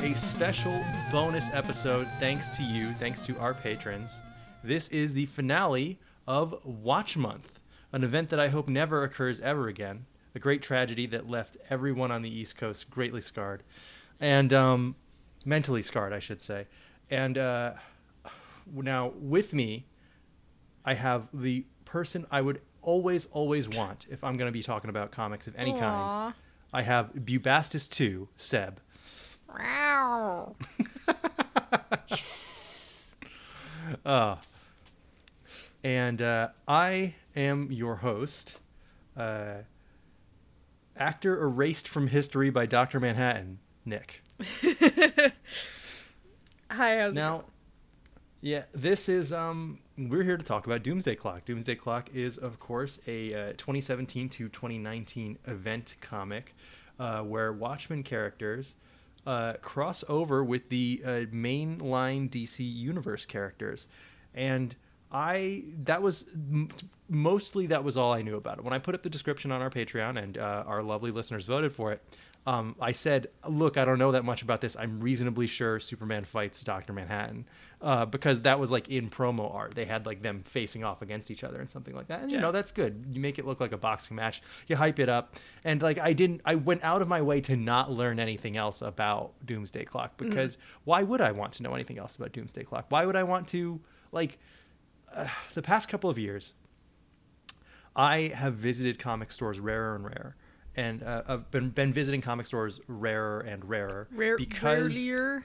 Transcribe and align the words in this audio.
a 0.00 0.14
special 0.16 0.80
bonus 1.10 1.52
episode 1.52 2.06
thanks 2.20 2.48
to 2.50 2.62
you, 2.62 2.92
thanks 2.94 3.20
to 3.22 3.36
our 3.38 3.52
patrons. 3.52 4.20
This 4.62 4.86
is 4.88 5.12
the 5.12 5.26
finale 5.26 5.98
of 6.26 6.54
Watch 6.64 7.16
Month, 7.16 7.58
an 7.92 8.04
event 8.04 8.30
that 8.30 8.38
I 8.38 8.46
hope 8.48 8.68
never 8.68 9.02
occurs 9.02 9.40
ever 9.40 9.66
again. 9.66 10.06
A 10.36 10.38
great 10.38 10.62
tragedy 10.62 11.06
that 11.06 11.28
left 11.28 11.56
everyone 11.68 12.12
on 12.12 12.22
the 12.22 12.30
East 12.30 12.56
Coast 12.56 12.88
greatly 12.90 13.20
scarred 13.20 13.64
and 14.20 14.52
um, 14.52 14.94
mentally 15.44 15.82
scarred, 15.82 16.12
I 16.12 16.20
should 16.20 16.40
say. 16.40 16.68
And 17.10 17.36
uh, 17.36 17.72
now 18.72 19.12
with 19.18 19.52
me, 19.52 19.86
I 20.84 20.94
have 20.94 21.26
the 21.34 21.64
person 21.84 22.24
I 22.30 22.40
would 22.40 22.60
always, 22.82 23.26
always 23.32 23.68
want 23.68 24.06
if 24.10 24.22
I'm 24.22 24.36
going 24.36 24.48
to 24.48 24.52
be 24.52 24.62
talking 24.62 24.90
about 24.90 25.10
comics 25.10 25.48
of 25.48 25.56
any 25.56 25.72
kind. 25.72 26.34
I 26.72 26.82
have 26.82 27.12
Bubastis 27.14 27.90
2, 27.90 28.28
Seb. 28.36 28.80
Wow. 29.48 30.56
Uh, 34.04 34.36
and 35.82 36.20
uh, 36.20 36.48
I 36.66 37.14
am 37.34 37.72
your 37.72 37.96
host, 37.96 38.58
uh, 39.16 39.62
actor 40.96 41.42
erased 41.42 41.88
from 41.88 42.08
history 42.08 42.50
by 42.50 42.66
Dr. 42.66 43.00
Manhattan, 43.00 43.58
Nick. 43.86 44.22
Hi, 46.70 46.98
how's 46.98 47.12
it 47.12 47.14
Now, 47.14 47.44
yeah, 48.40 48.64
this 48.74 49.08
is 49.08 49.32
um 49.32 49.78
we're 49.96 50.22
here 50.22 50.36
to 50.36 50.44
talk 50.44 50.66
about 50.66 50.82
Doomsday 50.82 51.16
Clock. 51.16 51.44
Doomsday 51.44 51.74
Clock 51.74 52.10
is 52.14 52.36
of 52.38 52.60
course 52.60 53.00
a 53.06 53.34
uh, 53.34 53.52
2017 53.56 54.28
to 54.28 54.48
2019 54.48 55.38
event 55.46 55.96
comic 56.00 56.54
uh, 57.00 57.22
where 57.22 57.52
Watchmen 57.52 58.02
characters 58.02 58.74
uh, 59.28 59.52
cross 59.60 60.02
over 60.08 60.42
with 60.42 60.70
the 60.70 61.02
uh, 61.04 61.08
mainline 61.30 62.30
DC 62.30 62.60
universe 62.60 63.26
characters, 63.26 63.86
and 64.34 64.74
I 65.12 65.64
that 65.84 66.00
was 66.00 66.24
m- 66.34 66.70
mostly 67.10 67.66
that 67.66 67.84
was 67.84 67.98
all 67.98 68.14
I 68.14 68.22
knew 68.22 68.36
about 68.36 68.56
it. 68.56 68.64
When 68.64 68.72
I 68.72 68.78
put 68.78 68.94
up 68.94 69.02
the 69.02 69.10
description 69.10 69.52
on 69.52 69.60
our 69.60 69.68
Patreon 69.68 70.18
and 70.22 70.38
uh, 70.38 70.64
our 70.66 70.82
lovely 70.82 71.10
listeners 71.10 71.44
voted 71.44 71.74
for 71.74 71.92
it, 71.92 72.02
um, 72.46 72.76
I 72.80 72.92
said, 72.92 73.28
"Look, 73.46 73.76
I 73.76 73.84
don't 73.84 73.98
know 73.98 74.12
that 74.12 74.24
much 74.24 74.42
about 74.42 74.60
this. 74.60 74.76
I'm 74.76 75.00
reasonably 75.00 75.46
sure 75.46 75.78
Superman 75.80 76.24
fights 76.24 76.62
Doctor 76.64 76.92
Manhattan 76.92 77.46
uh, 77.82 78.06
because 78.06 78.42
that 78.42 78.58
was 78.58 78.70
like 78.70 78.88
in 78.88 79.10
promo 79.10 79.54
art. 79.54 79.74
They 79.74 79.84
had 79.84 80.06
like 80.06 80.22
them 80.22 80.42
facing 80.44 80.82
off 80.82 81.02
against 81.02 81.30
each 81.30 81.44
other 81.44 81.60
and 81.60 81.68
something 81.68 81.94
like 81.94 82.08
that. 82.08 82.22
And 82.22 82.32
you 82.32 82.40
know 82.40 82.50
that's 82.50 82.72
good. 82.72 83.04
You 83.10 83.20
make 83.20 83.38
it 83.38 83.46
look 83.46 83.60
like 83.60 83.72
a 83.72 83.76
boxing 83.76 84.16
match. 84.16 84.40
You 84.66 84.76
hype 84.76 84.98
it 84.98 85.08
up, 85.08 85.36
and 85.64 85.82
like 85.82 85.98
I 85.98 86.12
didn't. 86.12 86.40
I 86.44 86.54
went 86.54 86.82
out 86.84 87.02
of 87.02 87.08
my 87.08 87.20
way 87.20 87.40
to 87.42 87.56
not 87.56 87.90
learn 87.90 88.18
anything 88.18 88.56
else 88.56 88.80
about 88.80 89.32
Doomsday 89.44 89.84
Clock 89.84 90.16
because 90.16 90.56
why 90.84 91.02
would 91.02 91.20
I 91.20 91.32
want 91.32 91.52
to 91.54 91.62
know 91.62 91.74
anything 91.74 91.98
else 91.98 92.16
about 92.16 92.32
Doomsday 92.32 92.64
Clock? 92.64 92.86
Why 92.88 93.04
would 93.04 93.16
I 93.16 93.24
want 93.24 93.48
to 93.48 93.80
like 94.10 94.38
uh, 95.14 95.28
the 95.54 95.62
past 95.62 95.88
couple 95.88 96.08
of 96.08 96.18
years? 96.18 96.54
I 97.94 98.32
have 98.34 98.54
visited 98.54 98.98
comic 98.98 99.32
stores 99.32 99.58
rarer 99.58 99.96
and 99.96 100.04
rarer, 100.04 100.36
and 100.78 101.02
uh, 101.02 101.22
I've 101.26 101.50
been 101.50 101.70
been 101.70 101.92
visiting 101.92 102.20
comic 102.20 102.46
stores 102.46 102.80
rarer 102.86 103.40
and 103.40 103.68
rarer 103.68 104.08
Rare, 104.12 104.36
because 104.36 104.94
rarelier. 104.94 105.44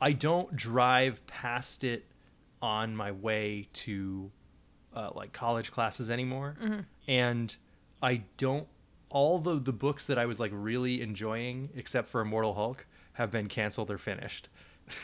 I 0.00 0.12
don't 0.12 0.54
drive 0.56 1.24
past 1.26 1.84
it 1.84 2.04
on 2.60 2.96
my 2.96 3.12
way 3.12 3.68
to 3.72 4.30
uh, 4.94 5.10
like 5.14 5.32
college 5.32 5.70
classes 5.70 6.10
anymore, 6.10 6.56
and 7.06 7.56
I 8.02 8.22
don't. 8.36 8.66
All 9.08 9.38
the 9.38 9.60
the 9.60 9.72
books 9.72 10.06
that 10.06 10.18
I 10.18 10.26
was 10.26 10.40
like 10.40 10.50
really 10.52 11.00
enjoying, 11.00 11.70
except 11.76 12.08
for 12.08 12.20
Immortal 12.20 12.54
Hulk, 12.54 12.86
have 13.12 13.30
been 13.30 13.46
canceled 13.46 13.90
or 13.90 13.98
finished. 13.98 14.48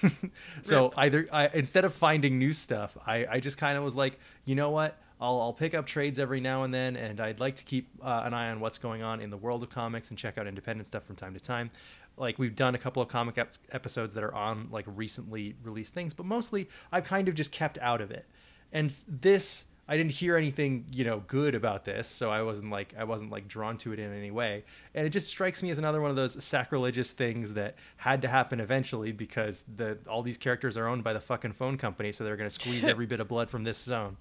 so 0.62 0.84
Rip. 0.84 0.98
either 0.98 1.28
I, 1.32 1.48
instead 1.54 1.84
of 1.84 1.94
finding 1.94 2.38
new 2.38 2.52
stuff, 2.52 2.96
I, 3.06 3.26
I 3.30 3.40
just 3.40 3.58
kind 3.58 3.78
of 3.78 3.84
was 3.84 3.94
like, 3.94 4.18
you 4.44 4.54
know 4.54 4.70
what? 4.70 4.98
I'll, 5.22 5.40
I'll 5.40 5.52
pick 5.52 5.72
up 5.72 5.86
trades 5.86 6.18
every 6.18 6.40
now 6.40 6.64
and 6.64 6.74
then, 6.74 6.96
and 6.96 7.20
I'd 7.20 7.38
like 7.38 7.54
to 7.56 7.64
keep 7.64 7.88
uh, 8.02 8.22
an 8.24 8.34
eye 8.34 8.50
on 8.50 8.58
what's 8.58 8.76
going 8.76 9.02
on 9.04 9.20
in 9.20 9.30
the 9.30 9.36
world 9.36 9.62
of 9.62 9.70
comics 9.70 10.10
and 10.10 10.18
check 10.18 10.36
out 10.36 10.48
independent 10.48 10.88
stuff 10.88 11.04
from 11.04 11.14
time 11.14 11.32
to 11.34 11.40
time. 11.40 11.70
Like 12.16 12.40
we've 12.40 12.56
done 12.56 12.74
a 12.74 12.78
couple 12.78 13.00
of 13.00 13.08
comic 13.08 13.38
ep- 13.38 13.52
episodes 13.70 14.14
that 14.14 14.24
are 14.24 14.34
on 14.34 14.68
like 14.72 14.84
recently 14.88 15.54
released 15.62 15.94
things, 15.94 16.12
but 16.12 16.26
mostly 16.26 16.68
I've 16.90 17.04
kind 17.04 17.28
of 17.28 17.36
just 17.36 17.52
kept 17.52 17.78
out 17.78 18.00
of 18.00 18.10
it. 18.10 18.26
And 18.72 18.92
this, 19.06 19.64
I 19.86 19.96
didn't 19.96 20.10
hear 20.10 20.36
anything, 20.36 20.86
you 20.90 21.04
know, 21.04 21.22
good 21.28 21.54
about 21.54 21.84
this, 21.84 22.08
so 22.08 22.28
I 22.28 22.42
wasn't 22.42 22.72
like 22.72 22.92
I 22.98 23.04
wasn't 23.04 23.30
like 23.30 23.46
drawn 23.46 23.78
to 23.78 23.92
it 23.92 24.00
in 24.00 24.12
any 24.12 24.32
way. 24.32 24.64
And 24.92 25.06
it 25.06 25.10
just 25.10 25.28
strikes 25.28 25.62
me 25.62 25.70
as 25.70 25.78
another 25.78 26.00
one 26.00 26.10
of 26.10 26.16
those 26.16 26.42
sacrilegious 26.42 27.12
things 27.12 27.54
that 27.54 27.76
had 27.98 28.22
to 28.22 28.28
happen 28.28 28.58
eventually 28.58 29.12
because 29.12 29.64
the 29.76 29.98
all 30.08 30.22
these 30.22 30.38
characters 30.38 30.76
are 30.76 30.88
owned 30.88 31.04
by 31.04 31.12
the 31.12 31.20
fucking 31.20 31.52
phone 31.52 31.78
company, 31.78 32.10
so 32.10 32.24
they're 32.24 32.36
going 32.36 32.50
to 32.50 32.54
squeeze 32.54 32.84
every 32.92 33.06
bit 33.06 33.20
of 33.20 33.28
blood 33.28 33.50
from 33.50 33.62
this 33.62 33.78
zone. 33.78 34.16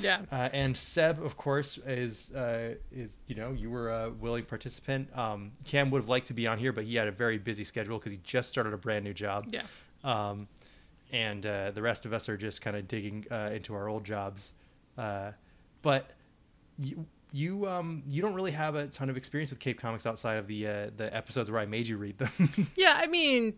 Yeah. 0.00 0.22
Uh, 0.32 0.48
and 0.52 0.76
Seb, 0.76 1.22
of 1.22 1.36
course, 1.36 1.78
is 1.86 2.32
uh, 2.32 2.74
is 2.90 3.18
you 3.26 3.34
know 3.34 3.52
you 3.52 3.70
were 3.70 3.90
a 3.90 4.10
willing 4.10 4.44
participant. 4.44 5.16
Um, 5.16 5.52
Cam 5.64 5.90
would 5.90 6.02
have 6.02 6.08
liked 6.08 6.26
to 6.28 6.34
be 6.34 6.46
on 6.46 6.58
here, 6.58 6.72
but 6.72 6.84
he 6.84 6.96
had 6.96 7.06
a 7.08 7.12
very 7.12 7.38
busy 7.38 7.64
schedule 7.64 7.98
because 7.98 8.12
he 8.12 8.18
just 8.24 8.48
started 8.48 8.72
a 8.72 8.76
brand 8.76 9.04
new 9.04 9.14
job. 9.14 9.46
Yeah. 9.50 9.62
Um, 10.02 10.48
and 11.12 11.46
uh, 11.46 11.70
the 11.70 11.82
rest 11.82 12.04
of 12.06 12.12
us 12.12 12.28
are 12.28 12.36
just 12.36 12.60
kind 12.60 12.76
of 12.76 12.88
digging 12.88 13.26
uh, 13.30 13.50
into 13.52 13.74
our 13.74 13.88
old 13.88 14.04
jobs. 14.04 14.52
Uh, 14.98 15.32
but 15.82 16.10
you 16.78 17.06
you 17.32 17.66
um 17.68 18.02
you 18.08 18.22
don't 18.22 18.34
really 18.34 18.52
have 18.52 18.74
a 18.74 18.86
ton 18.86 19.10
of 19.10 19.16
experience 19.16 19.50
with 19.50 19.58
Cape 19.60 19.80
Comics 19.80 20.06
outside 20.06 20.36
of 20.36 20.46
the 20.46 20.66
uh, 20.66 20.90
the 20.96 21.14
episodes 21.14 21.50
where 21.50 21.60
I 21.60 21.66
made 21.66 21.86
you 21.86 21.96
read 21.96 22.18
them. 22.18 22.30
Yeah, 22.76 22.94
I 22.96 23.06
mean, 23.06 23.54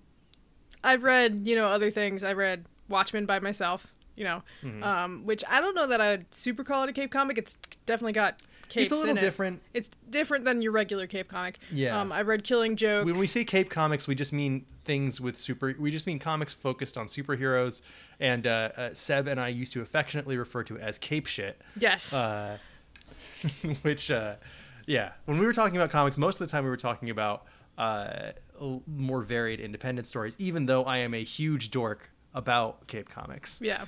I've 0.83 1.03
read, 1.03 1.43
you 1.47 1.57
know, 1.57 1.69
other 1.69 1.91
things. 1.91 2.23
I 2.23 2.33
read 2.33 2.65
Watchmen 2.89 3.27
by 3.27 3.39
myself, 3.39 3.93
you 4.17 4.25
know, 4.25 4.43
Mhm. 4.63 4.83
um, 4.83 5.25
which 5.27 5.45
I 5.49 5.61
don't 5.61 5.75
know 5.75 5.87
that 5.87 6.01
I 6.01 6.11
would 6.13 6.35
super 6.35 6.65
call 6.65 6.83
it 6.85 6.89
a 6.89 6.93
Cape 6.93 7.11
comic. 7.13 7.39
It's 7.39 7.57
definitely 7.85 8.13
got 8.15 8.41
capes 8.69 8.85
it's 8.85 8.93
a 8.93 8.97
little 8.97 9.11
in 9.13 9.19
it. 9.19 9.21
different. 9.21 9.63
It's 9.75 9.91
different 10.11 10.45
than 10.45 10.61
your 10.63 10.73
regular 10.73 11.07
Cape 11.07 11.29
comic. 11.29 11.59
Yeah. 11.71 12.01
Um, 12.01 12.11
I 12.11 12.23
read 12.23 12.43
Killing 12.45 12.77
Joke. 12.77 13.05
When 13.05 13.19
we 13.19 13.27
say 13.27 13.45
Cape 13.45 13.71
Comics, 13.71 14.09
we 14.09 14.15
just 14.15 14.33
mean 14.33 14.67
things 14.85 15.21
with 15.21 15.37
super. 15.37 15.75
We 15.79 15.91
just 15.91 16.07
mean 16.07 16.19
comics 16.19 16.53
focused 16.53 16.97
on 16.97 17.07
superheroes, 17.07 17.83
and 18.19 18.47
uh, 18.47 18.71
uh, 18.77 18.91
Seb 18.95 19.27
and 19.29 19.39
I 19.41 19.49
used 19.49 19.73
to 19.75 19.83
affectionately 19.83 20.37
refer 20.37 20.63
to 20.65 20.77
it 20.77 20.83
as 20.83 20.99
Cape 20.99 21.27
shit. 21.27 21.61
yes. 21.79 22.13
Uh, 22.13 22.59
which, 23.83 24.11
uh, 24.11 24.35
yeah, 24.87 25.13
when 25.27 25.39
we 25.39 25.47
were 25.47 25.53
talking 25.53 25.77
about 25.77 25.91
comics, 25.91 26.17
most 26.17 26.41
of 26.41 26.47
the 26.47 26.51
time 26.51 26.65
we 26.65 26.71
were 26.71 26.77
talking 26.77 27.11
about 27.11 27.45
uh, 27.79 28.33
more 28.87 29.23
varied 29.23 29.61
independent 29.61 30.07
stories. 30.07 30.35
Even 30.39 30.67
though 30.67 30.85
I 30.85 30.99
am 30.99 31.13
a 31.15 31.23
huge 31.23 31.71
dork 31.71 32.11
about 32.35 32.87
Cape 32.87 33.09
Comics. 33.09 33.61
Yeah. 33.63 33.85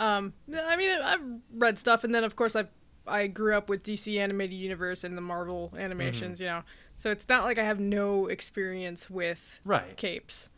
Um, 0.00 0.32
I 0.52 0.76
mean, 0.76 0.90
I've 1.00 1.20
read 1.54 1.78
stuff, 1.78 2.02
and 2.04 2.12
then 2.14 2.24
of 2.24 2.34
course 2.34 2.56
I 2.56 2.64
I 3.06 3.26
grew 3.28 3.54
up 3.56 3.68
with 3.68 3.82
DC 3.82 4.18
animated 4.18 4.56
universe 4.58 5.04
and 5.04 5.16
the 5.16 5.20
Marvel 5.22 5.72
animations, 5.76 6.38
Mm-hmm. 6.38 6.44
you 6.44 6.48
know. 6.50 6.62
So 6.96 7.10
it's 7.10 7.28
not 7.28 7.44
like 7.44 7.58
I 7.58 7.64
have 7.64 7.78
no 7.78 8.26
experience 8.26 9.08
with 9.10 9.60
Right. 9.64 9.96
capes. 9.96 10.50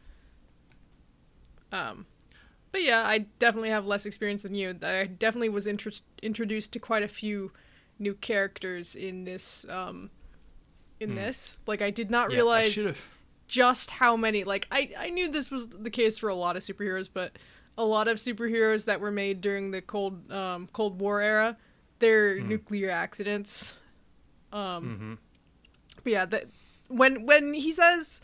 Um, 1.71 2.07
but 2.71 2.83
yeah, 2.83 3.03
I 3.07 3.27
definitely 3.39 3.71
have 3.71 3.87
less 3.87 4.07
experience 4.07 4.43
than 4.43 4.55
you. 4.55 4.77
I 4.83 5.07
definitely 5.07 5.49
was 5.49 5.67
interest 5.67 6.05
introduced 6.23 6.73
to 6.75 6.79
quite 6.79 7.03
a 7.03 7.09
few 7.09 7.53
new 7.99 8.15
characters 8.15 8.95
in 8.95 9.25
this. 9.25 9.67
Um, 9.69 10.11
in 11.01 11.17
this, 11.17 11.59
like 11.67 11.83
I 11.83 11.91
did 11.91 12.11
not. 12.13 12.31
Yeah, 12.31 12.37
realize 12.37 12.79
just 13.49 13.91
how 13.91 14.17
many 14.17 14.45
like 14.45 14.69
I, 14.71 14.91
I 14.97 15.11
knew 15.11 15.29
this 15.29 15.51
was 15.51 15.67
the 15.67 15.91
case 15.91 16.17
for 16.17 16.29
a 16.29 16.35
lot 16.35 16.57
of 16.57 16.63
superheroes 16.63 17.09
but 17.13 17.33
a 17.79 17.85
lot 17.85 18.07
of 18.09 18.19
superheroes 18.19 18.85
that 18.85 19.01
were 19.01 19.11
made 19.11 19.41
during 19.41 19.71
the 19.71 19.81
cold 19.81 20.31
um, 20.31 20.69
cold 20.73 21.01
war 21.01 21.21
era 21.23 21.57
they're 21.99 22.41
nuclear 22.41 22.91
accidents 22.91 23.75
um 24.53 25.19
Mhm. 25.97 26.03
but 26.05 26.13
yeah 26.13 26.25
that 26.27 26.45
when 26.89 27.25
when 27.27 27.55
he 27.55 27.73
says 27.73 28.21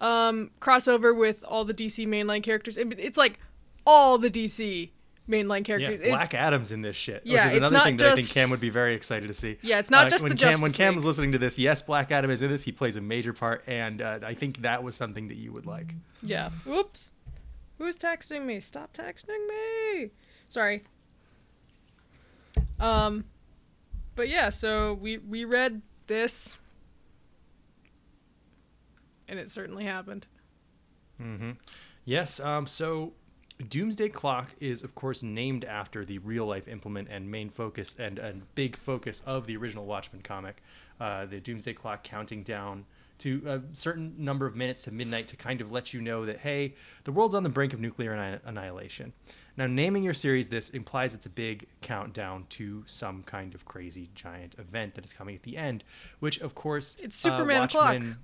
um 0.00 0.50
crossover 0.60 1.16
with 1.16 1.42
all 1.44 1.64
the 1.64 1.72
dc 1.74 2.06
mainline 2.06 2.42
characters 2.42 2.76
it, 2.76 2.92
it's 2.98 3.16
like 3.16 3.38
all 3.86 4.18
the 4.18 4.30
dc 4.30 4.90
mainline 5.28 5.60
Yeah, 5.60 5.62
characters 5.64 5.94
It's- 6.00 6.08
Black 6.10 6.34
Adam's 6.34 6.70
in 6.70 6.82
this 6.82 6.96
shit, 6.96 7.22
Yeah, 7.24 7.44
which 7.44 7.52
is 7.52 7.56
another 7.58 7.76
not 7.78 7.86
thing 7.86 7.96
that 7.96 8.12
I 8.12 8.14
think 8.16 8.28
Cam 8.28 8.50
would 8.50 8.60
be 8.60 8.68
very 8.68 8.94
excited 8.94 9.26
to 9.28 9.32
see. 9.32 9.56
Yeah, 9.62 9.78
it's 9.78 9.88
not 9.88 10.10
just 10.10 10.22
when 10.22 10.28
the 10.32 10.36
Cam 10.36 10.60
when 10.60 10.70
Cam 10.70 10.88
League. 10.90 10.96
was 10.96 11.06
listening 11.06 11.32
to 11.32 11.38
this. 11.38 11.56
Yes, 11.58 11.80
Black 11.80 12.12
Adam 12.12 12.30
is 12.30 12.42
in 12.42 12.50
this. 12.50 12.62
He 12.62 12.72
plays 12.72 12.96
a 12.96 13.00
major 13.00 13.32
part, 13.32 13.64
and 13.66 14.02
uh, 14.02 14.18
I 14.22 14.34
think 14.34 14.58
that 14.60 14.82
was 14.82 14.94
something 14.96 15.28
that 15.28 15.38
you 15.38 15.50
would 15.50 15.64
like. 15.64 15.94
Yeah. 16.20 16.50
Whoops. 16.66 17.08
Who's 17.78 17.96
texting 17.96 18.44
me? 18.44 18.60
Stop 18.60 18.92
texting 18.92 19.46
me. 19.48 20.10
Sorry. 20.48 20.84
Um 22.78 23.24
but 24.14 24.28
yeah, 24.28 24.50
so 24.50 24.94
we 24.94 25.18
we 25.18 25.44
read 25.44 25.82
this 26.06 26.56
and 29.28 29.38
it 29.38 29.50
certainly 29.50 29.84
happened. 29.84 30.26
Mm-hmm. 31.20 31.52
Yes. 32.04 32.40
Um. 32.40 32.66
So 32.66 33.12
Doomsday 33.68 34.08
Clock 34.10 34.54
is, 34.60 34.82
of 34.82 34.94
course, 34.94 35.22
named 35.22 35.64
after 35.64 36.04
the 36.04 36.18
real 36.18 36.46
life 36.46 36.68
implement 36.68 37.08
and 37.10 37.30
main 37.30 37.50
focus 37.50 37.96
and, 37.98 38.18
and 38.18 38.42
big 38.54 38.76
focus 38.76 39.22
of 39.26 39.46
the 39.46 39.56
original 39.56 39.86
Watchmen 39.86 40.22
comic. 40.22 40.62
Uh, 41.00 41.26
the 41.26 41.40
Doomsday 41.40 41.74
Clock 41.74 42.04
counting 42.04 42.42
down 42.42 42.84
to 43.18 43.42
a 43.46 43.74
certain 43.74 44.14
number 44.18 44.46
of 44.46 44.56
minutes 44.56 44.82
to 44.82 44.90
midnight 44.90 45.28
to 45.28 45.36
kind 45.36 45.60
of 45.60 45.70
let 45.70 45.92
you 45.94 46.00
know 46.00 46.26
that, 46.26 46.38
hey, 46.40 46.74
the 47.04 47.12
world's 47.12 47.34
on 47.34 47.42
the 47.42 47.48
brink 47.48 47.72
of 47.72 47.80
nuclear 47.80 48.12
anni- 48.14 48.40
annihilation. 48.44 49.12
Now, 49.56 49.66
naming 49.68 50.02
your 50.02 50.14
series 50.14 50.48
this 50.48 50.68
implies 50.70 51.14
it's 51.14 51.26
a 51.26 51.30
big 51.30 51.66
countdown 51.80 52.46
to 52.50 52.82
some 52.86 53.22
kind 53.22 53.54
of 53.54 53.64
crazy 53.64 54.10
giant 54.14 54.56
event 54.58 54.96
that 54.96 55.04
is 55.04 55.12
coming 55.12 55.36
at 55.36 55.44
the 55.44 55.56
end, 55.56 55.84
which, 56.18 56.40
of 56.40 56.54
course, 56.56 56.96
It's 57.00 57.16
Superman 57.16 57.58
uh. 57.62 57.68
Watchmen, 57.72 58.18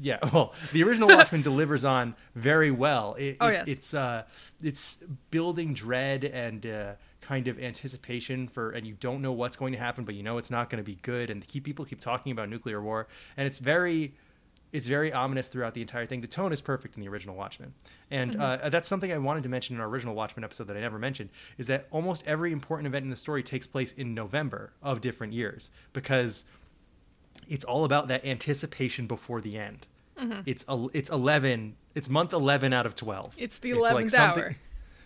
yeah, 0.00 0.18
well, 0.32 0.54
the 0.72 0.82
original 0.82 1.08
Watchmen 1.14 1.42
delivers 1.42 1.84
on 1.84 2.14
very 2.34 2.70
well. 2.70 3.14
It, 3.18 3.36
Oh, 3.40 3.48
it- 3.48 3.52
yes. 3.52 3.64
it's 3.68 3.94
uh, 3.94 4.22
it's 4.62 4.98
building 5.30 5.74
dread 5.74 6.24
and 6.24 6.64
uh, 6.64 6.92
kind 7.32 7.48
of 7.48 7.58
anticipation 7.58 8.46
for, 8.46 8.72
and 8.72 8.86
you 8.86 8.92
don't 9.00 9.22
know 9.22 9.32
what's 9.32 9.56
going 9.56 9.72
to 9.72 9.78
happen, 9.78 10.04
but 10.04 10.14
you 10.14 10.22
know 10.22 10.36
it's 10.36 10.50
not 10.50 10.68
going 10.68 10.76
to 10.76 10.84
be 10.84 10.96
good. 11.00 11.30
And 11.30 11.40
the 11.40 11.46
key 11.46 11.60
people 11.60 11.86
keep 11.86 11.98
talking 11.98 12.30
about 12.30 12.50
nuclear 12.50 12.82
war, 12.82 13.08
and 13.38 13.46
it's 13.46 13.58
very, 13.58 14.12
it's 14.70 14.86
very 14.86 15.10
ominous 15.14 15.48
throughout 15.48 15.72
the 15.72 15.80
entire 15.80 16.04
thing. 16.04 16.20
The 16.20 16.26
tone 16.26 16.52
is 16.52 16.60
perfect 16.60 16.94
in 16.96 17.00
the 17.00 17.08
original 17.08 17.34
Watchmen, 17.34 17.72
and 18.10 18.36
uh, 18.36 18.68
that's 18.68 18.86
something 18.86 19.10
I 19.10 19.16
wanted 19.16 19.44
to 19.44 19.48
mention 19.48 19.76
in 19.76 19.80
our 19.80 19.88
original 19.88 20.14
Watchmen 20.14 20.44
episode 20.44 20.64
that 20.66 20.76
I 20.76 20.80
never 20.80 20.98
mentioned. 20.98 21.30
Is 21.56 21.68
that 21.68 21.86
almost 21.90 22.22
every 22.26 22.52
important 22.52 22.86
event 22.86 23.04
in 23.04 23.08
the 23.10 23.16
story 23.16 23.42
takes 23.42 23.66
place 23.66 23.92
in 23.92 24.12
November 24.12 24.74
of 24.82 25.00
different 25.00 25.32
years 25.32 25.70
because 25.94 26.44
it's 27.48 27.64
all 27.64 27.86
about 27.86 28.08
that 28.08 28.26
anticipation 28.26 29.06
before 29.06 29.40
the 29.40 29.56
end. 29.56 29.86
It's 30.46 30.64
a, 30.68 30.86
it's 30.92 31.08
eleven. 31.10 31.76
It's 31.94 32.08
month 32.10 32.32
eleven 32.34 32.72
out 32.74 32.84
of 32.86 32.94
twelve. 32.94 33.34
It's 33.38 33.58
the 33.58 33.72
like 33.72 34.06
11th 34.06 34.10
something- 34.10 34.44
hour. 34.44 34.56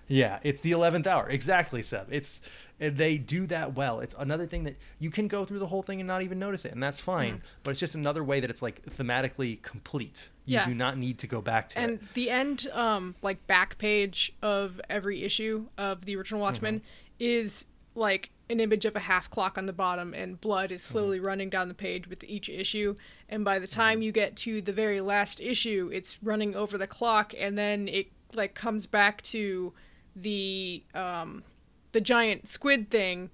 Yeah, 0.09 0.39
it's 0.43 0.61
the 0.61 0.73
eleventh 0.73 1.07
hour. 1.07 1.29
Exactly, 1.29 1.83
Seb. 1.83 2.09
It's 2.11 2.41
and 2.79 2.97
they 2.97 3.17
do 3.17 3.47
that 3.47 3.75
well. 3.75 4.01
It's 4.01 4.15
another 4.19 4.47
thing 4.47 4.65
that 4.65 4.77
you 4.99 5.11
can 5.11 5.29
go 5.29 5.45
through 5.45 5.61
the 5.61 5.67
whole 5.67 5.83
thing 5.83 6.01
and 6.01 6.07
not 6.07 6.23
even 6.23 6.39
notice 6.39 6.65
it, 6.65 6.73
and 6.73 6.83
that's 6.83 7.01
fine. 7.01 7.43
But 7.63 7.71
it's 7.73 7.81
just 7.81 7.95
another 7.95 8.23
way 8.23 8.41
that 8.41 8.51
it's 8.51 8.63
like 8.63 8.83
thematically 8.85 9.63
complete. 9.63 10.31
You 10.45 10.55
Yeah. 10.55 10.67
do 10.67 10.75
not 10.75 10.99
need 10.99 11.19
to 11.21 11.27
go 11.27 11.41
back 11.41 11.71
to 11.71 11.79
it. 11.79 11.83
and 11.83 11.93
it. 11.95 12.15
the 12.15 12.31
end 12.31 12.69
um 12.73 13.15
like 13.23 13.47
back 13.47 13.79
page 13.79 14.33
of 14.43 14.81
every 14.89 15.25
issue 15.25 15.67
of 15.77 16.05
the 16.05 16.17
original 16.17 16.39
mm-hmm. 16.39 16.45
watchmen 16.45 16.83
is 17.19 17.67
like 17.95 18.31
an 18.49 18.61
image 18.61 18.85
of 18.85 18.95
a 18.95 19.01
half 19.01 19.29
clock 19.29 19.59
on 19.59 19.67
the 19.67 19.73
bottom 19.73 20.15
and 20.15 20.41
blood 20.41 20.71
is 20.71 20.83
mm-hmm. 20.83 20.93
slowly 20.93 21.19
running 21.19 21.51
down 21.51 21.67
the 21.67 21.75
page 21.75 22.07
with 22.07 22.23
each 22.23 22.49
issue 22.49 22.95
and 23.29 23.45
by 23.45 23.59
the 23.59 23.67
time 23.67 23.97
mm-hmm. 23.97 24.03
you 24.03 24.13
get 24.13 24.37
to 24.37 24.63
the 24.63 24.73
very 24.73 25.01
last 25.01 25.41
issue 25.41 25.91
it's 25.93 26.23
running 26.23 26.55
over 26.55 26.79
the 26.79 26.87
clock 26.87 27.35
and 27.37 27.59
then 27.59 27.89
it 27.89 28.07
like 28.35 28.55
comes 28.55 28.87
back 28.87 29.21
to 29.23 29.73
the 30.17 30.83
um 30.95 31.45
the 31.93 32.01
giant 32.01 32.49
squid 32.49 32.91
thing 32.91 33.31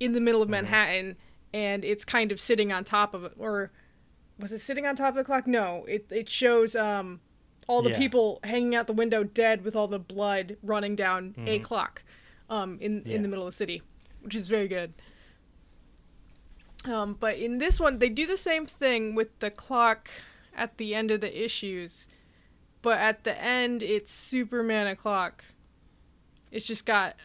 in 0.00 0.12
the 0.12 0.20
middle 0.20 0.42
of 0.42 0.48
Manhattan 0.48 1.16
and 1.54 1.84
it's 1.84 2.04
kind 2.04 2.32
of 2.32 2.40
sitting 2.40 2.72
on 2.72 2.82
top 2.84 3.14
of 3.14 3.24
it 3.24 3.32
or 3.38 3.70
was 4.38 4.52
it 4.52 4.60
sitting 4.60 4.84
on 4.86 4.96
top 4.96 5.10
of 5.10 5.14
the 5.14 5.24
clock? 5.24 5.46
No, 5.46 5.84
it 5.88 6.06
it 6.10 6.28
shows 6.28 6.74
um 6.76 7.20
all 7.68 7.80
the 7.82 7.90
Yeah. 7.90 7.98
people 7.98 8.40
hanging 8.44 8.74
out 8.74 8.86
the 8.86 8.92
window 8.92 9.24
dead 9.24 9.64
with 9.64 9.74
all 9.76 9.88
the 9.88 9.98
blood 9.98 10.56
running 10.62 10.94
down 10.96 11.34
a 11.46 11.58
clock 11.60 12.02
um 12.50 12.78
in 12.80 12.98
in 12.98 13.02
Mm-hmm. 13.04 13.22
The 13.22 13.28
middle 13.28 13.46
of 13.46 13.52
the 13.52 13.56
city, 13.56 13.82
which 14.20 14.34
is 14.34 14.46
very 14.48 14.68
good. 14.68 14.92
Um, 16.84 17.14
but 17.18 17.36
in 17.38 17.58
this 17.58 17.80
one, 17.80 17.98
they 17.98 18.08
do 18.08 18.26
the 18.26 18.36
same 18.36 18.66
thing 18.66 19.14
with 19.14 19.36
the 19.40 19.50
clock 19.50 20.08
at 20.54 20.76
the 20.76 20.94
end 20.94 21.10
of 21.10 21.20
the 21.20 21.44
issues, 21.44 22.06
but 22.82 22.98
at 22.98 23.24
the 23.24 23.36
end, 23.42 23.82
it's 23.82 24.12
Superman 24.12 24.86
o'clock. 24.86 25.44
It's 26.50 26.66
just 26.66 26.86
got, 26.86 27.16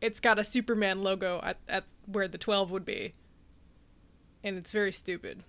it's 0.00 0.20
got 0.20 0.38
a 0.38 0.44
Superman 0.44 1.02
logo 1.02 1.40
at 1.42 1.58
at 1.68 1.84
where 2.06 2.28
the 2.28 2.38
twelve 2.38 2.70
would 2.70 2.84
be, 2.84 3.14
and 4.42 4.56
it's 4.56 4.72
very 4.72 4.92
stupid. 4.92 5.44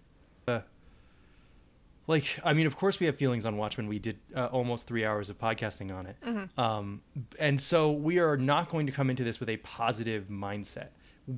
like 2.08 2.40
i 2.44 2.54
mean 2.54 2.68
of 2.68 2.78
course 2.78 3.00
we 3.00 3.08
have 3.08 3.16
feelings 3.16 3.46
on 3.46 3.58
watchmen. 3.58 3.88
We 3.88 4.00
did 4.00 4.20
uh, 4.36 4.46
almost 4.48 4.86
three 4.88 5.04
hours 5.06 5.30
of 5.30 5.40
podcasting 5.40 5.92
on 5.92 6.06
it. 6.06 6.16
Um, 6.58 7.02
and 7.40 7.60
so 7.60 7.92
we 7.92 8.20
are 8.20 8.38
not 8.38 8.70
going 8.70 8.86
to 8.86 8.92
come 8.92 9.10
into 9.10 9.24
this 9.24 9.40
with 9.40 9.50
a 9.50 9.58
positive 9.58 10.28
mindset 10.30 10.90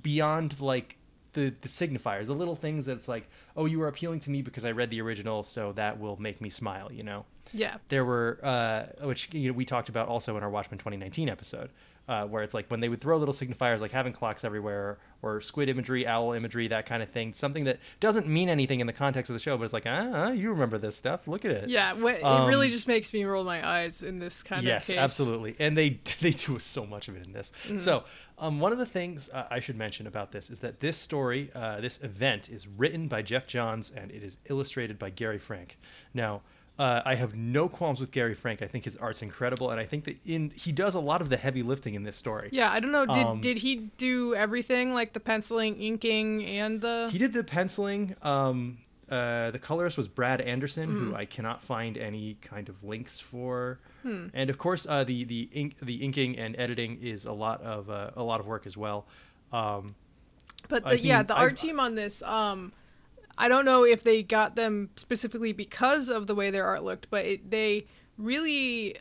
beyond 0.02 0.60
like 0.60 0.98
the, 1.34 1.54
the 1.62 1.70
signifiers 1.70 2.26
the 2.26 2.34
little 2.36 2.56
things 2.58 2.86
that 2.88 2.94
it's 2.98 3.08
like 3.08 3.30
oh 3.56 3.66
you 3.66 3.80
were 3.80 3.88
appealing 3.88 4.20
to 4.20 4.30
me 4.30 4.42
because 4.42 4.66
i 4.66 4.72
read 4.72 4.90
the 4.90 5.00
original 5.00 5.44
so 5.44 5.72
that 5.74 6.00
will 6.00 6.18
make 6.18 6.42
me 6.42 6.50
smile 6.50 6.92
you 6.92 7.04
know 7.04 7.26
Yeah. 7.54 7.78
there 7.90 8.06
were 8.06 8.40
uh, 8.44 9.06
which 9.06 9.34
you 9.34 9.50
know 9.52 9.54
we 9.58 9.66
talked 9.66 9.90
about 9.90 10.08
also 10.08 10.38
in 10.38 10.44
our 10.44 10.50
Watchmen 10.50 10.78
2019 10.78 11.30
episode, 11.30 11.70
uh, 12.08 12.26
where 12.26 12.44
it's 12.44 12.54
like 12.54 12.70
when 12.70 12.80
they 12.80 12.90
would 12.90 13.02
throw 13.02 13.18
little 13.18 13.34
signifiers 13.34 13.80
like 13.80 13.92
having 13.92 14.14
clocks 14.14 14.44
everywhere 14.44 14.98
or 15.22 15.42
squid 15.42 15.68
imagery, 15.68 16.06
owl 16.06 16.34
imagery, 16.34 16.68
that 16.68 16.86
kind 16.86 17.02
of 17.04 17.10
thing, 17.10 17.34
something 17.34 17.64
that 17.66 17.80
doesn't 18.00 18.28
mean 18.28 18.50
anything 18.50 18.80
in 18.80 18.88
the 18.88 18.94
context 18.94 19.30
of 19.30 19.34
the 19.34 19.40
show, 19.40 19.58
but 19.58 19.64
it's 19.64 19.74
like 19.74 19.84
ah, 19.88 20.30
you 20.32 20.50
remember 20.52 20.78
this 20.78 20.96
stuff, 20.96 21.28
look 21.28 21.44
at 21.46 21.52
it. 21.52 21.70
Yeah, 21.70 21.96
wh- 21.96 22.12
it 22.20 22.24
Um, 22.24 22.48
really 22.48 22.70
just 22.70 22.88
makes 22.88 23.12
me 23.14 23.24
roll 23.24 23.44
my 23.44 23.68
eyes 23.68 24.04
in 24.04 24.20
this 24.20 24.44
kind 24.44 24.64
yes, 24.64 24.88
of 24.90 24.96
case. 24.96 25.02
absolutely, 25.02 25.56
and 25.60 25.78
they 25.78 26.00
they 26.22 26.32
do 26.32 26.60
so 26.60 26.86
much 26.86 27.08
of 27.08 27.16
it 27.16 27.26
in 27.26 27.34
this. 27.34 27.52
Mm-hmm. 27.66 27.78
So, 27.78 28.04
um, 28.38 28.60
one 28.60 28.72
of 28.72 28.78
the 28.78 28.86
things 28.86 29.30
uh, 29.34 29.48
I 29.50 29.60
should 29.60 29.76
mention 29.78 30.06
about 30.08 30.32
this 30.32 30.50
is 30.50 30.60
that 30.60 30.80
this 30.80 30.96
story, 30.98 31.50
uh, 31.56 31.82
this 31.82 32.00
event, 32.04 32.50
is 32.50 32.68
written 32.68 33.08
by 33.08 33.22
Geoff 33.24 33.48
Johns 33.48 33.92
and 33.96 34.12
it 34.12 34.22
is 34.24 34.38
illustrated 34.50 34.98
by 35.00 35.10
Gary 35.10 35.40
Frank. 35.40 35.78
Now. 36.14 36.42
Uh, 36.80 37.02
I 37.06 37.16
have 37.16 37.36
no 37.36 37.68
qualms 37.68 38.00
with 38.00 38.12
Gary 38.12 38.36
Frank. 38.36 38.62
I 38.62 38.68
think 38.68 38.84
his 38.84 38.96
art's 38.98 39.22
incredible, 39.24 39.72
and 39.72 39.80
I 39.80 39.86
think 39.86 40.04
that 40.06 40.18
in 40.26 40.52
he 40.52 40.72
does 40.72 40.94
a 40.94 41.00
lot 41.00 41.22
of 41.22 41.30
the 41.30 41.38
heavy 41.38 41.64
lifting 41.64 41.96
in 41.96 42.04
this 42.04 42.16
story. 42.16 42.50
Yeah, 42.52 42.72
I 42.72 42.80
don't 42.80 42.92
know. 42.92 43.06
Did 43.06 43.26
Um, 43.26 43.42
did 43.42 43.58
he 43.58 43.90
do 43.98 44.36
everything 44.36 44.94
like 44.94 45.14
the 45.14 45.20
penciling, 45.20 45.82
inking, 45.82 46.46
and 46.46 46.80
the? 46.82 47.10
He 47.12 47.18
did 47.18 47.34
the 47.34 47.44
penciling. 47.44 48.16
Um, 48.22 48.78
uh, 49.10 49.50
the 49.52 49.58
colorist 49.60 49.98
was 49.98 50.08
Brad 50.08 50.40
Anderson, 50.42 50.90
Hmm. 50.90 50.98
who 51.10 51.16
I 51.16 51.26
cannot 51.26 51.64
find 51.64 51.98
any 51.98 52.36
kind 52.42 52.70
of 52.70 52.84
links 52.84 53.20
for. 53.20 53.80
And 54.34 54.50
of 54.50 54.58
course, 54.58 54.86
uh, 54.88 55.04
the 55.04 55.26
the 55.26 55.50
ink 55.52 55.76
the 55.82 55.96
inking 55.96 56.38
and 56.38 56.56
editing 56.58 57.00
is 57.02 57.26
a 57.26 57.34
lot 57.34 57.62
of 57.62 57.90
uh, 57.90 58.12
a 58.16 58.24
lot 58.24 58.40
of 58.40 58.48
work 58.48 58.66
as 58.66 58.78
well. 58.78 59.06
Um, 59.52 59.96
But 60.70 60.86
the, 60.86 60.98
yeah, 61.00 61.24
the 61.24 61.34
I've- 61.36 61.42
art 61.44 61.58
team 61.58 61.78
on 61.80 61.96
this, 61.96 62.22
um, 62.24 62.72
I 63.38 63.48
don't 63.48 63.66
know 63.66 63.84
if 63.84 64.04
they 64.04 64.24
got 64.24 64.56
them 64.56 64.90
specifically 64.96 65.54
because 65.54 66.10
of 66.10 66.28
the 66.28 66.36
way 66.36 66.50
their 66.50 66.66
art 66.66 66.84
looked, 66.84 67.10
but 67.10 67.26
it, 67.26 67.52
they 67.52 67.86
really 68.18 68.96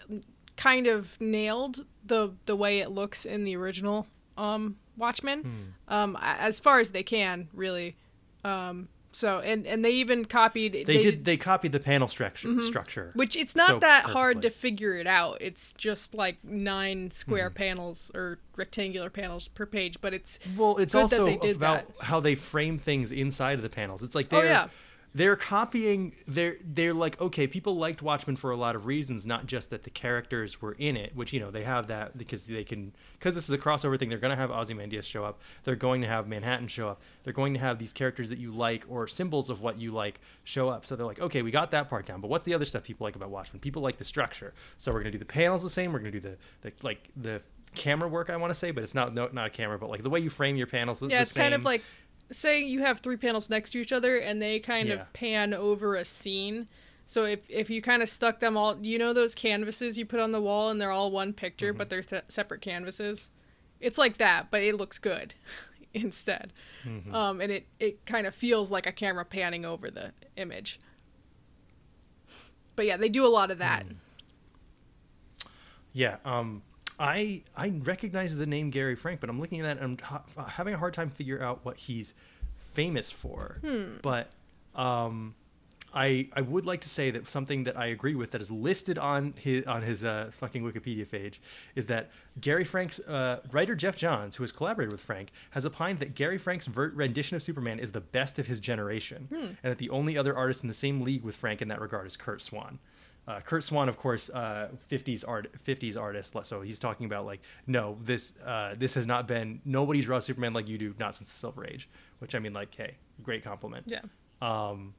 kind 0.57 0.87
of 0.87 1.21
nailed 1.21 1.85
the 2.05 2.31
the 2.47 2.57
way 2.57 2.81
it 2.81 2.91
looks 2.91 3.25
in 3.25 3.45
the 3.45 3.57
original 3.57 4.07
um, 4.39 4.77
Watchmen, 4.97 5.43
Hmm. 5.89 5.95
um, 5.95 6.19
as 6.21 6.61
far 6.61 6.81
as 6.81 6.91
they 6.91 7.03
can, 7.03 7.49
really. 7.53 7.97
Um, 8.45 8.89
so 9.17 9.39
and 9.41 9.67
and 9.67 9.83
they 9.83 9.93
even 9.93 10.27
copied. 10.27 10.85
they, 10.87 11.01
did 11.01 11.25
they 11.25 11.37
copied 11.39 11.73
the 11.73 11.81
panel 11.81 12.07
structure 12.07 12.61
structure, 12.61 13.07
Mm-hmm. 13.09 13.19
Which 13.19 13.35
it's 13.37 13.57
not 13.57 13.69
so 13.69 13.79
that 13.81 14.05
hard 14.05 14.43
to 14.43 14.51
figure 14.51 14.95
it 14.95 15.07
out. 15.07 15.39
It's 15.41 15.73
just 15.73 16.15
like 16.15 16.37
nine 16.45 17.11
square 17.13 17.49
Mm-hmm. 17.49 17.57
panels 17.57 18.11
or 18.15 18.39
rectangular 18.57 19.09
panels 19.11 19.49
per 19.49 19.65
page, 19.67 20.01
but 20.01 20.13
it's 20.13 20.39
Well, 20.57 20.77
it's 20.77 20.95
also 20.95 21.25
they 21.25 21.37
did 21.39 21.57
about 21.57 21.87
that. 21.99 22.05
how 22.07 22.21
they 22.21 22.35
frame 22.35 22.79
things 22.79 23.11
inside 23.11 23.55
of 23.55 23.63
the 23.63 23.71
panels. 23.71 24.03
It's 24.03 24.15
like 24.15 24.27
Oh, 24.33 24.37
they're 24.37 24.47
yeah. 24.47 24.69
They're 25.17 25.35
copying 25.35 26.13
they're 26.29 26.57
they're 26.63 26.93
like 26.93 27.19
okay, 27.23 27.47
people 27.47 27.79
liked 27.79 28.03
Watchmen 28.03 28.37
for 28.37 28.51
a 28.51 28.57
lot 28.57 28.77
of 28.77 28.85
reasons, 28.85 29.25
not 29.25 29.47
just 29.47 29.71
that 29.71 29.83
the 29.83 29.91
characters 29.91 30.61
were 30.61 30.73
in 30.73 30.95
it, 30.95 31.17
which 31.17 31.33
you 31.33 31.41
know, 31.41 31.51
they 31.51 31.65
have 31.65 31.87
that 31.87 32.19
because 32.19 32.45
they 32.45 32.65
can 32.65 32.93
because 33.15 33.35
this 33.35 33.45
is 33.45 33.51
a 33.51 33.57
crossover 33.57 33.99
thing, 33.99 34.11
they're 34.11 34.19
going 34.19 34.31
to 34.31 34.37
have 34.37 34.51
Ozymandias 34.51 35.07
show 35.07 35.25
up. 35.25 35.41
They're 35.65 35.75
going 35.75 36.03
to 36.03 36.07
have 36.07 36.29
Manhattan 36.29 36.69
show 36.69 36.89
up. 36.89 37.01
They're 37.25 37.33
going 37.33 37.55
to 37.55 37.61
have 37.61 37.79
these 37.79 37.93
characters 37.93 38.29
that 38.29 38.39
you 38.39 38.53
like 38.53 38.85
or 38.91 39.09
symbols 39.09 39.49
of 39.49 39.63
what 39.63 39.81
you 39.81 39.91
like 39.91 40.21
show 40.45 40.69
up. 40.69 40.85
So 40.85 40.97
they're 40.97 41.07
like, 41.07 41.21
"Okay, 41.21 41.41
we 41.41 41.51
got 41.51 41.71
that 41.71 41.89
part 41.89 42.05
down, 42.05 42.21
but 42.21 42.29
what's 42.29 42.45
the 42.45 42.53
other 42.53 42.67
stuff 42.67 42.83
people 42.83 43.07
like 43.07 43.17
about 43.17 43.31
Watchmen? 43.31 43.61
People 43.61 43.81
like 43.81 43.97
the 43.97 44.05
structure. 44.05 44.53
So 44.77 44.93
we're 44.93 45.01
going 45.01 45.13
to 45.13 45.19
do 45.19 45.19
the 45.19 45.25
panels 45.25 45.63
the 45.63 45.71
same, 45.71 45.95
we're 45.95 46.01
going 46.01 46.13
to 46.13 46.21
do 46.21 46.29
the 46.29 46.37
the 46.61 46.73
like 46.83 47.09
the 47.17 47.41
camera 47.75 48.09
work 48.09 48.31
I 48.31 48.37
want 48.37 48.51
to 48.51 48.55
say, 48.55 48.73
but 48.73 48.83
it's 48.83 48.95
not 48.95 49.15
no, 49.15 49.29
not 49.33 49.47
a 49.47 49.51
camera, 49.51 49.79
but 49.79 49.89
like 49.89 50.03
the 50.03 50.11
way 50.11 50.21
you 50.21 50.31
frame 50.31 50.57
your 50.57 50.67
panels. 50.67 51.01
yeah, 51.03 51.09
the 51.09 51.23
it's 51.23 51.33
kind 51.33 51.55
of 51.55 51.65
like 51.65 51.83
say 52.31 52.61
you 52.63 52.81
have 52.81 53.01
three 53.01 53.17
panels 53.17 53.49
next 53.51 53.71
to 53.71 53.79
each 53.81 53.93
other 53.93 54.17
and 54.17 54.41
they 54.43 54.59
kind 54.61 54.89
Yeah. 54.89 54.95
of 55.03 55.13
pan 55.13 55.55
over 55.55 55.95
a 55.97 56.05
scene. 56.05 56.69
So 57.05 57.25
if 57.25 57.41
if 57.49 57.71
you 57.71 57.81
kind 57.83 58.03
of 58.03 58.09
stuck 58.09 58.41
them 58.41 58.57
all, 58.57 58.77
you 58.85 58.99
know 58.99 59.13
those 59.13 59.35
canvases 59.35 59.97
you 59.97 60.05
put 60.07 60.19
on 60.21 60.33
the 60.33 60.41
wall 60.41 60.71
and 60.71 60.81
they're 60.81 60.91
all 60.91 61.11
one 61.11 61.33
picture, 61.33 61.71
Mm-hmm. 61.73 61.79
but 61.79 61.89
they're 61.91 62.03
th- 62.03 62.25
separate 62.29 62.61
canvases. 62.63 63.31
It's 63.81 63.99
like 63.99 64.17
that, 64.19 64.51
but 64.51 64.63
it 64.63 64.75
looks 64.77 64.99
good 64.99 65.35
instead. 65.95 66.53
Mm-hmm. 66.85 67.15
Um, 67.15 67.41
and 67.41 67.53
it 67.53 67.67
it 67.79 68.05
kind 68.07 68.27
of 68.27 68.35
feels 68.35 68.71
like 68.71 68.87
a 68.87 68.93
camera 68.93 69.25
panning 69.25 69.65
over 69.65 69.91
the 69.91 70.13
image. 70.37 70.81
But 72.75 72.87
yeah, 72.87 72.97
they 72.97 73.09
do 73.09 73.25
a 73.25 73.29
lot 73.29 73.51
of 73.51 73.59
that. 73.59 73.87
Mm. 73.87 73.95
Yeah, 75.93 76.17
um, 76.25 76.63
I 76.99 77.43
I 77.57 77.69
recognize 77.69 78.37
the 78.37 78.47
name 78.47 78.71
Gary 78.71 78.97
Frank, 78.97 79.21
but 79.21 79.31
I'm 79.31 79.41
looking 79.41 79.61
at 79.61 79.65
that 79.65 79.83
and 79.83 80.01
I'm 80.01 80.07
ha- 80.07 80.47
having 80.47 80.75
a 80.75 80.79
hard 80.79 80.95
time 80.95 81.11
figure 81.11 81.43
out 81.43 81.65
what 81.65 81.77
he's 81.77 82.15
famous 82.75 83.11
for. 83.11 83.59
Hmm. 83.63 83.97
But 84.03 84.31
um, 84.75 85.35
I, 85.95 86.29
I 86.35 86.43
would 86.43 86.67
like 86.67 86.83
to 86.83 86.91
say 86.91 87.11
that 87.11 87.29
something 87.29 87.65
that 87.65 87.77
I 87.79 87.87
agree 87.87 88.15
with 88.15 88.33
that 88.33 88.43
is 88.43 88.51
listed 88.51 88.99
on 88.99 89.33
his 89.39 89.67
on 89.67 89.83
his 89.83 90.05
uh, 90.05 90.31
fucking 90.31 90.63
Wikipedia 90.63 91.11
page 91.11 91.41
is 91.75 91.87
that 91.87 92.11
Gary 92.41 92.65
Frank's 92.65 92.99
uh, 93.01 93.41
writer 93.51 93.75
Geoff 93.75 93.97
Johns, 93.97 94.37
who 94.37 94.43
has 94.43 94.53
collaborated 94.53 94.93
with 94.93 95.01
Frank, 95.01 95.33
has 95.51 95.65
opined 95.65 95.99
that 96.01 96.15
Gary 96.15 96.37
Frank's 96.39 96.69
rendition 96.69 97.35
of 97.35 97.43
Superman 97.43 97.79
is 97.79 97.93
the 97.93 98.01
best 98.01 98.39
of 98.39 98.47
his 98.47 98.61
generation, 98.61 99.29
and 99.31 99.73
that 99.73 99.79
the 99.79 99.89
only 99.91 100.19
other 100.19 100.37
artist 100.37 100.63
in 100.63 100.69
the 100.69 100.75
same 100.75 101.01
league 101.01 101.23
with 101.25 101.35
Frank 101.35 101.63
in 101.63 101.69
that 101.69 101.81
regard 101.81 102.07
is 102.07 102.17
Curt 102.17 102.43
Swan. 102.43 102.79
Uh, 103.29 103.41
Curt 103.41 103.65
Swan, 103.65 103.89
of 103.89 103.97
course, 103.97 104.31
uh, 104.31 104.69
50s 104.91 105.25
art, 105.27 105.51
50s 105.67 106.01
artist. 106.01 106.37
So 106.45 106.61
he's 106.61 106.79
talking 106.79 107.07
about 107.07 107.27
like, 107.27 107.41
no, 107.67 107.99
this 108.01 108.35
uh, 108.45 108.75
this 108.79 108.95
has 108.95 109.07
not 109.07 109.27
been 109.27 109.61
nobody's 109.65 110.05
drawn 110.05 110.21
Superman 110.23 110.53
like 110.53 110.69
you 110.69 110.79
do, 110.79 110.95
not 110.99 111.15
since 111.17 111.29
the 111.29 111.35
Silver 111.35 111.67
Age. 111.67 111.89
Which 112.21 112.35
I 112.35 112.39
mean, 112.39 112.53
like, 112.53 112.75
hey, 112.75 112.95
great 113.23 113.43
compliment. 113.43 113.87
Yeah. 113.89 114.01
Um, 114.41 114.95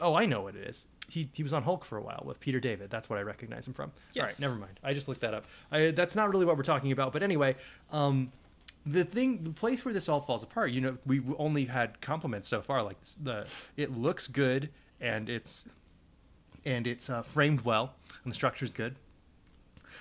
oh, 0.00 0.14
I 0.14 0.26
know 0.26 0.42
what 0.42 0.54
it 0.54 0.66
is. 0.68 0.86
He 1.08 1.28
he 1.34 1.42
was 1.42 1.52
on 1.52 1.64
Hulk 1.64 1.84
for 1.84 1.98
a 1.98 2.02
while 2.02 2.22
with 2.24 2.40
Peter 2.40 2.60
David. 2.60 2.88
That's 2.90 3.10
what 3.10 3.18
I 3.18 3.22
recognize 3.22 3.66
him 3.66 3.72
from. 3.74 3.90
All 3.90 3.94
Yes. 4.14 4.30
right, 4.30 4.40
never 4.40 4.54
mind. 4.54 4.78
I 4.82 4.94
just 4.94 5.08
looked 5.08 5.20
that 5.22 5.34
up. 5.34 5.46
I, 5.70 5.90
that's 5.90 6.14
not 6.14 6.30
really 6.30 6.46
what 6.46 6.56
we're 6.56 6.62
talking 6.62 6.92
about. 6.92 7.12
But 7.12 7.22
anyway, 7.22 7.56
um, 7.90 8.32
the 8.86 9.04
thing, 9.04 9.42
the 9.42 9.50
place 9.50 9.84
where 9.84 9.92
this 9.92 10.08
all 10.08 10.20
falls 10.20 10.42
apart. 10.42 10.70
You 10.70 10.80
know, 10.80 10.98
we 11.04 11.20
only 11.36 11.64
had 11.66 12.00
compliments 12.00 12.48
so 12.48 12.62
far. 12.62 12.82
Like 12.82 12.98
the, 13.20 13.46
it 13.76 13.96
looks 13.96 14.28
good 14.28 14.70
and 15.00 15.28
it's 15.28 15.66
and 16.64 16.86
it's 16.86 17.10
uh, 17.10 17.22
framed 17.22 17.62
well 17.62 17.94
and 18.24 18.32
the 18.32 18.34
structure's 18.34 18.70
good. 18.70 18.96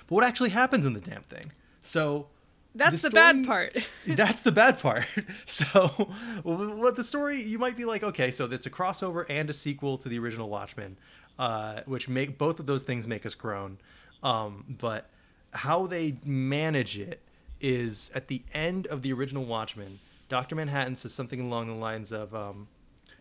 But 0.08 0.16
what 0.16 0.24
actually 0.24 0.50
happens 0.50 0.86
in 0.86 0.94
the 0.94 1.02
damn 1.02 1.24
thing? 1.24 1.52
So 1.82 2.28
That's 2.76 3.02
the, 3.02 3.10
the 3.10 3.16
bad 3.16 3.46
part. 3.46 3.76
that's 4.08 4.42
the 4.42 4.52
bad 4.52 4.80
part. 4.80 5.06
So, 5.46 5.88
what 6.44 6.96
the 6.96 7.04
story 7.04 7.42
you 7.42 7.60
might 7.60 7.76
be 7.76 7.86
like, 7.86 8.04
okay, 8.04 8.32
so 8.32 8.46
it's 8.46 8.66
a 8.66 8.70
crossover 8.70 9.26
and 9.30 9.50
a 9.50 9.54
sequel 9.54 9.98
to 9.98 10.10
the 10.10 10.20
original 10.20 10.50
Watchmen, 10.50 10.98
uh, 11.38 11.82
which 11.86 12.08
make 12.08 12.38
both 12.38 12.60
of 12.60 12.66
those 12.66 12.84
things 12.84 13.06
make 13.08 13.26
us 13.26 13.34
groan. 13.34 13.78
Um, 14.24 14.76
but 14.80 15.10
how 15.52 15.88
they 15.88 16.18
manage 16.24 16.98
it 16.98 17.22
is 17.60 18.10
at 18.16 18.28
the 18.28 18.42
end 18.54 18.88
of 18.88 19.02
the 19.02 19.12
original 19.14 19.46
Watchmen, 19.46 20.00
Doctor 20.30 20.56
Manhattan 20.56 20.96
says 20.96 21.14
something 21.14 21.42
along 21.42 21.68
the 21.68 21.74
lines 21.74 22.12
of. 22.12 22.34
Um, 22.34 22.68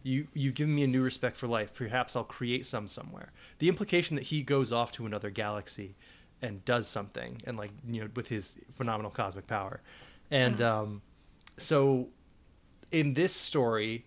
you 0.02 0.26
you've 0.34 0.54
given 0.54 0.74
me 0.74 0.84
a 0.84 0.86
new 0.86 1.02
respect 1.02 1.36
for 1.36 1.46
life. 1.46 1.72
Perhaps 1.74 2.16
I'll 2.16 2.24
create 2.24 2.66
some 2.66 2.86
somewhere. 2.86 3.32
The 3.58 3.68
implication 3.68 4.16
that 4.16 4.24
he 4.26 4.42
goes 4.42 4.72
off 4.72 4.92
to 4.92 5.06
another 5.06 5.30
galaxy 5.30 5.96
and 6.42 6.64
does 6.64 6.88
something, 6.88 7.40
and 7.44 7.58
like 7.58 7.70
you 7.88 8.02
know, 8.02 8.08
with 8.14 8.28
his 8.28 8.56
phenomenal 8.76 9.10
cosmic 9.10 9.46
power, 9.46 9.80
and 10.30 10.60
um, 10.60 11.02
so 11.58 12.08
in 12.90 13.14
this 13.14 13.34
story, 13.34 14.04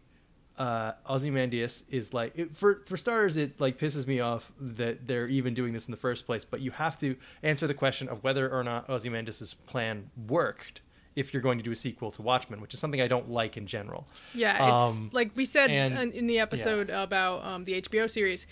uh, 0.58 0.94
Ozymandias 1.10 1.84
is 1.90 2.14
like 2.14 2.34
it, 2.36 2.56
for 2.56 2.82
for 2.86 2.98
starters, 2.98 3.38
it 3.38 3.60
like 3.60 3.78
pisses 3.78 4.08
me 4.08 4.20
off 4.20 4.52
that 4.60 5.08
they're 5.08 5.28
even 5.28 5.54
doing 5.54 5.74
this 5.74 5.88
in 5.88 5.92
the 5.92 5.98
first 5.98 6.26
place. 6.26 6.44
But 6.44 6.62
you 6.62 6.72
have 6.72 6.98
to 7.00 7.16
answer 7.42 7.68
the 7.68 7.74
question 7.74 8.08
of 8.10 8.24
whether 8.24 8.50
or 8.50 8.64
not 8.64 8.90
Ozymandias' 8.90 9.54
plan 9.54 10.10
worked 10.28 10.82
if 11.16 11.34
you're 11.34 11.42
going 11.44 11.58
to 11.60 11.64
do 11.64 11.72
a 11.72 11.76
sequel 11.76 12.12
to 12.12 12.22
Watchmen, 12.22 12.60
which 12.62 12.74
is 12.74 12.80
something 12.80 13.02
I 13.02 13.08
don't 13.08 13.30
like 13.30 13.56
in 13.58 13.68
general. 13.68 14.08
Yeah, 14.34 14.54
it's 14.56 14.98
Um, 14.98 15.10
like 15.14 15.32
we 15.36 15.46
said 15.46 15.70
and- 15.70 16.14
in, 16.14 16.28
the 16.28 16.40
episode 16.40 16.90
about 16.90 17.44
um, 17.46 17.66
the 17.66 17.74
HBO 17.82 18.10
series. 18.10 18.48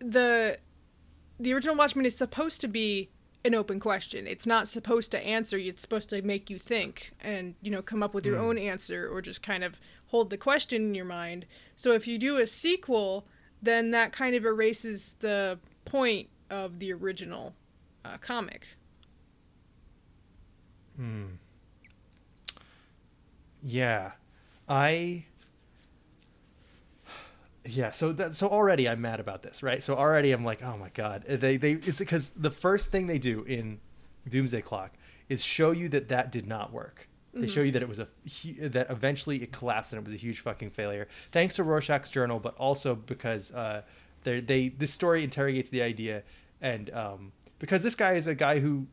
The 0.00 0.58
the 1.40 1.52
original 1.54 1.76
Watchmen 1.76 2.04
is 2.04 2.16
supposed 2.16 2.60
to 2.62 2.68
be 2.68 3.08
an 3.44 3.54
open 3.54 3.78
question. 3.80 4.26
It's 4.26 4.44
not 4.46 4.66
supposed 4.68 5.10
to 5.12 5.18
answer. 5.20 5.56
It's 5.56 5.80
supposed 5.80 6.10
to 6.10 6.20
make 6.22 6.50
you 6.50 6.58
think 6.58 7.12
and 7.20 7.54
you 7.62 7.70
know 7.70 7.80
come 7.82 8.02
up 8.02 8.12
with 8.14 8.26
your 8.26 8.36
Hmm. 8.38 8.44
own 8.44 8.58
answer 8.58 9.08
or 9.08 9.22
just 9.22 9.42
kind 9.42 9.62
of 9.64 9.80
hold 10.06 10.30
the 10.30 10.36
question 10.36 10.82
in 10.82 10.94
your 10.94 11.04
mind. 11.04 11.46
So 11.76 11.92
if 11.92 12.06
you 12.08 12.18
do 12.18 12.36
a 12.38 12.46
sequel, 12.46 13.26
then 13.62 13.90
that 13.92 14.12
kind 14.12 14.34
of 14.34 14.44
erases 14.44 15.14
the 15.20 15.58
point 15.84 16.28
of 16.50 16.78
the 16.80 16.92
original 16.92 17.54
uh, 18.04 18.18
comic. 18.18 18.66
Yeah, 23.62 24.12
I. 24.68 25.24
Yeah, 27.64 27.90
so 27.90 28.12
that 28.12 28.34
so 28.34 28.48
already 28.48 28.88
I'm 28.88 29.00
mad 29.00 29.20
about 29.20 29.42
this, 29.42 29.62
right? 29.62 29.82
So 29.82 29.94
already 29.94 30.32
I'm 30.32 30.44
like, 30.44 30.62
oh 30.62 30.76
my 30.78 30.88
god, 30.90 31.24
they 31.24 31.56
they 31.56 31.72
it's 31.72 31.98
because 31.98 32.30
the 32.30 32.50
first 32.50 32.90
thing 32.90 33.06
they 33.06 33.18
do 33.18 33.42
in 33.42 33.80
Doomsday 34.28 34.62
Clock 34.62 34.92
is 35.28 35.44
show 35.44 35.72
you 35.72 35.88
that 35.90 36.08
that 36.08 36.32
did 36.32 36.46
not 36.46 36.72
work. 36.72 37.08
They 37.34 37.46
show 37.46 37.60
you 37.60 37.70
that 37.72 37.82
it 37.82 37.88
was 37.88 38.00
a 38.00 38.08
that 38.60 38.90
eventually 38.90 39.42
it 39.42 39.52
collapsed 39.52 39.92
and 39.92 40.00
it 40.00 40.04
was 40.04 40.14
a 40.14 40.16
huge 40.16 40.40
fucking 40.40 40.70
failure. 40.70 41.06
Thanks 41.30 41.54
to 41.56 41.62
Rorschach's 41.62 42.10
journal, 42.10 42.40
but 42.40 42.56
also 42.56 42.96
because 42.96 43.52
uh, 43.52 43.82
they 44.24 44.40
they 44.40 44.68
this 44.70 44.92
story 44.92 45.22
interrogates 45.22 45.70
the 45.70 45.82
idea 45.82 46.24
and 46.60 46.90
um, 46.90 47.32
because 47.58 47.82
this 47.82 47.94
guy 47.94 48.14
is 48.14 48.26
a 48.26 48.34
guy 48.34 48.58
who 48.58 48.86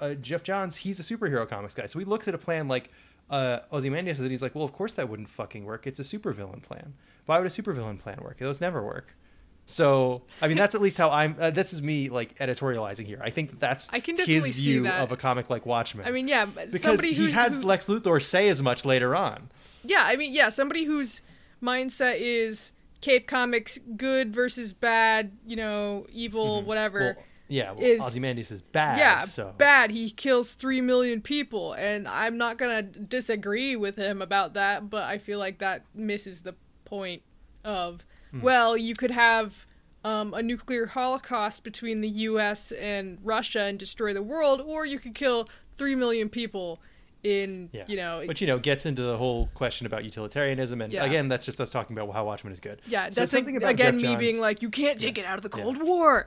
uh, 0.00 0.14
Geoff 0.14 0.42
Johns, 0.42 0.76
he's 0.76 0.98
a 0.98 1.02
superhero 1.02 1.48
comics 1.48 1.74
guy, 1.74 1.86
so 1.86 1.98
he 1.98 2.04
looks 2.04 2.26
at 2.26 2.34
a 2.34 2.38
plan 2.38 2.66
like 2.66 2.90
uh, 3.32 3.60
Ozymandias 3.72 4.20
and 4.20 4.30
he's 4.30 4.42
like, 4.42 4.54
well, 4.54 4.64
of 4.64 4.72
course 4.72 4.92
that 4.92 5.08
wouldn't 5.08 5.28
fucking 5.30 5.64
work. 5.64 5.86
It's 5.86 5.98
a 5.98 6.04
supervillain 6.04 6.62
plan. 6.62 6.94
Why 7.26 7.38
would 7.38 7.46
a 7.46 7.50
supervillain 7.50 7.98
plan 7.98 8.18
work? 8.22 8.38
Those 8.38 8.60
never 8.60 8.82
work. 8.84 9.16
So, 9.64 10.22
I 10.42 10.48
mean, 10.48 10.56
that's 10.56 10.74
at 10.74 10.80
least 10.80 10.98
how 10.98 11.10
I'm. 11.10 11.36
Uh, 11.38 11.50
this 11.50 11.72
is 11.72 11.80
me 11.80 12.08
like 12.08 12.34
editorializing 12.36 13.06
here. 13.06 13.20
I 13.22 13.30
think 13.30 13.50
that 13.50 13.60
that's 13.60 13.88
I 13.90 14.00
can 14.00 14.18
his 14.18 14.48
view 14.48 14.82
that. 14.82 15.00
of 15.00 15.12
a 15.12 15.16
comic 15.16 15.48
like 15.48 15.64
Watchmen. 15.64 16.06
I 16.06 16.10
mean, 16.10 16.28
yeah, 16.28 16.44
because 16.44 16.82
somebody 16.82 17.14
who 17.14 17.26
he 17.26 17.32
has 17.32 17.58
who- 17.58 17.62
Lex 17.62 17.86
Luthor 17.86 18.22
say 18.22 18.48
as 18.48 18.60
much 18.60 18.84
later 18.84 19.16
on. 19.16 19.50
Yeah, 19.84 20.02
I 20.04 20.16
mean, 20.16 20.32
yeah, 20.32 20.48
somebody 20.48 20.84
whose 20.84 21.22
mindset 21.62 22.16
is 22.18 22.72
Cape 23.00 23.26
Comics 23.26 23.78
good 23.96 24.34
versus 24.34 24.72
bad, 24.72 25.32
you 25.46 25.56
know, 25.56 26.06
evil, 26.12 26.62
whatever. 26.62 27.00
Mm-hmm. 27.00 27.18
Well, 27.18 27.26
yeah, 27.52 27.72
well, 27.72 27.84
is- 27.84 28.00
Ozymandias 28.00 28.50
is 28.50 28.62
bad. 28.62 28.98
yeah, 28.98 29.24
so 29.24 29.54
bad. 29.58 29.90
He 29.90 30.10
kills 30.10 30.52
three 30.54 30.80
million 30.80 31.20
people, 31.20 31.72
and 31.74 32.08
I'm 32.08 32.36
not 32.38 32.56
gonna 32.58 32.82
disagree 32.82 33.76
with 33.76 33.96
him 33.96 34.22
about 34.22 34.54
that. 34.54 34.88
But 34.90 35.04
I 35.04 35.18
feel 35.18 35.38
like 35.38 35.58
that 35.58 35.84
misses 35.94 36.40
the 36.42 36.54
point 36.84 37.22
of, 37.64 38.04
Hmm. 38.30 38.40
well, 38.40 38.76
you 38.76 38.94
could 38.94 39.10
have 39.10 39.66
um, 40.04 40.34
a 40.34 40.42
nuclear 40.42 40.86
holocaust 40.86 41.62
between 41.62 42.00
the 42.00 42.08
U.S. 42.08 42.72
and 42.72 43.18
Russia 43.22 43.60
and 43.60 43.78
destroy 43.78 44.12
the 44.12 44.22
world, 44.22 44.60
or 44.60 44.84
you 44.84 44.98
could 44.98 45.14
kill 45.14 45.48
three 45.78 45.94
million 45.94 46.28
people 46.28 46.80
in, 47.22 47.68
Yeah. 47.72 47.84
you 47.86 47.96
know, 47.96 48.20
which 48.26 48.40
you 48.40 48.48
know 48.48 48.58
gets 48.58 48.84
into 48.84 49.02
the 49.02 49.16
whole 49.16 49.48
question 49.54 49.86
about 49.86 50.02
utilitarianism, 50.04 50.80
and 50.80 50.92
Yeah. 50.92 51.04
again, 51.04 51.28
that's 51.28 51.44
just 51.44 51.60
us 51.60 51.70
talking 51.70 51.96
about 51.96 52.12
how 52.12 52.24
Watchmen 52.26 52.52
is 52.52 52.58
good. 52.58 52.80
Yeah, 52.88 53.10
So 53.10 53.20
that's 53.20 53.30
something 53.30 53.54
like, 53.54 53.62
about 53.62 53.70
again 53.70 53.92
Geoff 53.98 54.02
me 54.02 54.08
Johns- 54.08 54.18
being 54.18 54.40
like, 54.40 54.60
you 54.60 54.70
can't 54.70 54.98
take 54.98 55.18
it 55.18 55.24
out 55.24 55.36
of 55.36 55.48
the 55.48 55.56
Yeah. 55.56 55.62
Cold 55.62 55.80
War. 55.80 56.26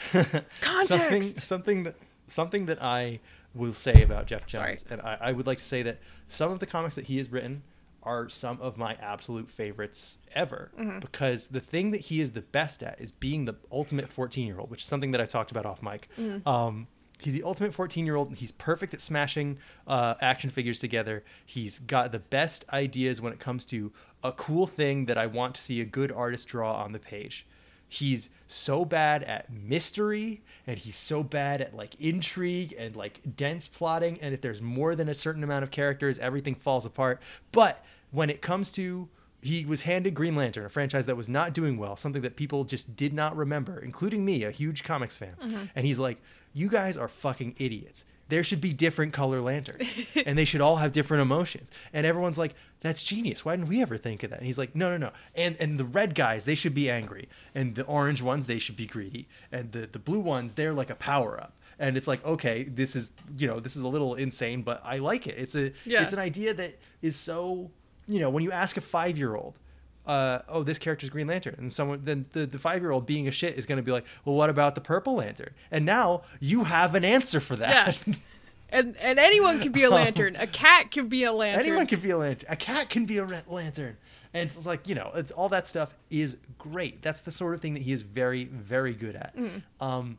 something 0.12 0.42
Context. 0.60 1.38
something 1.38 1.82
that 1.84 1.94
something 2.26 2.66
that 2.66 2.82
I 2.82 3.20
will 3.54 3.72
say 3.72 4.02
about 4.02 4.26
Geoff 4.26 4.48
Sorry. 4.48 4.78
And 4.88 5.00
I, 5.00 5.18
I 5.20 5.32
would 5.32 5.46
like 5.46 5.58
to 5.58 5.64
say 5.64 5.82
that 5.82 5.98
some 6.28 6.52
of 6.52 6.60
the 6.60 6.66
comics 6.66 6.94
that 6.94 7.06
he 7.06 7.18
has 7.18 7.30
written 7.30 7.62
are 8.02 8.28
some 8.28 8.58
of 8.62 8.76
my 8.78 8.94
absolute 8.94 9.50
favorites 9.50 10.18
ever 10.34 10.70
Mm-hmm. 10.78 11.00
because 11.00 11.48
the 11.48 11.60
thing 11.60 11.90
that 11.90 12.02
he 12.02 12.20
is 12.20 12.32
the 12.32 12.40
best 12.40 12.82
at 12.82 12.98
is 13.00 13.10
being 13.12 13.44
the 13.44 13.54
ultimate 13.70 14.08
14 14.08 14.46
year 14.46 14.58
old 14.58 14.70
which 14.70 14.80
is 14.82 14.86
something 14.86 15.10
that 15.10 15.20
i 15.20 15.26
talked 15.26 15.50
about 15.50 15.66
off 15.66 15.82
mic 15.82 16.08
Mm-hmm. 16.18 16.48
um, 16.48 16.86
he's 17.18 17.34
the 17.34 17.42
ultimate 17.42 17.74
14 17.74 18.06
year 18.06 18.16
old 18.16 18.34
he's 18.36 18.52
perfect 18.52 18.94
at 18.94 19.02
smashing 19.02 19.58
uh, 19.86 20.14
action 20.22 20.48
figures 20.48 20.78
together 20.78 21.22
he's 21.44 21.78
got 21.80 22.10
the 22.12 22.18
best 22.20 22.64
ideas 22.72 23.20
when 23.20 23.32
it 23.34 23.38
comes 23.40 23.66
to 23.66 23.92
a 24.24 24.32
cool 24.32 24.66
thing 24.66 25.04
that 25.04 25.18
i 25.18 25.26
want 25.26 25.54
to 25.56 25.60
see 25.60 25.80
a 25.82 25.84
good 25.84 26.10
artist 26.10 26.48
draw 26.48 26.82
on 26.82 26.92
the 26.92 26.98
page 26.98 27.46
he's 27.90 28.30
so 28.46 28.84
bad 28.84 29.22
at 29.24 29.52
mystery 29.52 30.42
and 30.66 30.78
he's 30.78 30.96
so 30.96 31.22
bad 31.22 31.60
at 31.60 31.74
like 31.74 31.94
intrigue 32.00 32.74
and 32.78 32.94
like 32.96 33.20
dense 33.36 33.68
plotting 33.68 34.18
and 34.22 34.32
if 34.32 34.40
there's 34.40 34.62
more 34.62 34.94
than 34.94 35.08
a 35.08 35.14
certain 35.14 35.44
amount 35.44 35.64
of 35.64 35.70
characters 35.70 36.18
everything 36.20 36.54
falls 36.54 36.86
apart 36.86 37.20
but 37.52 37.84
when 38.12 38.30
it 38.30 38.40
comes 38.40 38.70
to 38.70 39.08
he 39.42 39.64
was 39.64 39.82
handed 39.82 40.12
Green 40.14 40.36
Lantern, 40.36 40.66
a 40.66 40.68
franchise 40.68 41.06
that 41.06 41.16
was 41.16 41.26
not 41.26 41.54
doing 41.54 41.78
well, 41.78 41.96
something 41.96 42.20
that 42.20 42.36
people 42.36 42.64
just 42.64 42.94
did 42.94 43.14
not 43.14 43.34
remember, 43.34 43.78
including 43.80 44.22
me, 44.22 44.44
a 44.44 44.50
huge 44.50 44.84
comics 44.84 45.16
fan. 45.16 45.34
Mm-hmm. 45.42 45.64
And 45.74 45.86
he's 45.86 45.98
like, 45.98 46.18
"You 46.52 46.68
guys 46.68 46.98
are 46.98 47.08
fucking 47.08 47.54
idiots. 47.58 48.04
There 48.30 48.42
should 48.44 48.60
be 48.60 48.72
different 48.72 49.12
color 49.12 49.40
lanterns, 49.40 49.88
and 50.26 50.38
they 50.38 50.44
should 50.46 50.60
all 50.60 50.76
have 50.76 50.92
different 50.92 51.20
emotions." 51.22 51.70
And 51.92 52.06
everyone's 52.06 52.38
like, 52.38 52.54
"That's 52.80 53.02
genius. 53.02 53.44
Why 53.44 53.56
didn't 53.56 53.68
we 53.68 53.82
ever 53.82 53.98
think 53.98 54.22
of 54.22 54.30
that?" 54.30 54.38
And 54.38 54.46
he's 54.46 54.58
like, 54.58 54.74
"No, 54.74 54.90
no, 54.90 54.96
no. 54.96 55.10
And 55.34 55.56
and 55.60 55.78
the 55.78 55.84
red 55.84 56.14
guys, 56.14 56.44
they 56.44 56.54
should 56.54 56.74
be 56.74 56.88
angry, 56.90 57.28
and 57.54 57.74
the 57.74 57.84
orange 57.84 58.22
ones, 58.22 58.46
they 58.46 58.58
should 58.58 58.76
be 58.76 58.86
greedy, 58.86 59.28
and 59.52 59.72
the 59.72 59.86
the 59.86 59.98
blue 59.98 60.20
ones, 60.20 60.54
they're 60.54 60.72
like 60.72 60.90
a 60.90 60.94
power 60.94 61.38
up." 61.40 61.52
And 61.78 61.96
it's 61.96 62.06
like, 62.06 62.22
okay, 62.26 62.64
this 62.64 62.94
is 62.94 63.12
you 63.38 63.46
know 63.46 63.58
this 63.60 63.74
is 63.76 63.82
a 63.82 63.88
little 63.88 64.14
insane, 64.14 64.62
but 64.62 64.80
I 64.84 64.98
like 64.98 65.26
it. 65.26 65.34
It's 65.38 65.54
a 65.54 65.72
Yeah. 65.84 66.02
it's 66.02 66.12
an 66.12 66.18
idea 66.18 66.54
that 66.54 66.78
is 67.02 67.16
so 67.16 67.70
you 68.06 68.20
know 68.20 68.30
when 68.30 68.42
you 68.42 68.52
ask 68.52 68.76
a 68.76 68.80
five 68.80 69.16
year 69.16 69.34
old 69.34 69.58
uh, 70.10 70.42
oh 70.48 70.62
this 70.62 70.78
character's 70.78 71.10
green 71.10 71.26
lantern 71.26 71.54
and 71.58 71.72
someone 71.72 72.00
then 72.04 72.26
the, 72.32 72.46
the 72.46 72.58
five 72.58 72.80
year 72.82 72.90
old 72.90 73.06
being 73.06 73.28
a 73.28 73.30
shit 73.30 73.56
is 73.58 73.66
going 73.66 73.76
to 73.76 73.82
be 73.82 73.92
like 73.92 74.04
well 74.24 74.34
what 74.34 74.50
about 74.50 74.74
the 74.74 74.80
purple 74.80 75.14
lantern 75.14 75.52
and 75.70 75.84
now 75.84 76.22
you 76.40 76.64
have 76.64 76.94
an 76.94 77.04
answer 77.04 77.40
for 77.40 77.56
that 77.56 77.98
Yeah. 78.06 78.14
And 78.72 78.96
and 78.98 79.18
anyone 79.18 79.60
can 79.60 79.72
be 79.72 79.82
a 79.82 79.90
lantern. 79.90 80.36
A 80.36 80.46
cat 80.46 80.92
can 80.92 81.08
be 81.08 81.24
a 81.24 81.32
lantern. 81.32 81.66
anyone 81.66 81.86
can 81.88 81.98
be 81.98 82.10
a 82.10 82.16
lantern 82.16 82.48
a 82.52 82.54
cat 82.54 82.88
can 82.88 83.04
be 83.04 83.16
a 83.18 83.24
lantern 83.48 83.96
and 84.32 84.48
it's 84.48 84.64
like 84.66 84.86
you 84.86 84.94
know, 84.94 85.10
it's 85.14 85.32
all 85.32 85.48
that 85.48 85.66
stuff 85.66 85.92
is 86.08 86.36
great. 86.58 87.02
That's 87.02 87.22
the 87.22 87.32
sort 87.32 87.54
of 87.54 87.60
thing 87.60 87.74
that 87.74 87.82
he 87.82 87.92
is 87.92 88.02
very, 88.02 88.44
very 88.44 88.94
good 88.94 89.16
at. 89.16 89.36
Mm-hmm. 89.36 89.84
Um, 89.84 90.18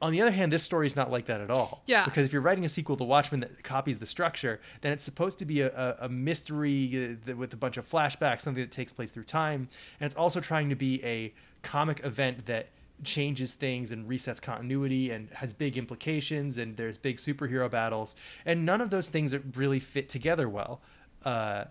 on 0.00 0.12
the 0.12 0.22
other 0.22 0.30
hand, 0.30 0.52
this 0.52 0.62
story 0.62 0.86
is 0.86 0.94
not 0.94 1.10
like 1.10 1.26
that 1.26 1.40
at 1.40 1.50
all. 1.50 1.82
Yeah. 1.86 2.04
Because 2.04 2.24
if 2.24 2.32
you're 2.32 2.42
writing 2.42 2.64
a 2.64 2.68
sequel 2.68 2.96
to 2.96 3.04
Watchmen 3.04 3.40
that 3.40 3.62
copies 3.64 3.98
the 3.98 4.06
structure, 4.06 4.60
then 4.80 4.92
it's 4.92 5.02
supposed 5.02 5.38
to 5.40 5.44
be 5.44 5.60
a, 5.62 5.68
a, 5.68 6.06
a 6.06 6.08
mystery 6.08 7.16
uh, 7.28 7.34
with 7.36 7.52
a 7.52 7.56
bunch 7.56 7.76
of 7.76 7.88
flashbacks, 7.88 8.42
something 8.42 8.62
that 8.62 8.70
takes 8.70 8.92
place 8.92 9.10
through 9.10 9.24
time, 9.24 9.68
and 10.00 10.06
it's 10.06 10.14
also 10.14 10.40
trying 10.40 10.68
to 10.68 10.76
be 10.76 11.04
a 11.04 11.34
comic 11.62 12.00
event 12.04 12.46
that 12.46 12.68
changes 13.04 13.54
things 13.54 13.92
and 13.92 14.08
resets 14.08 14.40
continuity 14.40 15.10
and 15.10 15.30
has 15.30 15.52
big 15.52 15.76
implications 15.76 16.58
and 16.58 16.76
there's 16.76 16.98
big 16.98 17.16
superhero 17.18 17.70
battles 17.70 18.16
and 18.44 18.66
none 18.66 18.80
of 18.80 18.90
those 18.90 19.08
things 19.08 19.32
really 19.54 19.78
fit 19.78 20.08
together 20.08 20.48
well. 20.48 20.80
Uh, 21.24 21.64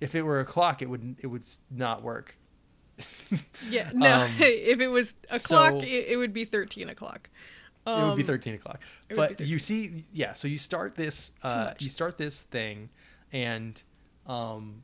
if 0.00 0.16
it 0.16 0.22
were 0.22 0.40
a 0.40 0.44
clock, 0.44 0.82
it 0.82 0.88
would 0.90 1.16
it 1.20 1.28
would 1.28 1.44
not 1.70 2.02
work. 2.02 2.36
Yeah, 3.70 3.90
no. 3.94 4.22
Um, 4.22 4.30
if 4.40 4.80
it 4.80 4.88
was 4.88 5.14
a 5.30 5.38
clock, 5.38 5.72
so- 5.72 5.78
it, 5.78 6.06
it 6.08 6.16
would 6.16 6.32
be 6.32 6.44
thirteen 6.44 6.88
o'clock. 6.88 7.30
It 7.86 7.90
would 8.04 8.16
be 8.16 8.22
Um, 8.22 8.26
13 8.26 8.54
o'clock. 8.54 8.80
but 9.16 9.40
you 9.40 9.58
see 9.58 10.04
yeah 10.12 10.32
so 10.34 10.46
you 10.48 10.58
start 10.58 10.94
this 10.94 11.32
uh, 11.42 11.74
you 11.78 11.88
start 11.88 12.16
this 12.18 12.42
thing 12.44 12.88
and 13.32 13.82
um 14.26 14.82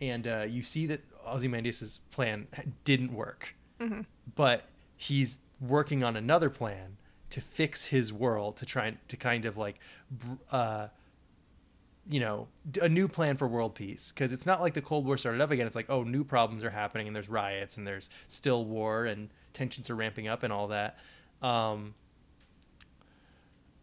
and 0.00 0.28
uh, 0.28 0.44
you 0.48 0.62
see 0.62 0.86
that 0.86 1.00
ozymandias's 1.26 2.00
plan 2.10 2.46
didn't 2.84 3.12
work. 3.12 3.54
Mm-hmm. 3.80 4.02
but 4.34 4.64
he's 4.96 5.40
working 5.60 6.02
on 6.04 6.16
another 6.16 6.48
plan 6.48 6.96
to 7.30 7.40
fix 7.40 7.86
his 7.86 8.12
world 8.12 8.56
to 8.58 8.64
try 8.66 8.86
and 8.86 8.98
to 9.08 9.16
kind 9.16 9.44
of 9.44 9.56
like 9.58 9.78
uh 10.52 10.88
you 12.08 12.20
know 12.20 12.46
a 12.80 12.88
new 12.88 13.08
plan 13.08 13.36
for 13.36 13.48
world 13.48 13.74
peace. 13.74 14.12
Because 14.12 14.32
it's 14.32 14.46
not 14.46 14.60
like 14.60 14.74
the 14.74 14.80
cold 14.80 15.04
war 15.04 15.18
started 15.18 15.40
up 15.40 15.50
again. 15.50 15.66
It's 15.66 15.74
like 15.76 15.90
oh 15.90 16.04
new 16.04 16.22
problems 16.24 16.62
are 16.62 16.70
happening 16.70 17.06
and 17.08 17.16
there's 17.16 17.28
riots 17.28 17.76
and 17.76 17.86
there's 17.86 18.08
still 18.28 18.64
war 18.64 19.04
and 19.06 19.28
tensions 19.52 19.90
are 19.90 19.96
ramping 19.96 20.28
up 20.28 20.42
and 20.44 20.52
all 20.52 20.68
that 20.68 20.98
um 21.42 21.94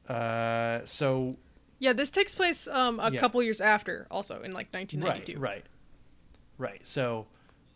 uh 0.07 0.79
so 0.85 1.37
Yeah, 1.79 1.93
this 1.93 2.09
takes 2.09 2.33
place 2.35 2.67
um, 2.67 2.99
a 2.99 3.11
Yeah. 3.11 3.19
couple 3.19 3.41
years 3.43 3.59
after, 3.61 4.07
also 4.11 4.41
in 4.41 4.53
like 4.53 4.67
1992. 4.73 5.39
Right, 5.39 5.65
right, 6.57 6.71
right. 6.71 6.85
So, 6.85 7.27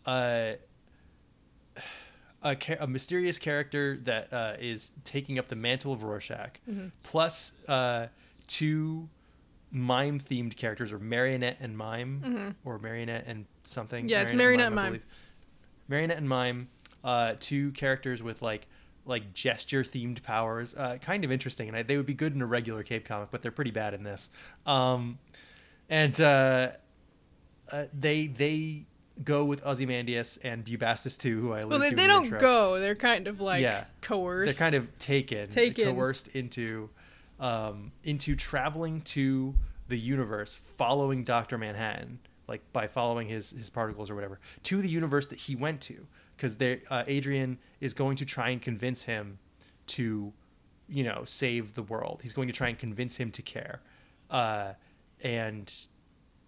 uh, 0.06 0.52
a, 2.42 2.56
a 2.80 2.86
mysterious 2.86 3.38
character 3.38 3.98
that 4.04 4.32
uh, 4.32 4.54
is 4.58 4.92
taking 5.04 5.38
up 5.38 5.48
the 5.48 5.56
mantle 5.56 5.92
of 5.92 6.02
Rorschach, 6.02 6.58
Mm-hmm. 6.70 6.88
plus 7.02 7.52
uh, 7.66 8.06
two 8.46 9.08
mime-themed 9.70 10.56
characters, 10.56 10.90
or 10.92 10.98
marionette 10.98 11.58
and 11.60 11.76
mime, 11.76 12.54
or 12.64 12.78
marionette 12.78 13.24
and 13.26 13.44
something. 13.64 14.04
Mm-hmm. 14.04 14.10
Yeah, 14.10 14.22
it's 14.22 14.32
Marionette 14.32 14.66
and 14.68 14.74
Mime. 14.76 14.86
believe. 14.92 15.06
Marionette 15.88 16.18
and 16.18 16.28
mime, 16.28 16.68
uh, 17.04 17.34
two 17.40 17.72
characters 17.72 18.22
with 18.22 18.40
like 18.40 18.66
like 19.08 19.32
gesture 19.34 19.82
themed 19.82 20.22
powers. 20.22 20.74
Uh, 20.74 20.98
kind 21.00 21.24
of 21.24 21.32
interesting, 21.32 21.68
and 21.68 21.76
I, 21.76 21.82
they 21.82 21.96
would 21.96 22.06
be 22.06 22.14
good 22.14 22.34
in 22.34 22.42
a 22.42 22.46
regular 22.46 22.82
Cape 22.82 23.04
comic, 23.04 23.30
but 23.30 23.42
they're 23.42 23.50
pretty 23.50 23.70
bad 23.72 23.94
in 23.94 24.02
this. 24.04 24.30
Um, 24.66 25.18
and 25.88 26.20
uh, 26.20 26.72
uh, 27.72 27.84
they 27.98 28.26
they 28.26 28.84
go 29.24 29.44
with 29.44 29.64
Ozymandias 29.66 30.38
and 30.44 30.64
Bubastis 30.64 31.18
too, 31.18 31.40
who 31.40 31.52
I 31.52 31.64
Well, 31.64 31.80
they, 31.80 31.90
they 31.90 32.06
don't 32.06 32.24
intro. 32.26 32.40
go. 32.40 32.78
They're 32.80 32.94
kind 32.94 33.26
of 33.26 33.40
like 33.40 33.62
Yeah. 33.62 33.84
coerced. 34.00 34.46
They're 34.58 34.64
kind 34.64 34.76
of 34.76 34.96
taken, 35.00 35.48
Taken. 35.48 35.86
coerced 35.96 36.28
into 36.28 36.90
um, 37.40 37.92
into 38.04 38.36
traveling 38.36 39.00
to 39.02 39.54
the 39.88 39.98
universe, 39.98 40.58
following 40.76 41.24
Doctor 41.24 41.56
Manhattan, 41.56 42.18
like 42.46 42.60
by 42.72 42.86
following 42.86 43.28
his 43.28 43.50
his 43.50 43.70
particles 43.70 44.10
or 44.10 44.14
whatever, 44.14 44.38
to 44.64 44.82
the 44.82 44.88
universe 44.88 45.26
that 45.28 45.38
he 45.38 45.56
went 45.56 45.80
to, 45.82 46.06
because 46.38 46.56
uh, 46.90 47.04
Adrian 47.06 47.58
is 47.80 47.92
going 47.92 48.16
to 48.16 48.24
try 48.24 48.48
and 48.50 48.62
convince 48.62 49.04
him 49.04 49.38
to, 49.88 50.32
you 50.88 51.02
know, 51.04 51.24
save 51.26 51.74
the 51.74 51.82
world. 51.82 52.20
He's 52.22 52.32
going 52.32 52.48
to 52.48 52.54
try 52.54 52.68
and 52.68 52.78
convince 52.78 53.16
him 53.18 53.30
to 53.32 53.42
care, 53.42 53.80
uh, 54.30 54.72
and 55.22 55.70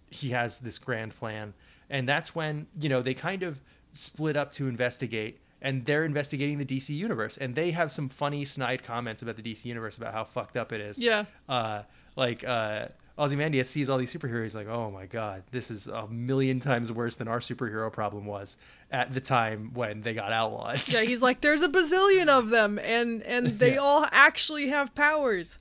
he 0.09 0.29
has 0.31 0.59
this 0.59 0.77
grand 0.79 1.15
plan 1.15 1.53
and 1.89 2.07
that's 2.07 2.35
when 2.35 2.67
you 2.79 2.89
know 2.89 3.01
they 3.01 3.13
kind 3.13 3.43
of 3.43 3.61
split 3.93 4.35
up 4.35 4.51
to 4.51 4.67
investigate 4.67 5.39
and 5.61 5.85
they're 5.85 6.03
investigating 6.03 6.57
the 6.57 6.65
DC 6.65 6.89
universe 6.89 7.37
and 7.37 7.55
they 7.55 7.71
have 7.71 7.89
some 7.91 8.09
funny 8.09 8.43
snide 8.43 8.83
comments 8.83 9.21
about 9.21 9.35
the 9.37 9.41
DC 9.41 9.63
universe 9.65 9.97
about 9.97 10.13
how 10.13 10.23
fucked 10.25 10.57
up 10.57 10.73
it 10.73 10.81
is 10.81 10.97
Yeah. 10.99 11.25
uh 11.47 11.83
like 12.17 12.43
uh 12.43 12.87
Ozymandias 13.19 13.69
sees 13.69 13.89
all 13.89 13.97
these 13.97 14.11
superheroes 14.13 14.55
like 14.55 14.67
oh 14.67 14.89
my 14.89 15.05
god 15.05 15.43
this 15.51 15.69
is 15.69 15.87
a 15.87 16.07
million 16.07 16.59
times 16.59 16.91
worse 16.91 17.15
than 17.15 17.27
our 17.27 17.39
superhero 17.39 17.91
problem 17.91 18.25
was 18.25 18.57
at 18.89 19.13
the 19.13 19.19
time 19.21 19.71
when 19.73 20.01
they 20.01 20.13
got 20.13 20.31
outlawed 20.31 20.81
Yeah, 20.87 21.01
he's 21.01 21.21
like, 21.21 21.41
there's 21.41 21.61
a 21.61 21.67
bazillion 21.69 22.27
of 22.29 22.49
them, 22.49 22.79
and 22.79 23.21
and 23.23 23.59
they 23.59 23.73
Yeah. 23.73 23.79
all 23.81 24.07
actually 24.11 24.69
have 24.69 24.95
powers. 24.95 25.57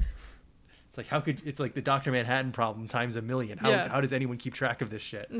it's 0.88 0.96
like 0.96 1.08
how 1.08 1.20
could 1.20 1.42
it's 1.44 1.60
like 1.60 1.74
the 1.74 1.82
Dr. 1.82 2.12
Manhattan 2.12 2.52
problem 2.52 2.88
times 2.88 3.16
a 3.16 3.22
million 3.22 3.58
how 3.58 3.70
Yeah. 3.70 3.88
how 3.88 4.00
does 4.00 4.12
anyone 4.12 4.36
keep 4.38 4.54
track 4.54 4.80
of 4.80 4.90
this 4.90 5.02
shit 5.02 5.30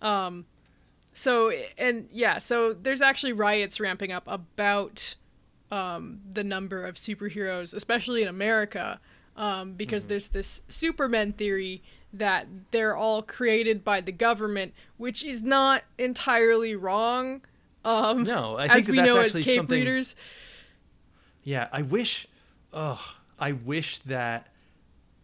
Um, 0.00 0.46
so 1.12 1.50
and 1.76 2.08
yeah, 2.12 2.38
so 2.38 2.72
there's 2.72 3.00
actually 3.02 3.32
riots 3.32 3.80
ramping 3.80 4.12
up 4.12 4.24
about 4.26 5.16
um 5.70 6.20
the 6.32 6.44
number 6.44 6.84
of 6.84 6.94
superheroes, 6.96 7.74
especially 7.74 8.22
in 8.22 8.28
America, 8.28 9.00
um, 9.38 9.72
because 9.72 10.02
Mm-hmm. 10.02 10.08
there's 10.10 10.28
this 10.28 10.62
Superman 10.68 11.32
theory 11.32 11.82
that 12.12 12.46
they're 12.72 12.96
all 12.96 13.22
created 13.22 13.84
by 13.84 14.00
the 14.02 14.12
government, 14.12 14.74
which 14.98 15.22
is 15.24 15.40
not 15.40 15.84
entirely 15.96 16.74
wrong. 16.74 17.42
Um, 17.84 18.24
No, 18.24 18.56
I 18.56 18.64
as 18.66 18.70
think 18.72 18.86
that 18.86 18.90
we 18.92 18.96
that's 18.98 19.08
know 19.08 19.18
as 19.20 19.24
actually 19.30 19.44
Cape 19.44 19.56
something- 19.56 19.78
readers. 19.78 20.16
Yeah, 21.42 21.68
I 21.72 21.82
wish. 21.82 22.26
Oh, 22.72 23.00
I 23.38 23.52
wish 23.52 23.98
that 24.00 24.48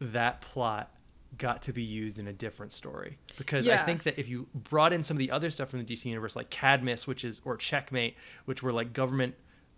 that 0.01 0.41
plot 0.41 0.91
got 1.37 1.63
to 1.63 1.73
be 1.73 1.83
used 1.83 2.19
in 2.19 2.29
a 2.29 2.33
different 2.33 2.71
story 2.73 3.19
because 3.37 3.67
I 3.67 3.79
think 3.85 4.05
that 4.05 4.19
if 4.19 4.29
you 4.29 4.47
brought 4.55 4.93
in 4.93 5.03
some 5.03 5.17
of 5.17 5.19
the 5.19 5.31
other 5.33 5.51
stuff 5.51 5.69
from 5.71 5.81
the 5.81 5.85
DC 5.85 6.05
universe, 6.07 6.37
like 6.37 6.49
Cadmus, 6.51 7.07
which 7.07 7.25
is 7.25 7.41
or 7.45 7.57
Checkmate, 7.57 8.15
which 8.45 8.63
were 8.63 8.73
like 8.73 8.93
government 8.93 9.35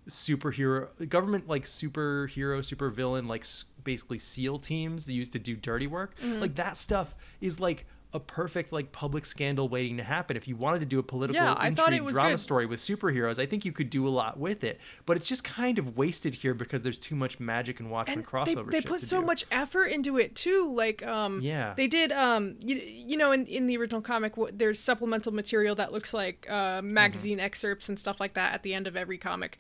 superhero, 0.09 0.89
government 1.09 1.49
like 1.49 1.65
superhero, 1.65 2.61
supervillain, 2.61 3.27
like 3.29 3.45
basically 3.85 4.19
SEAL 4.19 4.59
teams 4.61 5.07
that 5.07 5.13
used 5.13 5.33
to 5.33 5.39
do 5.39 5.57
dirty 5.57 5.87
work, 5.87 6.15
Mm-hmm. 6.23 6.41
like 6.41 6.55
that 6.57 6.77
stuff 6.77 7.15
is 7.41 7.61
like 7.61 7.87
a 8.15 8.21
perfect 8.21 8.73
like 8.73 8.93
public 8.93 9.27
scandal 9.27 9.69
waiting 9.69 9.97
to 9.99 10.03
happen. 10.03 10.37
If 10.39 10.49
you 10.49 10.57
wanted 10.57 10.79
to 10.79 10.87
do 10.87 10.99
a 10.99 11.03
political 11.03 11.43
Yeah, 11.43 11.55
I 11.59 11.75
thought 11.75 11.89
it 11.93 11.97
intrigue 11.97 12.03
was 12.03 12.15
drama 12.15 12.31
good. 12.31 12.41
story 12.41 12.65
with 12.65 12.79
superheroes, 12.79 13.39
I 13.39 13.45
think 13.45 13.65
you 13.67 13.73
could 13.73 13.91
do 13.91 14.07
a 14.07 14.09
lot 14.09 14.39
with 14.39 14.65
it. 14.65 14.81
But 15.05 15.17
it's 15.19 15.27
just 15.27 15.45
kind 15.45 15.79
of 15.79 15.99
wasted 15.99 16.35
here 16.37 16.55
because 16.55 16.83
there's 16.83 17.01
too 17.01 17.15
much 17.17 17.39
magic 17.41 17.79
and 17.79 17.91
Watchmen 17.91 18.19
and 18.19 18.25
they, 18.25 18.31
crossover. 18.55 18.71
they 18.71 18.79
shit 18.81 18.87
put 18.89 19.01
so 19.03 19.21
do. 19.21 19.27
much 19.27 19.45
effort 19.51 19.87
into 19.87 20.19
it 20.19 20.35
too 20.35 20.71
like 20.73 21.05
um 21.07 21.41
Yeah. 21.43 21.75
they 21.77 21.89
did 21.89 22.11
um 22.13 22.57
you, 22.65 22.77
you 22.77 23.17
know 23.19 23.33
in, 23.33 23.45
in 23.47 23.67
the 23.67 23.77
original 23.77 24.01
comic 24.01 24.33
there's 24.53 24.79
supplemental 24.81 25.33
material 25.33 25.75
that 25.75 25.93
looks 25.93 26.15
like 26.15 26.47
uh 26.49 26.53
Mm-hmm. 26.81 26.95
magazine 26.95 27.41
excerpts 27.41 27.89
and 27.91 27.99
stuff 27.99 28.19
like 28.21 28.35
that 28.35 28.55
at 28.55 28.63
the 28.63 28.73
end 28.73 28.87
of 28.87 28.97
every 28.97 29.19
comic 29.19 29.59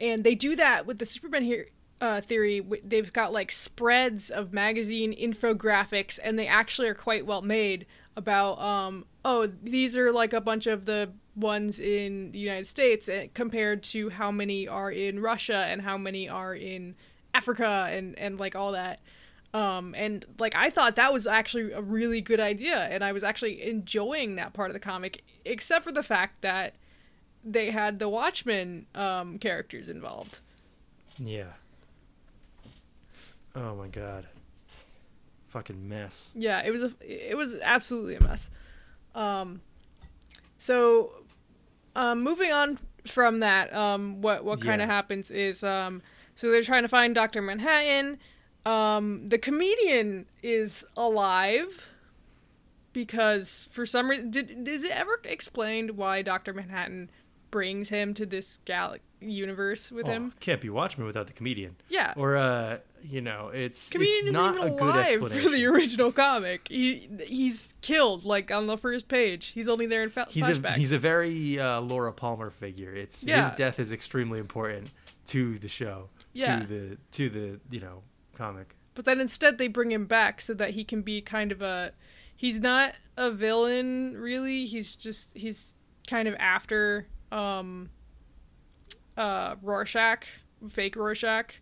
and 0.00 0.24
they 0.24 0.34
do 0.34 0.56
that 0.56 0.86
with 0.86 0.98
the 0.98 1.06
superman 1.06 1.42
here 1.42 1.68
uh, 2.00 2.20
theory. 2.20 2.64
They've 2.84 3.12
got 3.12 3.32
like 3.32 3.50
spreads 3.50 4.30
of 4.30 4.52
magazine 4.52 5.12
infographics 5.12 6.18
and 6.22 6.38
they 6.38 6.46
actually 6.46 6.88
are 6.88 6.94
quite 6.94 7.26
well 7.26 7.42
made 7.42 7.86
about 8.18 8.60
um 8.60 9.06
oh 9.24 9.46
these 9.46 9.96
are 9.96 10.10
like 10.10 10.32
a 10.32 10.40
bunch 10.40 10.66
of 10.66 10.86
the 10.86 11.08
ones 11.36 11.78
in 11.78 12.32
the 12.32 12.38
united 12.40 12.66
states 12.66 13.08
eh, 13.08 13.28
compared 13.32 13.80
to 13.80 14.08
how 14.08 14.28
many 14.32 14.66
are 14.66 14.90
in 14.90 15.20
russia 15.20 15.66
and 15.68 15.80
how 15.82 15.96
many 15.96 16.28
are 16.28 16.52
in 16.52 16.96
africa 17.32 17.86
and 17.90 18.18
and 18.18 18.38
like 18.40 18.56
all 18.56 18.72
that. 18.72 19.00
Um 19.54 19.94
and 19.96 20.26
like 20.38 20.54
i 20.56 20.68
thought 20.68 20.96
that 20.96 21.12
was 21.12 21.26
actually 21.28 21.70
a 21.72 21.80
really 21.80 22.20
good 22.20 22.40
idea 22.40 22.76
and 22.76 23.04
i 23.04 23.12
was 23.12 23.22
actually 23.22 23.62
enjoying 23.62 24.34
that 24.34 24.52
part 24.52 24.68
of 24.68 24.74
the 24.74 24.80
comic 24.80 25.22
except 25.44 25.84
for 25.84 25.92
the 25.92 26.02
fact 26.02 26.42
that 26.42 26.74
they 27.44 27.70
had 27.70 27.98
the 27.98 28.08
watchmen 28.08 28.86
um 28.94 29.38
characters 29.38 29.88
involved 29.88 30.40
Yeah. 31.18 31.52
Oh 33.54 33.74
my 33.74 33.88
god. 33.88 34.26
Fucking 35.48 35.88
mess. 35.88 36.32
yeah 36.36 36.62
it 36.62 36.70
was 36.70 36.82
a 36.82 36.92
it 37.00 37.36
was 37.36 37.56
absolutely 37.62 38.16
a 38.16 38.20
mess 38.22 38.50
um 39.14 39.60
so 40.58 41.12
um 41.96 42.22
moving 42.22 42.52
on 42.52 42.78
from 43.06 43.40
that 43.40 43.72
um 43.74 44.20
what 44.20 44.44
what 44.44 44.60
kind 44.60 44.80
Yeah. 44.80 44.84
of 44.84 44.90
happens 44.90 45.30
is 45.30 45.64
um 45.64 46.02
so 46.34 46.50
they're 46.50 46.62
trying 46.62 46.82
to 46.82 46.88
find 46.88 47.14
dr 47.14 47.40
manhattan 47.40 48.18
um 48.66 49.26
the 49.28 49.38
comedian 49.38 50.26
is 50.42 50.84
alive 50.98 51.86
because 52.92 53.66
for 53.70 53.86
some 53.86 54.10
reason 54.10 54.30
did 54.30 54.68
is 54.68 54.82
it 54.84 54.90
ever 54.90 55.18
explained 55.24 55.92
why 55.92 56.20
dr 56.20 56.52
manhattan 56.52 57.10
brings 57.50 57.88
him 57.88 58.14
to 58.14 58.26
this 58.26 58.58
gal 58.64 58.96
universe 59.20 59.90
with 59.90 60.06
Oh, 60.08 60.12
him 60.12 60.32
can't 60.40 60.60
be 60.60 60.70
Watchmen 60.70 61.06
without 61.06 61.26
the 61.26 61.32
comedian. 61.32 61.76
yeah 61.88 62.14
Or 62.16 62.36
uh, 62.36 62.78
you 63.02 63.20
know, 63.20 63.48
it's 63.54 63.90
Comedian 63.90 64.26
it's 64.26 64.32
not 64.32 64.56
a 64.64 64.70
good 64.70 64.96
explanation. 64.96 65.42
for 65.42 65.48
the 65.50 65.66
original 65.66 66.12
comic. 66.12 66.66
He 66.68 67.08
he's 67.24 67.74
killed 67.80 68.24
like 68.24 68.50
on 68.50 68.66
the 68.66 68.76
first 68.76 69.08
page. 69.08 69.48
He's 69.48 69.68
only 69.68 69.86
there 69.86 70.02
in 70.02 70.10
fa- 70.10 70.26
he's 70.30 70.48
a 70.48 70.72
he's 70.72 70.92
a 70.92 70.98
very 70.98 71.58
uh, 71.60 71.80
Laura 71.80 72.12
Palmer 72.12 72.50
figure. 72.50 72.94
It's 72.94 73.22
Yeah. 73.24 73.44
his 73.48 73.52
death 73.56 73.78
is 73.78 73.92
extremely 73.92 74.38
important 74.38 74.90
to 75.26 75.58
the 75.58 75.68
show, 75.68 76.08
Yeah. 76.32 76.60
to 76.60 76.66
the 76.66 76.96
to 77.12 77.28
the 77.30 77.60
you 77.70 77.80
know 77.80 78.02
comic. 78.34 78.74
But 78.94 79.04
then 79.04 79.20
instead 79.20 79.58
they 79.58 79.68
bring 79.68 79.92
him 79.92 80.06
back 80.06 80.40
so 80.40 80.54
that 80.54 80.70
he 80.70 80.82
can 80.84 81.02
be 81.02 81.20
kind 81.20 81.52
of 81.52 81.62
a 81.62 81.92
he's 82.36 82.58
not 82.60 82.94
a 83.16 83.30
villain 83.30 84.16
really. 84.16 84.64
He's 84.64 84.96
just 84.96 85.36
he's 85.36 85.74
kind 86.08 86.26
of 86.26 86.34
after 86.40 87.06
um 87.32 87.90
uh 89.16 89.56
Rorschach, 89.62 90.24
fake 90.70 90.96
Rorschach. 90.96 91.54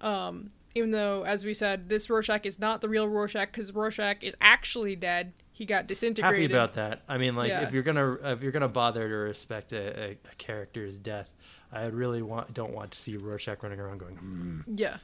Um 0.00 0.50
even 0.74 0.90
though 0.90 1.22
as 1.24 1.44
we 1.44 1.52
said 1.54 1.88
this 1.88 2.08
Rorschach 2.08 2.46
is 2.46 2.58
not 2.58 2.80
the 2.80 2.88
real 2.88 3.06
Rorschach 3.08 3.52
cuz 3.52 3.72
Rorschach 3.72 4.22
is 4.22 4.34
actually 4.40 4.96
dead. 4.96 5.32
He 5.52 5.66
got 5.66 5.86
disintegrated. 5.86 6.50
Happy 6.50 6.54
about 6.54 6.74
that. 6.74 7.02
I 7.08 7.18
mean, 7.18 7.36
like 7.36 7.50
Yeah. 7.50 7.62
if 7.66 7.72
you're 7.72 7.82
gonna 7.82 8.12
if 8.32 8.42
you're 8.42 8.52
gonna 8.52 8.68
bother 8.68 9.08
to 9.08 9.14
respect 9.14 9.72
a, 9.72 10.00
a, 10.00 10.10
a 10.12 10.34
character's 10.38 10.98
death, 10.98 11.34
I 11.70 11.84
really 11.86 12.22
want 12.22 12.54
don't 12.54 12.72
want 12.72 12.92
to 12.92 12.98
see 12.98 13.16
Rorschach 13.16 13.62
running 13.62 13.78
around 13.80 13.98
going, 13.98 14.16
mm, 14.16 14.78
Yeah. 14.80 14.96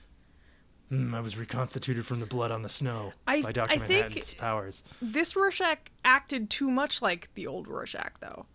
mm, 0.91 1.15
"I 1.15 1.21
was 1.21 1.37
reconstituted 1.37 2.07
from 2.07 2.21
the 2.21 2.27
blood 2.27 2.51
on 2.51 2.63
the 2.63 2.69
snow 2.71 3.13
I- 3.27 3.43
by 3.43 3.53
Doctor 3.53 3.79
Manhattan's 3.79 4.33
powers." 4.35 4.85
This 5.03 5.37
Rorschach 5.37 5.91
acted 6.05 6.49
too 6.49 6.71
much 6.71 7.03
like 7.03 7.29
the 7.35 7.47
old 7.47 7.69
Rorschach 7.69 8.15
though. 8.21 8.47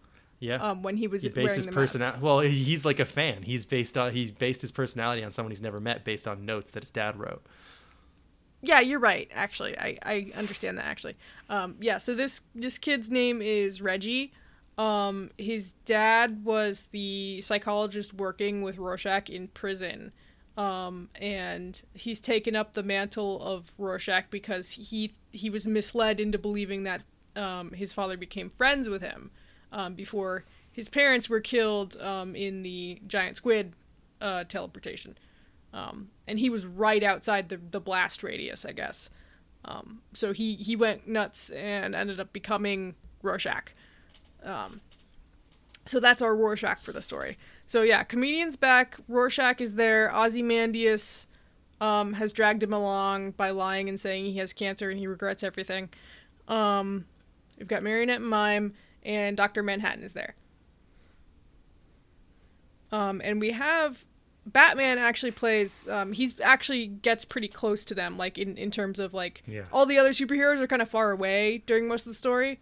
Yeah. 0.44 0.56
Um 0.56 0.84
when 0.84 0.98
he 0.98 1.08
was 1.08 1.24
he 1.24 1.30
based 1.30 1.38
wearing 1.38 1.56
his 1.56 1.68
personality. 1.68 2.20
Well, 2.22 2.40
he's 2.42 2.84
like 2.84 3.00
a 3.00 3.06
fan. 3.06 3.44
He's 3.44 3.66
based 3.66 3.98
on 3.98 4.12
he's 4.12 4.30
based 4.30 4.62
his 4.62 4.72
personality 4.72 5.24
on 5.24 5.32
someone 5.32 5.52
he's 5.52 5.62
never 5.62 5.80
met, 5.80 6.04
based 6.04 6.28
on 6.28 6.46
notes 6.46 6.72
that 6.72 6.84
his 6.84 6.92
dad 6.92 7.18
wrote. 7.18 7.46
Yeah, 8.62 8.82
you're 8.82 9.00
right. 9.00 9.30
Actually, 9.34 9.78
I, 9.78 9.98
I 10.04 10.32
understand 10.36 10.78
that. 10.78 10.86
Actually, 10.86 11.16
um, 11.50 11.76
yeah. 11.80 11.98
So 11.98 12.14
this 12.14 12.42
this 12.54 12.78
kid's 12.78 13.10
name 13.10 13.42
is 13.42 13.82
Reggie. 13.82 14.34
Um, 14.78 15.30
his 15.38 15.72
dad 15.86 16.44
was 16.44 16.84
the 16.92 17.40
psychologist 17.42 18.14
working 18.14 18.64
with 18.64 18.78
Rorschach 18.78 19.30
in 19.30 19.48
prison, 19.50 20.12
um, 20.58 21.10
and 21.16 21.82
he's 21.94 22.20
taken 22.20 22.56
up 22.56 22.74
the 22.74 22.84
mantle 22.84 23.42
of 23.42 23.72
Rorschach 23.78 24.30
because 24.30 24.72
he 24.72 25.14
he 25.32 25.50
was 25.50 25.68
misled 25.68 26.20
into 26.20 26.38
believing 26.38 26.84
that 26.84 27.02
um, 27.38 27.72
his 27.72 27.94
father 27.94 28.18
became 28.18 28.50
friends 28.50 28.90
with 28.90 29.02
him 29.02 29.32
um, 29.74 29.94
before 29.96 30.46
his 30.72 30.88
parents 30.88 31.30
were 31.30 31.42
killed 31.42 31.98
um, 32.00 32.36
in 32.36 32.64
the 32.64 33.02
giant 33.08 33.36
squid 33.36 33.74
uh, 34.22 34.46
teleportation 34.46 35.18
um, 35.74 36.10
and 36.28 36.40
he 36.40 36.50
was 36.50 36.66
right 36.66 37.04
outside 37.04 37.50
the, 37.50 37.60
the 37.72 37.80
blast 37.80 38.24
radius, 38.24 38.64
I 38.66 38.72
guess. 38.72 39.10
Um, 39.66 40.02
so 40.14 40.32
he, 40.32 40.56
he 40.56 40.76
went 40.76 41.08
nuts 41.08 41.50
and 41.50 41.96
ended 41.96 42.20
up 42.20 42.32
becoming 42.32 42.96
Rorschach. 43.22 43.74
Um, 44.44 44.82
so 45.86 46.00
that's 46.00 46.22
our 46.22 46.36
Rorschach 46.36 46.82
for 46.82 46.92
the 46.92 47.02
story. 47.02 47.38
So 47.66 47.82
yeah, 47.82 48.04
comedian's 48.04 48.56
back. 48.56 48.98
Rorschach 49.08 49.62
is 49.62 49.76
there. 49.76 50.16
Ozymandias 50.16 51.28
um, 51.82 52.14
has 52.14 52.32
dragged 52.32 52.62
him 52.62 52.74
along 52.74 53.32
by 53.32 53.50
lying 53.50 53.90
and 53.90 54.00
saying 54.00 54.26
he 54.26 54.38
has 54.38 54.54
cancer 54.54 54.90
and 54.90 55.00
he 55.00 55.08
regrets 55.08 55.44
everything. 55.44 55.90
Um, 56.48 57.06
we've 57.58 57.68
got 57.68 57.84
Marionette 57.84 58.22
Mime, 58.22 58.74
and 59.04 59.36
Dr. 59.38 59.64
Manhattan 59.64 60.04
is 60.04 60.14
there. 60.14 60.36
Um, 62.92 63.22
and 63.24 63.40
we 63.40 63.52
have 63.52 64.06
Batman 64.46 64.98
actually 65.00 65.32
plays. 65.32 65.88
Um, 65.88 66.14
he's 66.14 66.40
actually 66.40 66.88
gets 66.88 67.26
pretty 67.26 67.48
close 67.48 67.86
to 67.86 67.96
them, 67.96 68.18
like 68.18 68.38
in, 68.38 68.58
in 68.58 68.72
terms 68.72 69.00
of 69.00 69.14
like 69.14 69.42
Yeah. 69.48 69.64
all 69.72 69.86
the 69.86 69.98
other 69.98 70.10
superheroes 70.12 70.60
are 70.60 70.68
kind 70.68 70.82
of 70.82 70.90
far 70.90 71.12
away 71.12 71.64
during 71.66 71.88
most 71.88 72.02
of 72.06 72.12
the 72.12 72.18
story. 72.18 72.60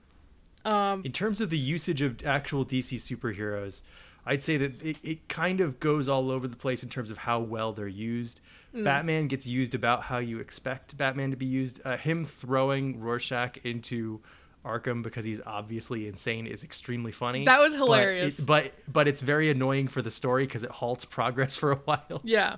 Um, 0.63 1.01
In 1.03 1.11
terms 1.11 1.41
of 1.41 1.49
the 1.49 1.57
usage 1.57 2.01
of 2.01 2.25
actual 2.25 2.63
DC 2.65 2.97
superheroes, 2.97 3.81
I'd 4.25 4.43
say 4.43 4.57
that 4.57 4.81
it, 4.83 4.97
it 5.03 5.27
kind 5.27 5.59
of 5.59 5.79
goes 5.79 6.07
all 6.07 6.29
over 6.29 6.47
the 6.47 6.55
place 6.55 6.83
in 6.83 6.89
terms 6.89 7.09
of 7.09 7.17
how 7.19 7.39
well 7.39 7.73
they're 7.73 7.87
used. 7.87 8.39
Mm. 8.73 8.83
Batman 8.83 9.27
gets 9.27 9.47
used 9.47 9.73
about 9.73 10.03
how 10.03 10.19
you 10.19 10.39
expect 10.39 10.95
Batman 10.95 11.31
to 11.31 11.35
be 11.37 11.47
used. 11.47 11.81
Uh, 11.83 11.97
him 11.97 12.23
throwing 12.23 12.99
Rorschach 13.01 13.57
into 13.63 14.21
Arkham 14.65 15.01
because 15.03 15.25
he's 15.25 15.41
obviously 15.45 16.07
insane 16.07 16.45
is 16.47 16.63
extremely 16.63 17.11
funny. 17.11 17.45
That 17.45 17.59
was 17.59 17.71
but 17.73 17.77
hilarious. 17.79 18.39
it- 18.39 18.45
But 18.45 18.73
but, 18.87 19.07
it's 19.07 19.21
very 19.21 19.49
annoying 19.49 19.87
for 19.87 20.01
the 20.01 20.11
story 20.11 20.45
because 20.45 20.63
it 20.63 20.69
halts 20.71 21.03
progress 21.05 21.55
for 21.55 21.71
a 21.71 21.77
while. 21.77 22.21
yeah. 22.23 22.57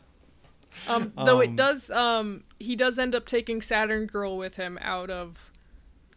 Um, 0.87 1.13
though 1.15 1.39
it 1.39 1.49
Um, 1.49 1.55
does, 1.55 1.91
um, 1.91 2.43
he 2.59 2.75
does 2.75 2.97
end 2.97 3.13
up 3.15 3.25
taking 3.27 3.61
Saturn 3.61 4.07
Girl 4.07 4.37
with 4.37 4.55
him 4.55 4.77
out 4.81 5.09
of 5.11 5.51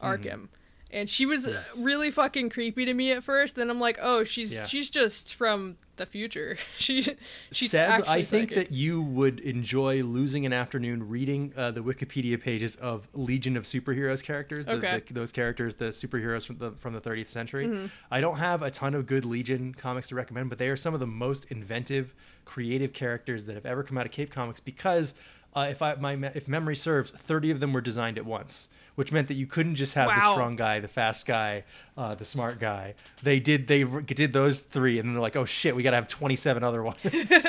Arkham. 0.03 0.19
Mm-hmm. 0.25 0.45
And 0.91 1.11
she 1.11 1.27
was 1.27 1.47
Yes. 1.47 1.77
really 1.79 2.13
fucking 2.13 2.49
creepy 2.51 2.85
to 2.85 2.95
me 2.95 3.11
at 3.11 3.25
first. 3.25 3.57
Then 3.57 3.71
I'm 3.71 3.81
like, 3.81 3.99
oh, 4.01 4.23
she's 4.23 4.53
Yeah. 4.53 4.67
she's 4.67 4.89
just 4.89 5.35
from 5.35 5.77
the 5.97 6.07
future. 6.07 6.57
she 6.79 7.17
she's 7.51 7.73
Seb, 7.73 8.05
I 8.07 8.23
think 8.23 8.51
psychic. 8.51 8.69
that 8.69 8.73
you 8.75 9.03
would 9.03 9.41
enjoy 9.41 10.03
losing 10.05 10.47
an 10.47 10.53
afternoon 10.53 11.09
reading 11.09 11.53
uh, 11.57 11.73
the 11.73 11.81
Wikipedia 11.83 12.41
pages 12.41 12.77
of 12.77 13.09
Legion 13.15 13.57
of 13.57 13.65
Superheroes 13.65 14.23
characters. 14.23 14.67
The, 14.67 14.73
Okay. 14.75 15.03
the, 15.09 15.15
those 15.15 15.33
characters, 15.33 15.75
the 15.75 15.87
superheroes 15.87 16.47
from 16.47 16.59
the 16.59 16.71
from 16.73 16.95
the 16.95 17.01
30th 17.01 17.29
century. 17.29 17.67
Mm-hmm. 17.67 17.87
I 18.13 18.21
don't 18.21 18.37
have 18.37 18.63
a 18.63 18.71
ton 18.71 18.95
of 18.95 19.07
good 19.07 19.25
Legion 19.25 19.75
comics 19.75 20.09
to 20.11 20.15
recommend, 20.15 20.51
but 20.51 20.59
they 20.59 20.69
are 20.69 20.77
some 20.77 20.95
of 20.95 21.01
the 21.01 21.07
most 21.07 21.47
inventive, 21.51 22.15
creative 22.45 22.93
characters 22.93 23.47
that 23.47 23.55
have 23.55 23.67
ever 23.67 23.83
come 23.83 23.99
out 23.99 24.07
of 24.07 24.13
Cape 24.13 24.31
Comics 24.31 24.61
because. 24.61 25.15
Uh, 25.55 25.69
if 25.71 25.81
I 25.81 25.95
my 25.95 26.13
if 26.35 26.47
memory 26.49 26.77
serves, 26.77 27.13
thirty 27.13 27.51
of 27.51 27.61
them 27.61 27.73
were 27.73 27.81
designed 27.81 28.19
at 28.19 28.27
once, 28.27 28.69
which 28.97 29.13
meant 29.13 29.29
that 29.29 29.35
you 29.35 29.47
couldn't 29.47 29.77
just 29.77 29.95
have 29.95 30.09
the 30.09 30.33
strong 30.33 30.57
guy, 30.57 30.81
the 30.81 30.89
fast 30.89 31.25
guy, 31.27 31.65
uh, 31.97 32.15
the 32.15 32.25
smart 32.25 32.59
guy. 32.59 32.95
They 33.23 33.41
did 33.41 33.69
they 33.69 33.85
did 33.85 34.33
those 34.33 34.63
three, 34.63 34.99
and 34.99 35.09
then 35.09 35.15
they're 35.15 35.23
like, 35.23 35.37
oh 35.37 35.45
shit, 35.45 35.77
we 35.77 35.83
gotta 35.83 35.97
have 35.97 36.09
twenty 36.09 36.37
seven 36.37 36.63
other 36.63 36.83
ones. 36.83 36.99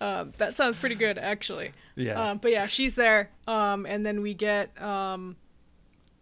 Um, 0.00 0.32
that 0.36 0.54
sounds 0.54 0.76
pretty 0.76 0.96
good, 0.96 1.16
actually. 1.16 1.72
Yeah. 1.94 2.32
Um, 2.32 2.38
but 2.38 2.50
yeah, 2.50 2.66
she's 2.66 2.94
there. 2.94 3.30
Um, 3.46 3.86
and 3.86 4.04
then 4.04 4.20
we 4.20 4.34
get 4.34 4.70
um, 4.82 5.36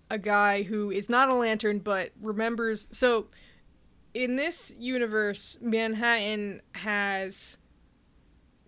a 0.09 0.19
guy 0.19 0.63
who 0.63 0.93
is 0.93 1.09
not 1.09 1.31
a 1.31 1.35
lantern, 1.35 1.81
but 1.81 2.13
remembers. 2.21 2.87
So, 2.93 3.27
in 4.15 4.37
this 4.37 4.73
universe, 4.79 5.59
Manhattan 5.61 6.61
has 6.75 7.59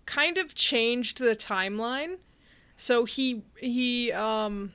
kind 0.06 0.38
of 0.38 0.54
changed 0.54 1.18
the 1.18 1.36
timeline. 1.36 2.16
So 2.76 3.04
he 3.04 3.44
he 3.56 4.10
um, 4.10 4.72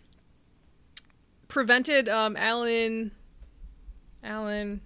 prevented 1.49 2.07
um, 2.07 2.37
Alan. 2.37 3.11
Alan, 4.23 4.79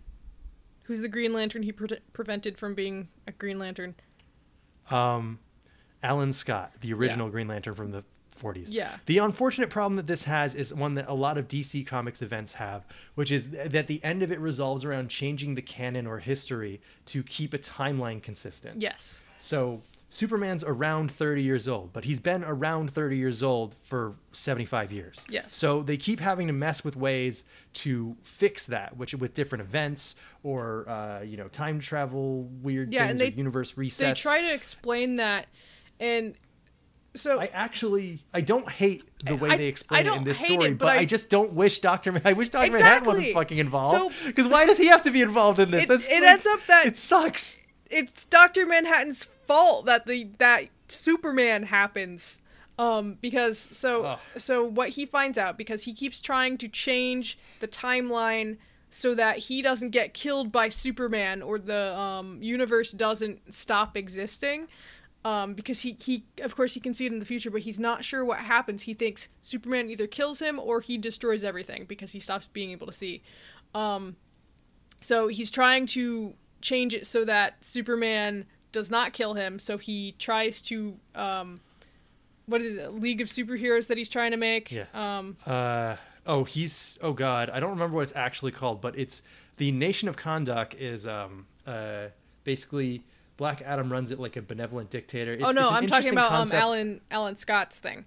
who's 0.84 1.02
the 1.02 1.08
Green 1.08 1.34
Lantern? 1.34 1.62
He 1.63 1.71
pre- 1.71 1.99
prevented 2.13 2.58
from 2.58 2.73
being 2.73 3.08
a 3.28 3.32
Green 3.32 3.60
Lantern. 3.60 3.93
um, 4.89 5.39
Alan 6.02 6.34
Scott, 6.34 6.73
the 6.82 6.91
original 6.91 7.30
Green 7.30 7.47
Lantern 7.47 7.73
from 7.76 7.91
the 7.91 8.04
40s. 8.38 8.67
Yeah. 8.69 8.97
The 9.06 9.19
unfortunate 9.19 9.69
problem 9.69 9.95
that 9.95 10.06
this 10.06 10.26
has 10.26 10.54
is 10.54 10.73
one 10.73 10.95
that 10.95 11.08
a 11.08 11.13
lot 11.13 11.38
of 11.38 11.47
DC 11.47 11.88
Comics 11.88 12.21
events 12.21 12.54
have, 12.56 12.86
which 13.15 13.32
is 13.32 13.47
th- 13.47 13.71
that 13.71 13.88
the 13.88 14.04
end 14.04 14.21
of 14.21 14.30
it 14.30 14.39
resolves 14.39 14.84
around 14.84 15.08
changing 15.10 15.56
the 15.56 15.62
canon 15.62 16.06
or 16.06 16.19
history 16.19 16.82
to 17.06 17.23
keep 17.23 17.54
a 17.54 17.58
timeline 17.58 18.21
consistent. 18.21 18.82
Yes. 18.82 19.23
So 19.39 19.82
Superman's 20.13 20.63
around 20.63 21.12
30 21.12 21.41
years 21.41 21.67
old, 21.67 21.91
but 21.91 22.06
he's 22.06 22.19
been 22.19 22.43
around 22.43 22.91
30 22.91 23.17
years 23.17 23.41
old 23.41 23.76
for 23.84 24.13
75 24.32 24.91
years. 24.91 25.26
Yes. 25.28 25.52
So 25.56 25.82
they 25.82 25.97
keep 25.97 26.19
having 26.19 26.45
to 26.47 26.54
mess 26.54 26.84
with 26.84 26.95
ways 26.95 27.43
to 27.73 28.15
fix 28.21 28.67
that, 28.67 28.95
which 28.95 29.15
with 29.15 29.34
different 29.34 29.63
events 29.63 30.15
or 30.43 30.88
uh, 30.88 31.21
you 31.23 31.36
know 31.36 31.47
time 31.47 31.80
travel 31.80 32.43
weird 32.62 32.93
Yeah, 32.93 33.08
things 33.08 33.12
and 33.12 33.19
they- 33.21 33.28
or 33.30 33.38
universe 33.38 33.71
resets. 33.73 33.97
they 33.97 34.13
try 34.13 34.41
to 34.41 34.54
explain 34.54 35.15
that 35.15 35.47
and 35.99 36.36
so 37.15 37.39
I 37.39 37.45
actually 37.54 38.19
I 38.34 38.41
don't 38.41 38.69
hate 38.69 39.04
the 39.26 39.36
way 39.36 39.49
I- 39.52 39.58
they 39.58 39.67
explain 39.67 40.06
it 40.06 40.13
in 40.13 40.23
this 40.26 40.39
story, 40.39 40.71
it, 40.71 40.78
but 40.78 40.89
I, 40.89 40.97
I- 40.99 41.06
just 41.06 41.30
don't 41.30 41.54
wish 41.54 41.80
Doctor. 41.80 42.19
I 42.26 42.34
wish 42.34 42.49
Doctor 42.49 42.71
Manhattan 42.71 43.06
wasn't 43.06 43.34
fucking 43.34 43.58
involved. 43.58 43.97
So- 43.97 44.28
Because 44.28 44.47
why 44.47 44.65
does 44.65 44.78
he 44.78 44.88
have 44.88 45.02
to 45.04 45.12
be 45.12 45.21
involved 45.21 45.58
in 45.60 45.71
this? 45.71 45.84
It- 45.86 45.89
That's 45.89 46.08
it 46.08 46.21
like- 46.21 46.23
ends 46.23 46.45
up 46.45 46.60
that- 46.67 46.86
it 46.86 46.97
sucks. 46.97 47.62
it's 47.89 48.26
Dr. 48.26 48.65
Manhattan's 48.65 49.28
fault 49.45 49.86
that 49.86 50.06
the 50.06 50.29
that 50.38 50.65
Superman 50.88 51.63
happens. 51.63 52.41
Um 52.79 53.17
because 53.21 53.58
so 53.60 54.06
Ugh. 54.06 54.19
so 54.38 54.63
what 54.63 54.89
he 54.89 55.06
finds 55.06 55.38
out 55.38 55.58
because 55.58 55.84
he 55.84 55.93
keeps 55.93 56.19
trying 56.19 56.58
to 56.58 56.67
change 56.67 57.38
the 57.60 57.67
timeline 57.67 58.58
so 58.89 59.15
that 59.15 59.38
he 59.38 59.62
doesn't 59.62 59.89
get 59.89 60.13
killed 60.13 60.51
by 60.51 60.69
Superman 60.69 61.41
or 61.41 61.60
the 61.60 61.95
um 61.97 62.41
universe 62.41 62.91
doesn't 62.91 63.53
stop 63.53 63.97
existing. 63.97 64.67
Um, 65.25 65.53
because 65.53 65.79
he, 65.79 65.95
he 66.01 66.25
of 66.41 66.53
course 66.53 66.73
he 66.73 66.82
can 66.82 66.93
see 66.93 67.06
it 67.06 67.13
in 67.13 67.19
the 67.19 67.25
future, 67.25 67.49
but 67.49 67.62
he's 67.62 67.79
not 67.79 68.03
sure 68.03 68.25
what 68.25 68.39
happens. 68.39 68.84
He 68.84 68.93
thinks 68.93 69.29
Superman 69.41 69.89
either 69.89 70.06
kills 70.06 70.41
him 70.41 70.60
or 70.60 70.82
he 70.82 70.97
destroys 70.97 71.45
everything 71.45 71.86
because 71.86 72.12
he 72.12 72.19
stops 72.19 72.49
being 72.51 72.71
able 72.71 72.88
to 72.88 72.93
see. 72.93 73.23
Um, 73.73 74.17
so 74.99 75.29
he's 75.29 75.49
trying 75.49 75.86
to 75.88 76.34
change 76.62 76.93
it 76.93 77.08
so 77.08 77.23
that 77.25 77.63
Superman 77.63 78.45
does 78.73 78.91
not 78.91 79.13
kill 79.13 79.36
him. 79.36 79.57
So 79.59 79.77
he 79.77 80.15
tries 80.19 80.62
to 80.63 80.97
um, 81.15 81.62
what 82.45 82.62
is 82.62 82.77
it? 82.77 82.93
League 82.93 83.21
of 83.21 83.29
Superheroes 83.29 83.88
that 83.88 83.97
he's 83.97 84.09
trying 84.09 84.31
to 84.31 84.38
make. 84.38 84.71
Yeah. 84.71 84.86
Um. 84.93 85.38
Uh 85.45 85.95
oh, 86.25 86.43
he's 86.43 86.97
oh 87.01 87.13
god, 87.13 87.49
I 87.49 87.62
don't 87.62 87.69
remember 87.69 87.95
what 87.95 88.01
it's 88.01 88.13
actually 88.15 88.51
called, 88.51 88.81
but 88.81 88.97
it's 88.99 89.21
the 89.57 89.71
Nation 89.71 90.09
of 90.09 90.17
Kahndaq 90.17 90.73
is 90.73 91.07
um 91.07 91.45
uh 91.65 92.07
basically 92.43 93.03
Black 93.38 93.62
Adam 93.62 93.91
runs 93.91 94.12
it 94.12 94.19
like 94.19 94.36
a 94.36 94.41
benevolent 94.41 94.89
dictator. 94.89 95.33
It's, 95.33 95.43
oh 95.43 95.51
no, 95.51 95.69
I'm 95.69 95.88
talking 95.88 96.12
about 96.12 96.33
um 96.33 96.49
Alan 96.51 97.01
Alan 97.09 97.38
Scott's 97.38 97.79
thing. 97.79 98.05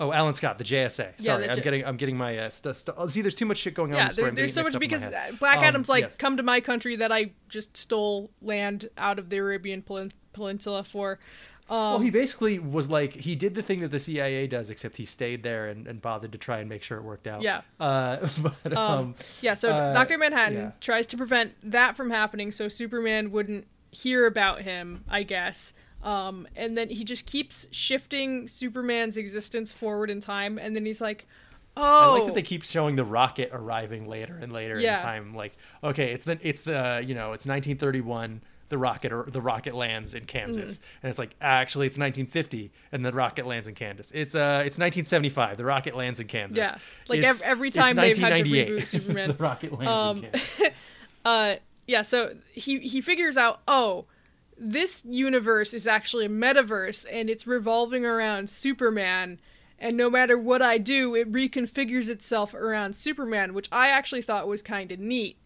Oh, 0.00 0.12
Alan 0.12 0.32
Scott, 0.34 0.58
the 0.58 0.64
JSA. 0.64 1.20
Sorry, 1.20 1.44
the 1.46 1.50
I'm 1.50 1.56
J- 1.56 1.62
getting 1.62 1.84
I'm 1.84 1.96
getting 1.96 2.16
my 2.16 2.38
uh, 2.38 2.50
st- 2.50 2.76
st- 2.76 3.10
see. 3.10 3.20
There's 3.22 3.34
too 3.34 3.46
much 3.46 3.56
shit 3.58 3.74
going 3.74 3.90
on. 3.92 3.98
in 3.98 4.02
Yeah, 4.02 4.08
the 4.08 4.12
story. 4.14 4.30
there, 4.30 4.34
there's 4.36 4.54
so 4.54 4.62
much 4.62 4.74
mixed 4.78 4.94
up 4.94 5.02
in 5.02 5.10
my 5.12 5.18
because 5.20 5.34
uh, 5.34 5.36
Black 5.38 5.58
Um, 5.58 5.64
Adam's 5.64 5.88
like, 5.88 6.02
yes. 6.04 6.16
come 6.16 6.36
to 6.36 6.42
my 6.42 6.60
country 6.60 6.96
that 6.96 7.10
I 7.12 7.32
just 7.48 7.76
stole 7.76 8.30
land 8.40 8.88
out 8.96 9.18
of 9.18 9.28
the 9.30 9.38
Arabian 9.38 9.82
Peninsula 10.32 10.84
for. 10.84 11.18
Um, 11.70 11.76
Well, 11.76 11.98
he 11.98 12.10
basically 12.10 12.58
was 12.58 12.88
like 12.88 13.12
he 13.12 13.34
did 13.36 13.54
the 13.54 13.60
thing 13.62 13.80
that 13.80 13.90
the 13.90 14.00
CIA 14.00 14.46
does, 14.46 14.70
except 14.70 14.96
he 14.96 15.04
stayed 15.04 15.42
there 15.42 15.68
and, 15.68 15.86
and 15.86 16.00
bothered 16.00 16.32
to 16.32 16.38
try 16.38 16.60
and 16.60 16.68
make 16.68 16.82
sure 16.82 16.96
it 16.96 17.02
worked 17.02 17.26
out. 17.26 17.42
Yeah. 17.42 17.60
Uh, 17.78 18.26
but 18.62 18.72
um, 18.76 18.98
Um, 18.98 19.14
yeah, 19.42 19.52
so 19.54 19.70
uh, 19.70 19.92
Dr. 19.92 20.16
Manhattan 20.16 20.56
yeah. 20.58 20.70
tries 20.80 21.06
to 21.08 21.16
prevent 21.18 21.52
that 21.62 21.94
from 21.96 22.08
happening 22.10 22.52
so 22.52 22.68
Superman 22.68 23.32
wouldn't 23.32 23.66
hear 23.90 24.26
about 24.26 24.62
him, 24.62 25.04
I 25.08 25.24
guess. 25.24 25.74
Um, 26.02 26.46
and 26.54 26.76
then 26.78 26.88
he 26.90 27.02
just 27.04 27.26
keeps 27.26 27.66
shifting 27.70 28.46
Superman's 28.48 29.16
existence 29.16 29.72
forward 29.72 30.10
in 30.10 30.20
time, 30.20 30.56
and 30.58 30.76
then 30.76 30.86
he's 30.86 31.00
like, 31.00 31.26
"Oh." 31.76 31.82
I 31.82 32.06
"Oh, 32.06 32.14
like 32.14 32.26
that 32.26 32.34
they 32.36 32.42
keep 32.42 32.62
showing 32.64 32.94
the 32.96 33.04
rocket 33.04 33.50
arriving 33.52 34.06
later 34.08 34.38
and 34.40 34.52
later 34.52 34.78
Yeah. 34.78 34.96
in 34.98 35.02
time. 35.02 35.34
Like, 35.34 35.54
okay, 35.82 36.12
it's 36.12 36.24
the 36.24 36.38
it's 36.42 36.60
the 36.60 37.02
you 37.04 37.14
know 37.14 37.32
it's 37.32 37.46
1931. 37.46 38.42
The 38.70 38.76
rocket 38.76 39.12
or 39.14 39.24
the 39.26 39.40
rocket 39.40 39.74
lands 39.74 40.14
in 40.14 40.26
Kansas, 40.26 40.74
Mm-hmm. 40.74 40.82
and 41.02 41.08
it's 41.10 41.18
like 41.18 41.34
actually 41.40 41.86
it's 41.86 41.96
1950, 41.96 42.70
and 42.92 43.02
the 43.04 43.12
rocket 43.12 43.46
lands 43.46 43.66
in 43.66 43.74
Kansas. 43.74 44.12
It's 44.12 44.34
uh 44.34 44.62
it's 44.66 44.76
1975. 44.76 45.56
The 45.56 45.64
rocket 45.64 45.96
lands 45.96 46.20
in 46.20 46.26
Kansas. 46.26 46.58
Yeah. 46.58 46.74
Like, 47.08 47.20
It's- 47.20 47.40
ev- 47.42 47.46
every 47.48 47.70
time 47.70 47.96
they've 47.96 48.14
had 48.18 48.34
to 48.34 48.42
reboot 48.44 48.86
Superman. 48.86 49.28
the 49.28 49.34
rocket 49.42 49.72
lands 49.72 49.88
Um, 49.90 50.24
in 50.24 50.30
Kansas. 50.30 50.68
uh 51.24 51.54
yeah 51.86 52.02
so 52.02 52.34
he 52.52 52.80
he 52.80 53.00
figures 53.00 53.38
out 53.38 53.62
oh 53.66 54.04
this 54.60 55.04
universe 55.08 55.72
is 55.72 55.86
actually 55.86 56.26
a 56.26 56.28
metaverse 56.28 57.06
and 57.10 57.30
it's 57.30 57.46
revolving 57.46 58.04
around 58.04 58.50
superman 58.50 59.38
and 59.78 59.96
no 59.96 60.10
matter 60.10 60.36
what 60.36 60.60
i 60.60 60.76
do 60.78 61.14
it 61.14 61.30
reconfigures 61.32 62.08
itself 62.08 62.52
around 62.54 62.94
superman 62.96 63.54
which 63.54 63.68
i 63.70 63.88
actually 63.88 64.22
thought 64.22 64.48
was 64.48 64.62
kind 64.62 64.90
of 64.92 64.98
neat 64.98 65.36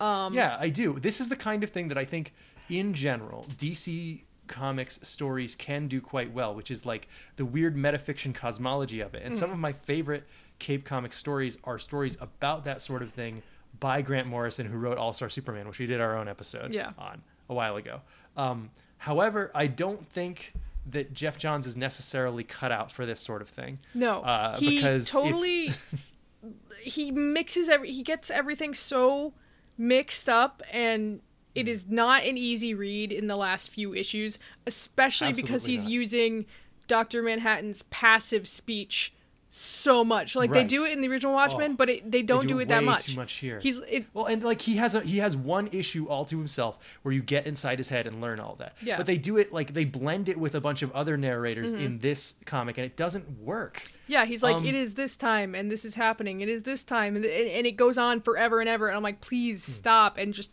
um 0.00 0.34
Yeah, 0.34 0.58
I 0.60 0.68
do. 0.68 0.98
This 1.00 1.20
is 1.22 1.28
the 1.30 1.36
kind 1.36 1.64
of 1.64 1.70
thing 1.70 1.88
that 1.88 1.96
I 1.96 2.04
think, 2.04 2.34
in 2.68 2.92
general, 2.92 3.46
DC 3.56 4.24
comics 4.46 5.00
stories 5.02 5.54
can 5.54 5.88
do 5.88 6.02
quite 6.02 6.34
well, 6.34 6.54
which 6.54 6.70
is 6.70 6.84
like 6.84 7.08
the 7.36 7.46
weird 7.46 7.76
metafiction 7.76 8.34
cosmology 8.34 9.00
of 9.00 9.14
it. 9.14 9.22
And 9.24 9.34
Mm. 9.34 9.38
some 9.38 9.50
of 9.50 9.58
my 9.58 9.72
favorite 9.72 10.24
Cape 10.58 10.84
comic 10.84 11.14
stories 11.14 11.56
are 11.64 11.78
stories 11.78 12.18
about 12.20 12.64
that 12.64 12.82
sort 12.82 13.00
of 13.02 13.10
thing 13.14 13.42
by 13.80 14.02
Grant 14.02 14.26
Morrison, 14.28 14.66
who 14.66 14.76
wrote 14.76 14.98
All 14.98 15.14
Star 15.14 15.30
Superman, 15.30 15.66
which 15.66 15.78
we 15.78 15.86
did 15.86 15.98
our 16.02 16.14
own 16.14 16.28
episode 16.28 16.74
Yeah. 16.74 16.92
on 16.98 17.22
a 17.48 17.54
while 17.54 17.76
ago. 17.76 18.02
Um, 18.36 18.70
however, 18.98 19.50
I 19.54 19.66
don't 19.66 20.06
think 20.06 20.52
that 20.90 21.12
Geoff 21.12 21.38
Johns 21.38 21.66
is 21.66 21.76
necessarily 21.76 22.44
cut 22.44 22.70
out 22.70 22.92
for 22.92 23.06
this 23.06 23.20
sort 23.20 23.42
of 23.42 23.48
thing. 23.48 23.78
no 23.94 24.22
Uh, 24.22 24.58
he 24.58 24.76
because 24.76 25.10
totally 25.10 25.72
he 26.82 27.10
mixes 27.10 27.68
every 27.68 27.90
he 27.90 28.02
gets 28.02 28.30
everything 28.30 28.72
so 28.72 29.32
mixed 29.76 30.28
up 30.28 30.62
and 30.72 31.20
it 31.54 31.66
is 31.68 31.86
not 31.88 32.24
an 32.24 32.36
easy 32.36 32.74
read 32.74 33.10
in 33.12 33.26
the 33.26 33.36
last 33.36 33.68
few 33.70 33.94
issues 33.94 34.38
especially 34.66 35.32
because 35.32 35.66
he's 35.66 35.82
not. 35.82 35.90
using 35.90 36.46
dr 36.86 37.20
manhattan's 37.22 37.82
passive 37.90 38.46
speech 38.46 39.12
so 39.48 40.02
much 40.04 40.34
like 40.34 40.52
they 40.52 40.64
do 40.64 40.84
it 40.84 40.92
in 40.92 41.00
the 41.00 41.08
original 41.08 41.32
watchmen 41.32 41.72
Oh, 41.72 41.76
but 41.76 41.88
it, 41.88 42.10
they 42.10 42.20
don't 42.20 42.42
do 42.42 42.48
do, 42.48 42.58
it 42.58 42.62
it 42.64 42.68
that 42.68 42.82
much 42.84 43.06
too 43.06 43.16
much 43.16 43.34
here. 43.34 43.60
he's 43.60 43.78
it 43.88 44.04
Well, 44.12 44.26
and 44.26 44.42
like 44.42 44.60
he 44.62 44.76
has 44.76 44.94
a 44.94 45.00
he 45.00 45.18
has 45.18 45.36
one 45.36 45.68
issue 45.68 46.06
all 46.08 46.24
to 46.26 46.36
himself 46.36 46.78
where 47.02 47.14
you 47.14 47.22
get 47.22 47.46
inside 47.46 47.78
his 47.78 47.88
head 47.88 48.06
and 48.08 48.20
learn 48.20 48.40
all 48.40 48.56
that. 48.56 48.74
Yeah. 48.82 48.96
But 48.96 49.06
they 49.06 49.16
do 49.16 49.36
it 49.36 49.52
like 49.52 49.72
they 49.72 49.84
blend 49.84 50.28
it 50.28 50.36
with 50.36 50.54
a 50.56 50.60
bunch 50.60 50.82
of 50.82 50.90
other 50.92 51.16
narrators 51.16 51.72
in 51.72 52.00
this 52.00 52.34
comic, 52.44 52.76
and 52.76 52.84
it 52.84 52.96
doesn't 52.96 53.38
work. 53.40 53.84
yeah 54.08 54.24
he's 54.24 54.42
like 54.42 54.56
Um, 54.56 54.66
it 54.66 54.74
is 54.74 54.94
this 54.94 55.16
time 55.16 55.54
and 55.54 55.70
this 55.70 55.84
is 55.84 55.94
happening 55.94 56.40
it 56.40 56.48
is 56.48 56.64
this 56.64 56.82
time 56.84 57.14
and, 57.16 57.24
and, 57.24 57.48
and 57.48 57.66
it 57.66 57.72
goes 57.76 57.96
on 57.96 58.20
forever 58.20 58.60
and 58.60 58.68
ever 58.68 58.88
and 58.88 58.96
i'm 58.96 59.02
like 59.02 59.20
please 59.20 59.64
stop 59.64 60.16
and 60.18 60.34
just 60.34 60.50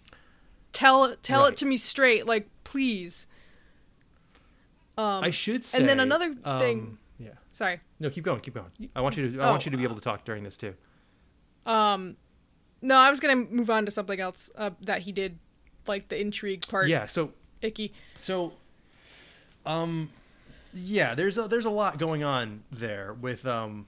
tell 0.72 1.16
tell. 1.22 1.44
Right. 1.44 1.54
it 1.54 1.58
to 1.58 1.66
me 1.66 1.78
straight 1.78 2.26
like 2.28 2.48
please 2.64 3.26
um 4.98 5.24
I 5.24 5.32
should 5.32 5.64
say. 5.64 5.78
and 5.80 5.90
then 5.90 6.00
another 6.00 6.34
thing- 6.34 6.42
um, 6.46 6.60
Yeah. 6.60 6.98
Sorry 7.54 7.80
No, 8.00 8.10
keep 8.10 8.26
going. 8.26 8.42
Keep 8.42 8.56
going. 8.56 8.90
I 8.96 9.00
want 9.02 9.16
you 9.16 9.30
to. 9.30 9.40
I 9.42 9.50
want 9.50 9.64
Oh. 9.64 9.66
you 9.66 9.72
to 9.72 9.78
be 9.78 9.84
able 9.84 9.96
to 9.96 10.02
talk 10.02 10.26
during 10.26 10.44
this 10.44 10.58
too. 10.58 10.74
Um, 11.66 12.18
no, 12.82 12.98
I 12.98 13.10
was 13.10 13.22
gonna 13.22 13.38
move 13.38 13.70
on 13.70 13.86
to 13.86 13.92
something 13.92 14.20
else 14.20 14.50
uh, 14.58 14.72
that 14.82 15.04
he 15.04 15.12
did, 15.14 15.40
like 15.88 16.10
the 16.10 16.20
intrigue 16.20 16.68
part. 16.68 16.90
Yeah. 16.90 17.08
So 17.08 17.32
icky. 17.62 17.94
So, 18.18 18.54
um, 19.66 20.10
yeah, 20.74 21.16
there's 21.16 21.38
a 21.38 21.48
there's 21.48 21.64
a 21.66 21.70
lot 21.70 21.98
going 21.98 22.24
on 22.24 22.64
there 22.72 23.14
with 23.14 23.46
um, 23.46 23.88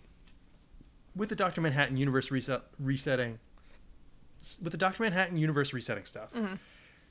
with 1.16 1.28
the 1.30 1.36
Doctor 1.36 1.60
Manhattan 1.60 1.98
universe 1.98 2.32
reset 2.32 2.62
resetting, 2.80 3.40
with 4.62 4.72
the 4.72 4.78
Doctor 4.78 5.04
Manhattan 5.04 5.36
universe 5.38 5.74
resetting 5.74 6.06
stuff. 6.06 6.30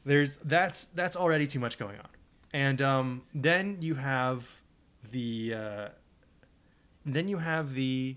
There's 0.07 0.37
that's 0.45 0.85
that's 0.95 1.17
already 1.17 1.47
too 1.47 1.61
much 1.61 1.79
going 1.79 1.99
on, 1.99 2.09
and 2.53 2.81
um, 2.81 3.23
then 3.35 3.79
you 3.81 3.95
have 3.97 4.49
the 5.11 5.55
uh, 5.55 5.89
then 7.05 7.29
you 7.29 7.39
have 7.39 7.75
the 7.75 8.17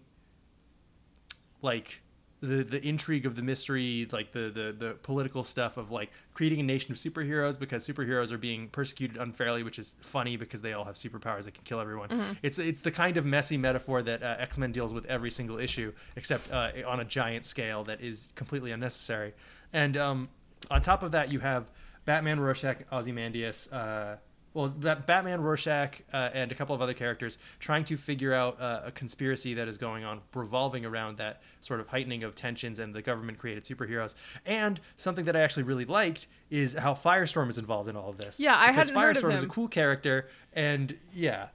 like 1.62 2.02
the 2.40 2.64
the 2.64 2.86
intrigue 2.88 3.26
of 3.26 3.36
the 3.36 3.42
mystery, 3.42 4.08
like 4.12 4.32
the, 4.32 4.52
the 4.54 4.76
the 4.78 4.94
political 5.02 5.44
stuff 5.44 5.78
of 5.78 5.90
like 5.92 6.12
creating 6.34 6.60
a 6.60 6.64
nation 6.64 6.92
of 6.92 6.98
superheroes 6.98 7.58
because 7.58 7.86
superheroes 7.88 8.32
are 8.32 8.38
being 8.38 8.68
persecuted 8.70 9.18
unfairly, 9.18 9.64
which 9.64 9.80
is 9.80 9.96
funny 10.02 10.38
because 10.38 10.62
they 10.62 10.74
all 10.74 10.86
have 10.86 10.96
superpowers 10.96 11.46
that 11.46 11.56
can 11.56 11.64
kill 11.64 11.80
everyone. 11.80 12.38
It's 12.44 12.60
it's 12.60 12.82
the 12.82 12.92
kind 12.92 13.18
of 13.18 13.26
messy 13.26 13.58
metaphor 13.58 14.04
that 14.04 14.22
uh, 14.22 14.36
X 14.38 14.58
Men 14.58 14.72
deals 14.72 14.94
with 14.94 15.06
every 15.06 15.32
single 15.32 15.58
issue, 15.58 15.92
except 16.16 16.52
uh, 16.52 16.72
on 16.86 17.00
a 17.00 17.06
giant 17.06 17.46
scale 17.46 17.84
that 17.86 18.02
is 18.02 18.32
completely 18.36 18.72
unnecessary. 18.72 19.34
And 19.74 19.98
um, 19.98 20.30
on 20.70 20.82
top 20.82 21.02
of 21.02 21.12
that, 21.12 21.32
you 21.32 21.40
have 21.40 21.66
Batman, 22.06 22.40
Rorschach, 22.40 22.78
Ozymandias. 22.92 23.68
Uh, 23.72 24.18
well, 24.58 24.74
that 24.80 25.06
Batman, 25.06 25.42
Rorschach, 25.42 26.02
uh, 26.12 26.30
and 26.34 26.52
a 26.52 26.56
couple 26.56 26.74
of 26.74 26.82
other 26.82 26.96
characters 26.96 27.38
trying 27.60 27.86
to 27.86 27.96
figure 27.96 28.34
out 28.34 28.60
uh, 28.60 28.82
a 28.86 28.92
conspiracy 28.92 29.54
that 29.54 29.68
is 29.68 29.78
going 29.78 30.04
on, 30.04 30.22
revolving 30.34 30.84
around 30.84 31.18
that 31.18 31.44
sort 31.62 31.80
of 31.80 31.88
heightening 31.88 32.24
of 32.24 32.34
tensions 32.34 32.80
and 32.80 32.92
the 32.92 33.04
government-created 33.04 33.64
superheroes. 33.64 34.16
And 34.48 34.80
something 34.98 35.26
that 35.26 35.36
I 35.36 35.42
actually 35.42 35.62
really 35.62 35.86
liked 35.86 36.26
is 36.50 36.74
how 36.74 36.96
Firestorm 36.96 37.50
is 37.50 37.60
involved 37.60 37.88
in 37.88 37.96
all 37.96 38.10
of 38.10 38.18
this. 38.18 38.40
Yeah, 38.40 38.58
I 38.58 38.72
because 38.72 38.88
hadn't 38.88 39.00
heard 39.00 39.18
of 39.18 39.24
Firestorm 39.24 39.34
is 39.36 39.44
a 39.44 39.48
cool 39.48 39.68
character, 39.68 40.28
and 40.54 40.98
yeah, 41.14 41.50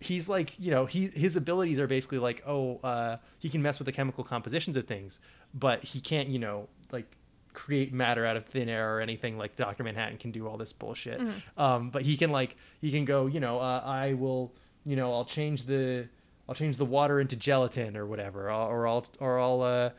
he's 0.00 0.28
like 0.28 0.58
you 0.58 0.72
know 0.72 0.84
he 0.84 1.06
his 1.06 1.36
abilities 1.36 1.78
are 1.78 1.86
basically 1.86 2.18
like 2.18 2.42
oh 2.44 2.80
uh, 2.82 3.18
he 3.38 3.50
can 3.50 3.62
mess 3.62 3.78
with 3.78 3.86
the 3.86 3.92
chemical 3.92 4.24
compositions 4.24 4.76
of 4.76 4.88
things, 4.88 5.20
but 5.54 5.84
he 5.84 6.00
can't 6.00 6.28
you 6.28 6.40
know 6.40 6.66
like 6.90 7.06
create 7.52 7.92
matter 7.92 8.24
out 8.24 8.36
of 8.36 8.46
thin 8.46 8.68
air 8.68 8.96
or 8.96 9.00
anything 9.00 9.36
like 9.38 9.56
Doctor 9.56 9.84
Manhattan 9.84 10.18
can 10.18 10.30
do 10.30 10.46
all 10.48 10.56
this 10.56 10.72
bullshit. 10.72 11.20
Um, 11.56 11.90
but 11.90 12.02
he 12.02 12.16
can 12.16 12.30
like 12.30 12.56
he 12.80 12.90
can 12.90 13.04
go 13.04 13.26
you 13.26 13.40
know 13.40 13.58
uh, 13.58 13.82
I 13.84 14.14
will 14.14 14.52
you 14.84 14.96
know 14.96 15.12
I'll 15.12 15.24
change 15.24 15.64
the 15.66 16.08
I'll 16.48 16.54
change 16.54 16.76
the 16.76 16.84
water 16.84 17.20
into 17.20 17.36
gelatin 17.36 17.96
or 17.96 18.06
whatever 18.06 18.50
or, 18.50 18.52
or 18.52 18.86
I'll 18.86 19.06
or 19.20 19.38
I'll 19.38 19.62
uh, 19.62 19.90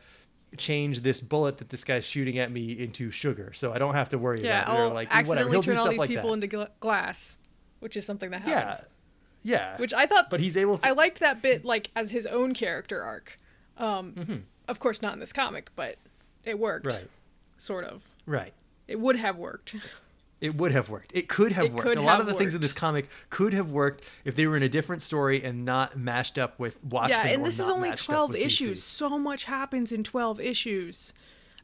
change 0.56 1.00
this 1.00 1.20
bullet 1.20 1.58
that 1.58 1.68
this 1.70 1.82
guy's 1.84 2.04
shooting 2.04 2.38
at 2.38 2.50
me 2.52 2.72
into 2.72 3.10
sugar 3.10 3.52
so 3.52 3.72
I 3.72 3.78
don't 3.78 3.94
have 3.94 4.08
to 4.10 4.18
worry 4.18 4.42
Yeah, 4.42 4.62
about 4.62 4.74
it 4.74 4.78
or 4.78 4.82
I'll 4.84 4.90
like 4.94 5.08
accidentally 5.10 5.28
whatever 5.28 5.50
he'll 5.50 5.62
turn 5.62 5.78
all 5.78 5.88
these 5.90 5.98
like 5.98 6.08
people 6.10 6.28
that. 6.28 6.34
into 6.34 6.46
gla- 6.46 6.70
glass, 6.80 7.38
which 7.80 7.96
is 7.96 8.04
something 8.06 8.30
that 8.30 8.42
happens. 8.46 8.80
yeah 9.42 9.56
Yeah. 9.58 9.76
Which 9.78 9.92
I 9.92 10.06
thought, 10.06 10.30
but 10.30 10.40
he's 10.40 10.56
able 10.56 10.78
to 10.78 10.86
I 10.86 10.92
liked 10.92 11.20
that 11.20 11.42
bit 11.42 11.64
like 11.64 11.90
as 11.96 12.10
his 12.10 12.24
own 12.26 12.54
character 12.54 13.02
arc. 13.02 13.36
Um, 13.76 14.12
Mhm. 14.12 14.42
of 14.68 14.78
course 14.78 15.02
not 15.02 15.14
in 15.14 15.20
this 15.20 15.32
comic, 15.32 15.70
but 15.76 15.96
it 16.44 16.58
worked. 16.58 16.86
right 16.86 17.08
Sort 17.64 17.84
of. 17.84 18.02
right 18.26 18.52
It 18.88 19.00
would 19.00 19.16
have 19.16 19.36
worked. 19.36 19.74
It 20.40 20.54
would 20.56 20.72
have 20.72 20.90
worked. 20.90 21.12
It 21.14 21.26
could 21.28 21.52
have 21.52 21.66
It 21.66 21.72
worked. 21.72 21.88
could 21.88 21.96
a 21.96 22.02
lot 22.02 22.20
of 22.20 22.26
the 22.26 22.34
things 22.34 22.54
in 22.54 22.60
this 22.60 22.74
comic 22.74 23.08
could 23.30 23.54
have 23.54 23.70
worked 23.70 24.02
if 24.26 24.36
they 24.36 24.46
were 24.46 24.56
in 24.58 24.62
a 24.62 24.68
different 24.68 25.00
story 25.00 25.42
and 25.42 25.64
not 25.64 25.96
mashed 25.96 26.36
up 26.38 26.58
with 26.58 26.82
Watchmen. 26.84 27.10
yeah, 27.26 27.32
and 27.32 27.46
this 27.46 27.58
is 27.58 27.70
only 27.70 27.92
12 27.92 28.30
with 28.30 28.38
DC. 28.40 28.44
issues. 28.46 28.82
So 28.82 29.18
much 29.18 29.44
happens 29.44 29.90
in 29.92 30.04
12 30.04 30.40
issues, 30.40 31.14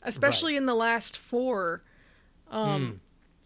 especially 0.03 0.57
in 0.57 0.65
the 0.67 0.75
last 0.75 1.19
4. 1.19 1.83
Um 2.51 2.87
Hmm. 2.87 2.93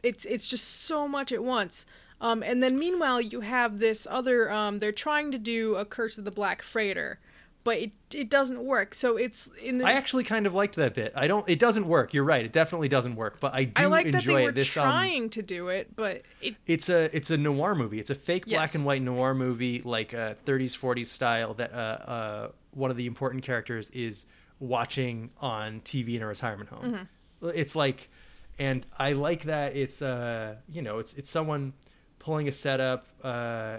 it's 0.05 0.25
it's 0.27 0.47
just 0.47 0.65
so 0.83 1.09
much 1.09 1.33
at 1.33 1.43
once. 1.43 1.85
Um 2.21 2.45
and 2.45 2.63
then 2.63 2.79
meanwhile 2.79 3.21
you 3.21 3.41
have 3.41 3.81
this 3.81 4.07
other 4.09 4.51
um 4.53 4.79
they're 4.79 4.93
trying 4.93 5.33
to 5.33 5.39
do 5.39 5.75
a 5.75 5.85
Curse 5.85 6.17
of 6.19 6.25
the 6.25 6.31
Black 6.31 6.63
Freighter, 6.63 7.19
but 7.65 7.79
it 7.79 7.93
it 8.13 8.31
doesn't 8.31 8.63
work. 8.63 8.95
So 8.95 9.17
it's 9.17 9.49
in 9.61 9.79
the 9.79 9.87
I 9.87 9.93
actually 9.93 10.23
kind 10.23 10.47
of 10.47 10.55
liked 10.55 10.77
that 10.77 10.95
bit. 10.95 11.13
I 11.17 11.27
don't. 11.27 11.49
It 11.49 11.59
doesn't 11.59 11.89
work. 11.89 12.13
You're 12.13 12.25
right. 12.25 12.45
It 12.45 12.53
definitely 12.53 12.89
doesn't 12.89 13.17
work. 13.17 13.41
But 13.41 13.55
I 13.55 13.65
do 13.65 13.83
I 13.83 13.87
like 13.87 14.07
enjoy 14.07 14.19
that 14.19 14.27
they 14.27 14.33
were 14.35 14.49
it. 14.51 14.55
This 14.55 14.77
um, 14.77 14.85
trying 14.85 15.31
to 15.31 15.43
do 15.43 15.69
it, 15.69 15.97
but 15.97 16.23
it 16.43 16.57
it's 16.67 16.91
a 16.91 17.15
it's 17.17 17.31
a 17.31 17.39
noir 17.39 17.75
movie. 17.75 17.99
It's 17.99 18.11
a 18.11 18.15
fake 18.15 18.47
black 18.47 18.75
and 18.75 18.85
white 18.85 19.03
noir 19.03 19.35
movie, 19.35 19.81
like 19.83 20.13
a 20.13 20.37
30s 20.45 20.79
40s 20.79 21.07
style. 21.07 21.55
That 21.55 21.73
uh, 21.73 21.77
uh, 21.77 22.49
one 22.73 22.91
of 22.91 22.99
the 22.99 23.07
important 23.07 23.43
characters 23.43 23.91
is 23.91 24.27
watching 24.61 25.31
on 25.41 25.81
TV 25.81 26.17
in 26.17 26.23
a 26.23 26.27
retirement 26.27 26.69
home. 26.69 27.07
Mm-hmm. 27.43 27.49
It's 27.55 27.75
like, 27.75 28.11
and 28.59 28.87
I 28.99 29.13
like 29.13 29.45
that. 29.45 29.75
It's 29.75 30.03
uh, 30.03 30.57
you 30.69 30.83
know, 30.83 30.99
it's 30.99 31.15
it's 31.15 31.31
someone 31.31 31.73
pulling 32.19 32.47
a 32.47 32.53
setup. 32.53 33.07
Uh, 33.23 33.79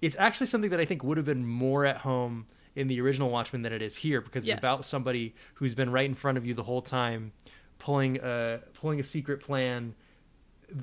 it's 0.00 0.16
actually 0.16 0.46
something 0.46 0.70
that 0.70 0.80
I 0.80 0.84
think 0.84 1.02
would 1.02 1.16
have 1.16 1.26
been 1.26 1.44
more 1.44 1.84
at 1.84 1.98
home 1.98 2.46
in 2.76 2.86
the 2.88 3.00
original 3.00 3.30
Watchmen 3.30 3.62
than 3.62 3.72
it 3.72 3.82
is 3.82 3.96
here 3.96 4.20
because 4.20 4.46
Yes. 4.46 4.54
it's 4.56 4.60
about 4.60 4.84
somebody 4.84 5.34
who's 5.54 5.74
been 5.74 5.90
right 5.90 6.04
in 6.08 6.14
front 6.14 6.38
of 6.38 6.46
you 6.46 6.54
the 6.54 6.62
whole 6.62 6.82
time, 6.82 7.32
pulling 7.78 8.18
a 8.22 8.60
pulling 8.74 9.00
a 9.00 9.04
secret 9.04 9.40
plan, 9.40 9.94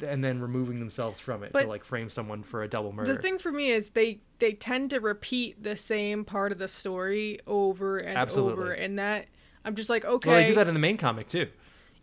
and 0.05 0.23
then 0.23 0.41
removing 0.41 0.79
themselves 0.79 1.19
from 1.19 1.43
it 1.43 1.53
But 1.53 1.61
to 1.63 1.67
like 1.67 1.83
frame 1.85 2.09
someone 2.09 2.43
for 2.43 2.61
a 2.61 2.67
double 2.67 2.91
murder. 2.91 3.13
the 3.15 3.21
thing 3.21 3.39
for 3.39 3.51
me 3.51 3.69
is 3.71 3.91
they 3.91 4.19
they 4.39 4.51
tend 4.53 4.89
to 4.91 4.99
repeat 4.99 5.63
the 5.63 5.75
same 5.77 6.25
part 6.25 6.51
of 6.51 6.57
the 6.57 6.67
story 6.67 7.39
over 7.47 7.97
and 7.97 8.17
over, 8.31 8.71
and 8.71 8.99
that 8.99 9.27
I'm 9.63 9.75
just 9.75 9.89
like 9.89 10.03
okay, 10.05 10.29
Well, 10.29 10.39
they 10.41 10.47
do 10.47 10.55
that 10.55 10.67
in 10.67 10.73
the 10.73 10.79
main 10.79 10.97
comic 10.97 11.27
too. 11.27 11.47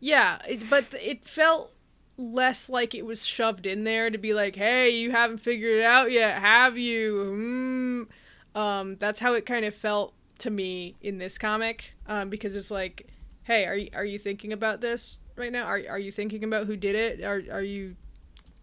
Yeah, 0.01 0.39
it, 0.49 0.69
but 0.69 0.87
it 1.01 1.27
felt 1.27 1.73
less 2.17 2.69
like 2.69 2.95
it 2.95 3.05
was 3.05 3.25
shoved 3.27 3.67
in 3.67 3.85
there 3.85 4.09
to 4.11 4.19
be 4.19 4.35
like, 4.35 4.55
"Hey, 4.57 4.91
you 4.91 5.11
haven't 5.11 5.39
figured 5.39 5.81
it 5.81 5.85
out 5.85 6.11
yet, 6.13 6.41
have 6.41 6.77
you?" 6.79 8.07
Mm. 8.09 8.09
Um, 8.55 8.97
that's 8.99 9.21
how 9.21 9.35
it 9.35 9.47
kind 9.47 9.65
of 9.65 9.75
felt 9.75 10.15
to 10.39 10.51
me 10.51 10.97
in 11.01 11.19
this 11.19 11.39
comic, 11.39 11.95
um, 12.07 12.31
because 12.31 12.55
it's 12.57 12.71
like, 12.71 13.09
"Hey, 13.43 13.67
are 13.67 13.77
you, 13.77 13.89
are 13.95 14.05
you 14.05 14.19
thinking 14.19 14.53
about 14.53 14.81
this 14.81 15.19
right 15.37 15.53
now? 15.53 15.65
Are 15.65 15.81
are 15.89 15.99
you 15.99 16.13
thinking 16.13 16.45
about 16.45 16.67
who 16.67 16.77
did 16.77 16.95
it? 16.95 17.25
Are 17.25 17.43
are 17.51 17.63
you 17.63 17.97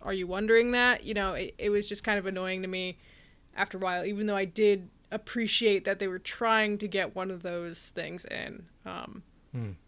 are 0.01 0.13
you 0.13 0.27
wondering 0.27 0.71
that?" 0.71 1.03
You 1.03 1.13
know, 1.13 1.33
it, 1.33 1.55
it 1.57 1.69
was 1.69 1.87
just 1.87 2.03
kind 2.03 2.17
of 2.19 2.25
annoying 2.25 2.61
to 2.61 2.67
me 2.67 2.97
after 3.55 3.77
a 3.77 3.81
while, 3.81 4.05
even 4.05 4.27
though 4.27 4.35
I 4.35 4.45
did 4.45 4.89
appreciate 5.11 5.83
that 5.85 5.99
they 5.99 6.07
were 6.07 6.19
trying 6.19 6.77
to 6.77 6.87
get 6.87 7.15
one 7.15 7.29
of 7.31 7.43
those 7.43 7.89
things 7.89 8.25
in. 8.25 8.65
Um, 8.85 9.23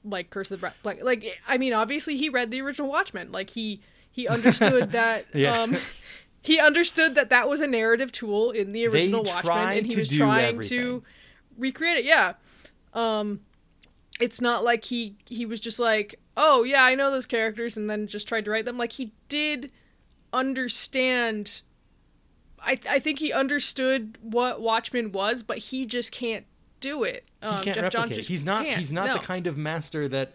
like 0.03 0.29
Curse 0.29 0.51
of 0.51 0.59
the 0.59 0.71
Black. 0.83 1.01
Like, 1.01 1.39
I 1.47 1.57
mean, 1.57 1.71
obviously 1.73 2.17
he 2.17 2.27
read 2.27 2.51
the 2.51 2.61
original 2.61 2.89
Watchmen. 2.89 3.31
Like 3.31 3.49
he 3.51 3.81
he 4.11 4.27
understood 4.27 4.91
that. 4.93 5.25
Yeah. 5.33 5.61
Um, 5.61 5.77
he 6.43 6.59
understood 6.59 7.15
that 7.15 7.29
that 7.29 7.49
was 7.49 7.59
a 7.61 7.67
narrative 7.67 8.11
tool 8.11 8.51
in 8.51 8.71
the 8.73 8.85
original 8.85 9.23
They 9.23 9.31
Watchmen, 9.31 9.77
and 9.79 9.91
he 9.91 9.95
was 9.97 10.09
trying 10.09 10.45
everything. 10.45 10.77
to 10.79 11.03
recreate 11.57 11.97
it. 11.97 12.05
Yeah. 12.05 12.33
Um, 12.93 13.39
it's 14.19 14.39
not 14.39 14.63
like 14.63 14.85
he 14.85 15.15
he 15.27 15.45
was 15.47 15.59
just 15.59 15.79
like, 15.79 16.19
oh 16.37 16.63
yeah, 16.63 16.83
I 16.83 16.93
know 16.95 17.09
those 17.09 17.25
characters, 17.25 17.75
and 17.75 17.89
then 17.89 18.05
just 18.07 18.27
tried 18.27 18.45
to 18.45 18.51
write 18.51 18.65
them. 18.65 18.77
Like 18.77 18.91
he 18.91 19.11
did 19.29 19.71
understand. 20.31 21.61
I 22.59 22.77
I 22.89 22.99
think 22.99 23.19
he 23.19 23.31
understood 23.33 24.17
what 24.21 24.61
Watchmen 24.61 25.11
was, 25.11 25.43
but 25.43 25.57
he 25.57 25.85
just 25.85 26.11
can't 26.11 26.45
do 26.79 27.03
it. 27.03 27.25
He 27.41 27.47
Um, 27.47 27.63
can't 27.63 27.75
Geoff 27.75 27.83
replicate. 27.93 28.17
just 28.17 28.29
He's 28.29 28.43
not. 28.45 28.65
can't. 28.65 28.77
He's 28.77 28.93
not 28.93 29.07
No. 29.07 29.13
the 29.13 29.19
kind 29.19 29.47
of 29.47 29.57
master 29.57 30.07
that 30.09 30.33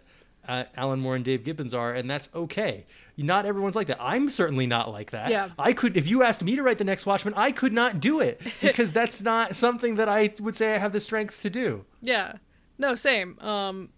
uh, 0.49 0.63
Alan 0.75 0.99
Moore 0.99 1.15
and 1.15 1.23
Dave 1.23 1.43
Gibbons 1.43 1.75
are, 1.75 1.93
and 1.93 2.09
that's 2.09 2.27
okay. 2.33 2.87
Not 3.15 3.45
everyone's 3.45 3.75
like 3.75 3.85
that. 3.87 3.97
I'm 3.99 4.29
certainly 4.31 4.65
not 4.65 4.89
like 4.89 5.11
that. 5.11 5.29
Yeah. 5.29 5.49
I 5.59 5.73
could, 5.73 5.95
if 5.95 6.07
you 6.07 6.23
asked 6.23 6.43
me 6.43 6.55
to 6.55 6.63
write 6.63 6.79
the 6.79 6.83
next 6.83 7.05
Watchmen, 7.05 7.35
I 7.37 7.51
could 7.51 7.71
not 7.71 7.99
do 7.99 8.19
it 8.19 8.41
because 8.61 8.91
that's 8.91 9.21
not 9.21 9.55
something 9.55 9.95
that 9.95 10.09
I 10.09 10.33
would 10.39 10.55
say 10.55 10.73
I 10.73 10.79
have 10.79 10.91
the 10.91 10.99
strength 10.99 11.39
to 11.43 11.51
do. 11.51 11.85
Yeah. 12.01 12.33
No, 12.79 12.95
same. 12.95 13.37
Um 13.39 13.89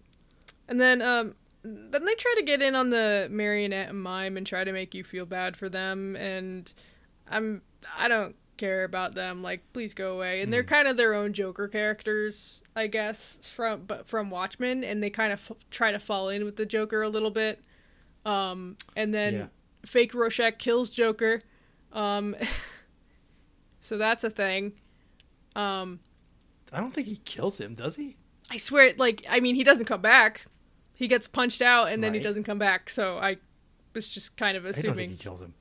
and 0.68 0.80
then 0.80 1.00
um 1.00 1.34
then 1.64 2.04
they 2.04 2.14
try 2.14 2.34
to 2.36 2.42
get 2.42 2.60
in 2.60 2.74
on 2.74 2.90
the 2.90 3.28
marionette 3.30 3.90
and 3.90 4.02
mime 4.02 4.36
and 4.36 4.46
try 4.46 4.64
to 4.64 4.72
make 4.72 4.94
you 4.94 5.04
feel 5.04 5.24
bad 5.24 5.56
for 5.56 5.68
them 5.68 6.16
and 6.16 6.72
I'm 7.28 7.62
I 7.96 8.08
don't 8.08 8.34
care 8.56 8.84
about 8.84 9.14
them 9.14 9.42
like 9.42 9.60
please 9.72 9.94
go 9.94 10.14
away 10.14 10.40
and 10.40 10.48
Hmm. 10.48 10.52
they're 10.52 10.62
kind 10.64 10.86
of 10.86 10.96
their 10.96 11.14
own 11.14 11.32
joker 11.32 11.66
characters 11.68 12.62
I 12.76 12.86
guess 12.86 13.38
from 13.54 13.84
but 13.86 14.06
from 14.06 14.30
Watchmen 14.30 14.84
and 14.84 15.02
they 15.02 15.10
kind 15.10 15.32
of 15.32 15.40
f- 15.50 15.56
try 15.70 15.90
to 15.90 15.98
fall 15.98 16.28
in 16.28 16.44
with 16.44 16.56
the 16.56 16.66
joker 16.66 17.02
a 17.02 17.08
little 17.08 17.30
bit 17.30 17.60
um 18.26 18.76
and 18.94 19.12
then 19.12 19.34
Yeah. 19.34 19.46
fake 19.84 20.14
Rorschach 20.14 20.58
kills 20.58 20.90
Joker 20.90 21.42
um 21.92 22.36
so 23.80 23.98
that's 23.98 24.24
a 24.24 24.30
thing 24.30 24.72
um 25.56 26.00
I 26.72 26.80
don't 26.80 26.92
think 26.94 27.06
he 27.06 27.16
kills 27.26 27.60
him, 27.60 27.74
does 27.74 27.96
he? 27.96 28.16
I 28.50 28.56
swear, 28.56 28.94
like, 28.96 29.26
I 29.28 29.40
mean, 29.40 29.56
he 29.56 29.62
doesn't 29.62 29.84
come 29.84 30.00
back. 30.00 30.46
He 30.96 31.06
gets 31.06 31.28
punched 31.28 31.60
out 31.60 31.92
and 31.92 32.02
then 32.02 32.14
he 32.14 32.20
doesn't 32.20 32.44
come 32.44 32.58
back. 32.58 32.88
So 32.88 33.18
I 33.18 33.36
was 33.94 34.08
just 34.08 34.38
kind 34.38 34.56
of 34.56 34.64
I 34.64 34.70
don't 34.70 34.94
think 34.96 35.10
he 35.12 35.18
kills 35.18 35.42
him. 35.42 35.52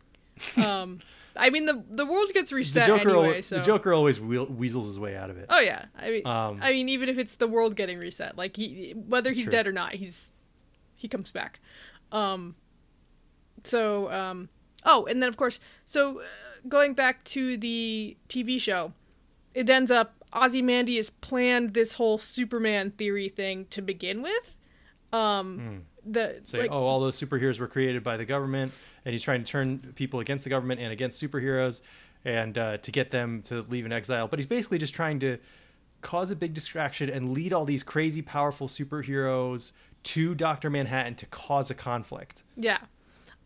um, 0.63 0.99
I 1.35 1.49
mean, 1.49 1.65
the 1.65 1.83
the 1.89 2.05
world 2.05 2.29
gets 2.33 2.49
The 2.49 2.55
reset 2.57 2.87
Joker, 2.87 3.09
anyway. 3.09 3.37
al- 3.37 3.43
So 3.43 3.57
the 3.57 3.63
Joker 3.63 3.93
always 3.93 4.19
weasels 4.19 4.87
his 4.87 4.99
way 4.99 5.15
out 5.15 5.29
of 5.29 5.37
it. 5.37 5.45
oh 5.49 5.59
yeah, 5.59 5.85
I 5.97 6.09
mean, 6.11 6.25
Um, 6.27 6.59
I 6.61 6.71
mean, 6.71 6.89
even 6.89 7.09
if 7.09 7.17
it's 7.17 7.35
the 7.35 7.47
world 7.47 7.75
getting 7.75 7.97
reset, 7.97 8.37
like 8.37 8.55
he, 8.57 8.93
whether 9.07 9.31
he's 9.31 9.45
true. 9.45 9.51
dead 9.51 9.67
or 9.67 9.71
not, 9.71 9.93
he's 9.93 10.31
he 10.95 11.07
comes 11.07 11.31
back. 11.31 11.59
Um, 12.11 12.55
so 13.63 14.11
um, 14.11 14.49
oh, 14.85 15.05
and 15.05 15.21
then 15.21 15.29
of 15.29 15.37
course, 15.37 15.59
so 15.85 16.19
uh, 16.21 16.23
going 16.67 16.93
back 16.93 17.23
to 17.25 17.57
the 17.57 18.17
TV 18.29 18.59
show, 18.59 18.93
it 19.53 19.69
ends 19.69 19.91
up 19.91 20.13
Ozymandias 20.33 21.09
planned 21.09 21.73
this 21.73 21.95
whole 21.95 22.17
Superman 22.17 22.91
theory 22.91 23.29
thing 23.29 23.65
to 23.71 23.81
begin 23.81 24.21
with. 24.21 24.55
Um, 25.13 25.83
the 26.05 26.39
Say, 26.43 26.61
like, 26.61 26.71
oh, 26.71 26.83
all 26.83 26.99
those 26.99 27.19
superheroes 27.19 27.59
were 27.59 27.67
created 27.67 28.03
by 28.03 28.17
the 28.17 28.25
government, 28.25 28.73
and 29.05 29.13
he's 29.13 29.23
trying 29.23 29.43
to 29.43 29.51
turn 29.51 29.93
people 29.95 30.19
against 30.19 30.43
the 30.43 30.49
government 30.49 30.79
and 30.79 30.91
against 30.91 31.21
superheroes, 31.21 31.81
and 32.25 32.57
uh, 32.57 32.77
to 32.77 32.91
get 32.91 33.11
them 33.11 33.41
to 33.43 33.61
leave 33.63 33.85
in 33.85 33.91
exile. 33.91 34.27
But 34.27 34.39
he's 34.39 34.47
basically 34.47 34.77
just 34.77 34.93
trying 34.93 35.19
to 35.19 35.37
cause 36.01 36.31
a 36.31 36.35
big 36.35 36.53
distraction 36.53 37.09
and 37.09 37.31
lead 37.31 37.53
all 37.53 37.65
these 37.65 37.83
crazy, 37.83 38.21
powerful 38.21 38.67
superheroes 38.67 39.71
to 40.03 40.33
Doctor 40.33 40.69
Manhattan 40.69 41.15
to 41.15 41.25
cause 41.27 41.69
a 41.69 41.75
conflict. 41.75 42.43
Yeah. 42.57 42.79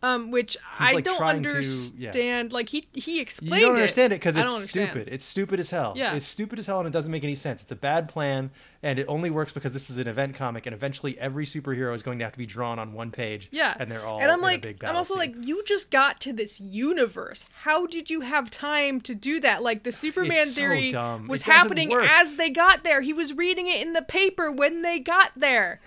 Um, 0.02 0.30
which 0.30 0.58
I 0.78 0.92
like, 0.92 1.04
don't 1.04 1.16
trying 1.16 1.42
to- 1.42 1.48
yeah. 1.48 1.56
understand. 1.56 2.52
Like 2.52 2.68
he 2.68 2.86
he 2.92 3.18
explained 3.18 3.54
you 3.54 3.60
don't 3.66 3.74
understand 3.76 4.12
it 4.12 4.16
because 4.16 4.36
it's 4.36 4.68
stupid. 4.68 5.08
It's 5.10 5.24
stupid 5.24 5.58
as 5.58 5.70
hell. 5.70 5.94
Yeah. 5.96 6.14
It's 6.14 6.26
stupid 6.26 6.58
as 6.58 6.66
hell 6.66 6.78
and 6.80 6.86
it 6.86 6.92
doesn't 6.92 7.10
make 7.10 7.24
any 7.24 7.34
sense. 7.34 7.62
It's 7.62 7.72
a 7.72 7.76
bad 7.76 8.06
plan 8.08 8.50
and 8.82 8.98
it 8.98 9.06
only 9.08 9.30
works 9.30 9.52
because 9.52 9.72
this 9.72 9.88
is 9.88 9.96
an 9.96 10.06
event 10.06 10.34
comic 10.34 10.66
and 10.66 10.74
eventually 10.74 11.18
every 11.18 11.46
superhero 11.46 11.94
is 11.94 12.02
going 12.02 12.18
to 12.18 12.24
have 12.24 12.32
to 12.32 12.38
be 12.38 12.44
drawn 12.46 12.78
on 12.78 12.92
one 12.92 13.10
page. 13.10 13.48
Yeah. 13.50 13.74
And 13.80 13.90
they're 13.90 14.04
all 14.06 14.20
And 14.20 14.30
I'm 14.30 14.38
in 14.40 14.42
like 14.44 14.58
a 14.58 14.68
big 14.68 14.84
I'm 14.84 14.94
also 14.96 15.14
scene. 15.14 15.34
like 15.34 15.46
you 15.46 15.64
just 15.64 15.90
got 15.90 16.20
to 16.20 16.32
this 16.34 16.60
universe. 16.60 17.46
How 17.62 17.86
did 17.86 18.10
you 18.10 18.20
have 18.20 18.50
time 18.50 19.00
to 19.00 19.14
do 19.14 19.40
that? 19.40 19.62
Like 19.62 19.82
the 19.82 19.92
Superman 19.92 20.48
so 20.48 20.60
theory 20.60 20.90
dumb. 20.90 21.26
was 21.26 21.42
happening 21.42 21.88
work. 21.88 22.06
as 22.08 22.34
they 22.34 22.50
got 22.50 22.84
there. 22.84 23.00
He 23.00 23.14
was 23.14 23.32
reading 23.32 23.66
it 23.66 23.80
in 23.80 23.94
the 23.94 24.02
paper 24.02 24.52
when 24.52 24.82
they 24.82 24.98
got 24.98 25.32
there. 25.34 25.80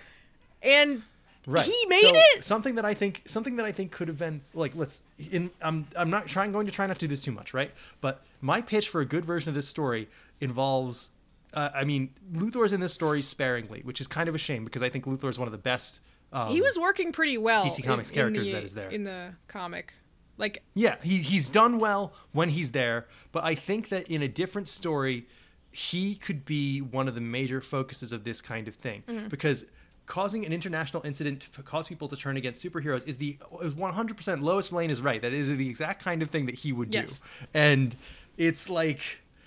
And 0.62 1.04
Right. 1.46 1.64
he 1.64 1.86
made 1.86 2.02
So, 2.02 2.12
it. 2.14 2.44
Something 2.44 2.74
that 2.74 2.84
I 2.84 2.92
think 2.94 3.22
something 3.26 3.56
that 3.56 3.64
I 3.66 3.72
think 3.72 3.92
could 3.92 4.08
have 4.08 4.18
been 4.18 4.42
like 4.54 4.72
let's 4.74 5.02
in 5.30 5.50
I'm 5.62 5.86
I'm 5.96 6.10
not 6.10 6.26
trying 6.26 6.52
going 6.52 6.66
to 6.66 6.72
try 6.72 6.86
not 6.86 6.94
to 6.98 7.06
do 7.06 7.08
this 7.08 7.22
too 7.22 7.32
much, 7.32 7.54
right? 7.54 7.70
But 8.00 8.22
my 8.40 8.60
pitch 8.60 8.88
for 8.88 9.00
a 9.00 9.06
good 9.06 9.24
version 9.24 9.48
of 9.48 9.54
this 9.54 9.66
story 9.68 10.08
involves 10.40 11.10
uh, 11.52 11.70
I 11.74 11.82
mean, 11.84 12.10
Luthor's 12.32 12.72
in 12.72 12.78
this 12.80 12.92
story 12.92 13.22
sparingly, 13.22 13.80
which 13.82 14.00
is 14.00 14.06
kind 14.06 14.28
of 14.28 14.34
a 14.36 14.38
shame 14.38 14.64
because 14.64 14.82
I 14.82 14.88
think 14.88 15.04
Luthor 15.06 15.28
is 15.28 15.38
one 15.38 15.48
of 15.48 15.52
the 15.52 15.58
best 15.58 16.00
um, 16.32 16.48
he 16.52 16.60
was 16.60 16.78
working 16.78 17.10
pretty 17.10 17.38
well 17.38 17.64
DC 17.64 17.82
Comics 17.84 18.10
in, 18.10 18.14
characters 18.14 18.46
in 18.46 18.52
the, 18.52 18.58
that 18.60 18.64
is 18.64 18.74
there. 18.74 18.88
in 18.90 19.02
the 19.04 19.32
comic. 19.48 19.94
Like 20.38 20.62
Yeah, 20.74 20.96
he's 21.02 21.26
he's 21.26 21.48
done 21.48 21.78
well 21.78 22.12
when 22.32 22.50
he's 22.50 22.70
there, 22.70 23.06
but 23.32 23.42
I 23.44 23.54
think 23.54 23.88
that 23.88 24.08
in 24.08 24.22
a 24.22 24.28
different 24.28 24.68
story, 24.68 25.26
he 25.72 26.14
could 26.14 26.44
be 26.44 26.80
one 26.80 27.08
of 27.08 27.14
the 27.14 27.20
major 27.20 27.60
focuses 27.60 28.12
of 28.12 28.24
this 28.24 28.40
kind 28.40 28.68
of 28.68 28.74
thing 28.76 29.02
Mm-hmm. 29.08 29.28
because 29.28 29.64
causing 30.10 30.44
an 30.44 30.52
international 30.52 31.06
incident 31.06 31.46
to 31.52 31.62
cause 31.62 31.86
people 31.86 32.08
to 32.08 32.16
turn 32.16 32.36
against 32.36 32.62
superheroes 32.62 33.06
is 33.06 33.16
the 33.18 33.38
is 33.62 33.74
100% 33.74 34.42
Lois 34.42 34.72
Lane 34.72 34.90
is 34.90 35.00
right. 35.00 35.22
That 35.22 35.32
is 35.32 35.56
the 35.56 35.68
exact 35.68 36.02
kind 36.02 36.20
of 36.20 36.30
thing 36.30 36.46
that 36.46 36.56
he 36.56 36.72
would 36.72 36.90
do. 36.90 36.98
Yes. 36.98 37.20
And 37.54 37.94
it's 38.36 38.68
like 38.68 38.98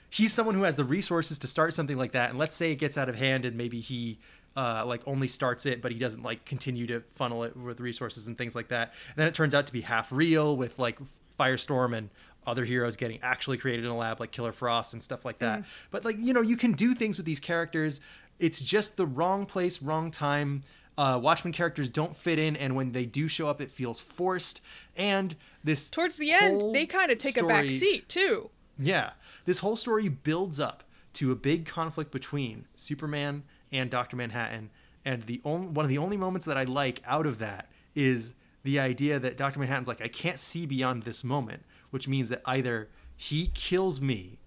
he's 0.10 0.32
someone 0.32 0.56
who 0.56 0.64
has 0.64 0.78
the 0.78 0.86
resources 0.86 1.38
to 1.40 1.48
start 1.48 1.74
something 1.74 1.98
like 1.98 2.14
that 2.14 2.30
and 2.30 2.40
let's 2.40 2.56
say 2.56 2.72
it 2.72 2.76
gets 2.76 2.98
out 2.98 3.10
of 3.10 3.16
hand 3.16 3.44
and 3.44 3.58
maybe 3.58 3.82
he 3.82 4.20
uh, 4.56 4.84
like 4.86 5.02
only 5.06 5.28
starts 5.28 5.66
it 5.66 5.82
but 5.82 5.92
he 5.92 5.98
doesn't 5.98 6.24
like 6.24 6.46
continue 6.46 6.86
to 6.86 7.02
funnel 7.16 7.44
it 7.44 7.58
with 7.58 7.80
resources 7.80 8.28
and 8.28 8.38
things 8.38 8.56
like 8.56 8.68
that 8.68 8.94
and 9.10 9.18
then 9.18 9.28
it 9.28 9.34
turns 9.34 9.56
out 9.56 9.66
to 9.66 9.74
be 9.74 9.82
half 9.82 10.12
real 10.12 10.56
with 10.56 10.78
like 10.78 11.00
firestorm 11.40 11.98
and 11.98 12.10
other 12.46 12.64
heroes 12.64 12.96
getting 12.96 13.20
actually 13.24 13.58
created 13.58 13.84
in 13.86 13.90
a 13.90 13.98
lab 13.98 14.20
like 14.20 14.32
killer 14.32 14.52
frost 14.52 14.94
and 14.94 15.02
stuff 15.02 15.26
like 15.26 15.40
that 15.40 15.64
but 15.90 16.06
like 16.06 16.18
you 16.20 16.32
know 16.32 16.42
you 16.42 16.58
can 16.58 16.74
do 16.74 16.94
things 16.94 17.18
with 17.18 17.26
these 17.26 17.40
characters 17.40 18.00
it's 18.40 18.62
just 18.62 18.98
the 18.98 19.06
wrong 19.06 19.46
place 19.46 19.82
wrong 19.82 20.12
time 20.12 20.62
uh, 20.98 21.20
Watchmen 21.22 21.54
characters 21.54 21.90
don't 21.90 22.16
fit 22.16 22.38
in, 22.38 22.56
and 22.56 22.76
when 22.76 22.92
they 22.92 23.06
do 23.06 23.28
show 23.28 23.48
up, 23.48 23.62
it 23.62 23.72
feels 23.72 24.00
forced. 24.00 24.62
And 24.96 25.36
this 25.64 25.90
towards 25.90 26.18
the 26.18 26.32
end, 26.32 26.76
they 26.76 26.86
kind 26.86 27.12
of 27.12 27.18
take 27.18 27.38
a 27.38 27.46
back 27.46 27.72
seat 27.72 28.08
too. 28.10 28.50
yeah, 28.78 29.12
this 29.46 29.60
whole 29.60 29.76
story 29.76 30.08
builds 30.08 30.60
up 30.60 30.84
to 31.14 31.32
a 31.32 31.36
big 31.36 31.66
conflict 31.66 32.12
between 32.12 32.66
Superman 32.76 33.44
and 33.72 33.90
Doctor 33.90 34.16
Manhattan, 34.16 34.70
and 35.04 35.24
the 35.24 35.42
only 35.44 35.68
one 35.68 35.86
of 35.86 35.90
the 35.90 35.98
only 35.98 36.18
moments 36.18 36.46
that 36.46 36.58
I 36.58 36.64
like 36.64 37.02
out 37.06 37.26
of 37.26 37.40
that 37.40 37.70
is 37.96 38.36
the 38.64 38.80
idea 38.80 39.20
that 39.20 39.36
Doctor 39.36 39.60
Manhattan's 39.60 39.88
like, 39.88 40.02
I 40.02 40.08
can't 40.08 40.40
see 40.40 40.66
beyond 40.66 41.04
this 41.04 41.24
moment, 41.24 41.64
which 41.90 42.08
means 42.08 42.30
that 42.30 42.42
either 42.46 42.90
he 43.16 43.52
kills 43.54 44.00
me 44.00 44.40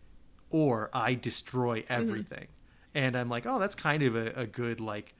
or 0.50 0.90
I 0.92 1.14
destroy 1.14 1.84
everything. 1.88 2.46
And 2.96 3.14
I'm 3.14 3.28
like, 3.28 3.44
oh, 3.44 3.58
that's 3.58 3.74
kind 3.74 4.02
of 4.02 4.16
a, 4.16 4.32
a 4.34 4.46
good 4.46 4.80
like 4.80 5.14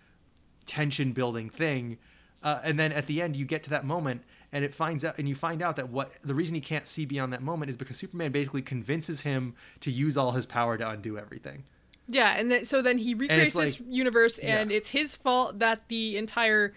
tension 0.65 1.13
building 1.13 1.51
thing. 1.51 1.99
Uh, 2.43 2.59
and 2.65 2.81
then 2.81 2.91
at 2.91 3.07
the 3.07 3.21
end, 3.21 3.37
you 3.37 3.45
get 3.45 3.63
to 3.65 3.71
that 3.71 3.85
moment, 3.85 4.23
and 4.51 4.65
it 4.65 4.75
finds 4.75 5.05
out, 5.05 5.19
and 5.19 5.29
you 5.29 5.35
find 5.35 5.61
out 5.61 5.77
that 5.77 5.91
what 5.91 6.13
the 6.23 6.35
reason 6.35 6.55
he 6.55 6.61
can't 6.61 6.87
see 6.87 7.05
beyond 7.05 7.35
that 7.35 7.43
moment 7.43 7.69
is 7.69 7.77
because 7.77 7.99
Superman 7.99 8.33
basically 8.33 8.63
convinces 8.63 9.21
him 9.21 9.55
to 9.81 9.91
use 9.91 10.17
all 10.17 10.33
his 10.33 10.47
power 10.47 10.79
to 10.79 10.89
undo 10.89 11.19
everything. 11.19 11.65
Yeah, 12.09 12.35
and 12.39 12.51
then, 12.51 12.65
so 12.65 12.81
then 12.81 12.97
he 12.97 13.15
recreates 13.15 13.53
this 13.53 13.79
like- 13.79 13.89
universe, 13.91 14.39
and 14.39 14.71
yeah. 14.71 14.77
it's 14.79 14.89
his 14.89 15.15
fault 15.15 15.59
that 15.59 15.89
the 15.89 16.17
entire 16.17 16.73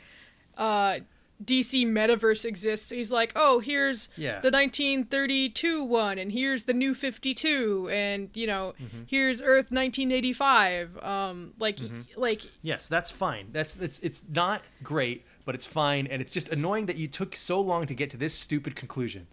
uh, 0.58 1.00
DC 1.44 1.86
metaverse 1.88 2.44
exists. 2.44 2.90
He's 2.90 3.12
like, 3.12 3.32
oh, 3.36 3.60
here's 3.60 4.10
Yeah. 4.18 4.42
the 4.42 4.52
1932 4.52 5.84
one, 5.84 6.18
and 6.18 6.32
here's 6.32 6.66
the 6.66 6.74
new 6.74 6.94
52, 6.94 7.90
and 7.90 8.30
you 8.34 8.46
know, 8.48 8.74
Mm-hmm. 8.82 9.04
here's 9.08 9.42
Earth 9.42 9.72
1985. 9.72 10.98
Um, 11.04 11.54
like, 11.60 11.78
Mm-hmm. 11.78 12.02
like 12.20 12.42
Yes, 12.62 12.88
that's 12.88 13.10
fine. 13.12 13.48
That's 13.52 13.78
it's 13.78 14.00
it's 14.00 14.26
not 14.30 14.64
great, 14.84 15.26
but 15.46 15.56
it's 15.56 15.66
fine, 15.66 16.08
and 16.08 16.22
it's 16.22 16.34
just 16.34 16.50
annoying 16.50 16.88
that 16.88 16.98
you 16.98 17.08
took 17.08 17.36
so 17.36 17.62
long 17.62 17.86
to 17.88 17.94
get 17.96 18.10
to 18.12 18.18
this 18.18 18.34
stupid 18.34 18.76
conclusion. 18.76 19.28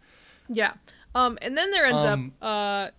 yeah. 0.48 0.74
Um, 1.14 1.38
and 1.40 1.56
then 1.56 1.70
there 1.70 1.86
ends 1.86 2.02
Um, 2.04 2.32
up 2.42 2.46
uh, 2.46 2.90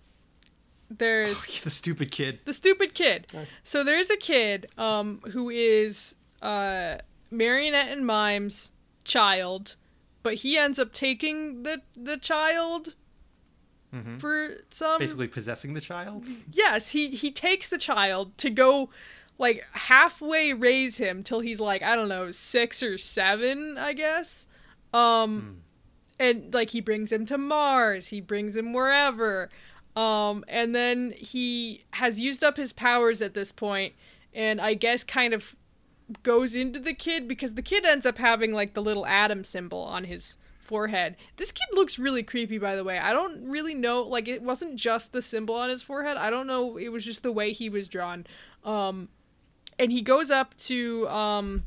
there's 0.90 1.60
the 1.64 1.70
stupid 1.70 2.10
kid. 2.10 2.40
the 2.44 2.52
stupid 2.52 2.94
kid. 2.94 3.26
So 3.62 3.84
there's 3.84 4.10
a 4.10 4.16
kid 4.16 4.66
um, 4.76 5.20
who 5.32 5.48
is 5.50 6.16
uh, 6.42 6.98
Marionette 7.30 7.88
and 7.88 8.04
Mime's 8.06 8.72
child, 9.08 9.74
but 10.22 10.34
he 10.34 10.56
ends 10.56 10.78
up 10.78 10.92
taking 10.92 11.64
the 11.64 11.82
the 11.96 12.16
child 12.16 12.94
Mhm. 13.92 14.20
for 14.20 14.58
some. 14.70 14.98
Basically 15.00 15.26
possessing 15.28 15.74
the 15.74 15.80
child. 15.80 16.24
Yes, 16.52 16.90
he 16.90 17.08
he 17.08 17.30
takes 17.32 17.68
the 17.68 17.78
child 17.78 18.36
to 18.38 18.50
go 18.50 18.90
like 19.38 19.64
halfway 19.72 20.52
raise 20.52 20.98
him 20.98 21.22
till 21.22 21.40
he's 21.40 21.58
like 21.60 21.82
I 21.82 21.96
don't 21.96 22.08
know 22.08 22.30
six 22.30 22.82
or 22.82 22.98
seven, 22.98 23.78
I 23.78 23.92
guess. 23.94 24.46
Um, 24.92 25.62
and 26.18 26.52
like 26.52 26.70
he 26.70 26.80
brings 26.80 27.10
him 27.12 27.24
to 27.26 27.38
Mars, 27.38 28.08
he 28.08 28.20
brings 28.20 28.56
him 28.56 28.72
wherever. 28.72 29.48
Um, 29.96 30.44
and 30.48 30.74
then 30.74 31.12
he 31.16 31.84
has 31.92 32.20
used 32.20 32.44
up 32.44 32.56
his 32.56 32.72
powers 32.72 33.20
at 33.22 33.34
this 33.34 33.50
point, 33.52 33.94
and 34.34 34.60
I 34.60 34.74
guess 34.74 35.02
kind 35.02 35.32
of 35.34 35.56
goes 36.22 36.54
into 36.54 36.78
the 36.78 36.94
kid 36.94 37.28
because 37.28 37.54
the 37.54 37.62
kid 37.62 37.84
ends 37.84 38.06
up 38.06 38.18
having 38.18 38.52
like 38.52 38.74
the 38.74 38.82
little 38.82 39.06
atom 39.06 39.44
symbol 39.44 39.80
on 39.80 40.04
his 40.04 40.36
forehead. 40.68 41.16
This 41.36 41.52
kid 41.52 41.66
looks 41.72 41.98
really 41.98 42.22
creepy 42.22 42.58
by 42.58 42.76
the 42.76 42.84
way. 42.84 42.98
I 42.98 43.12
don't 43.12 43.48
really 43.48 43.74
know 43.74 44.02
like 44.02 44.28
it 44.28 44.42
wasn't 44.42 44.76
just 44.76 45.12
the 45.12 45.22
symbol 45.22 45.54
on 45.54 45.70
his 45.70 45.82
forehead. 45.82 46.16
I 46.16 46.30
don't 46.30 46.46
know, 46.46 46.76
it 46.76 46.88
was 46.88 47.04
just 47.04 47.22
the 47.22 47.32
way 47.32 47.52
he 47.52 47.68
was 47.68 47.88
drawn. 47.88 48.26
Um 48.64 49.08
and 49.78 49.92
he 49.92 50.02
goes 50.02 50.30
up 50.30 50.56
to 50.58 51.08
um 51.08 51.64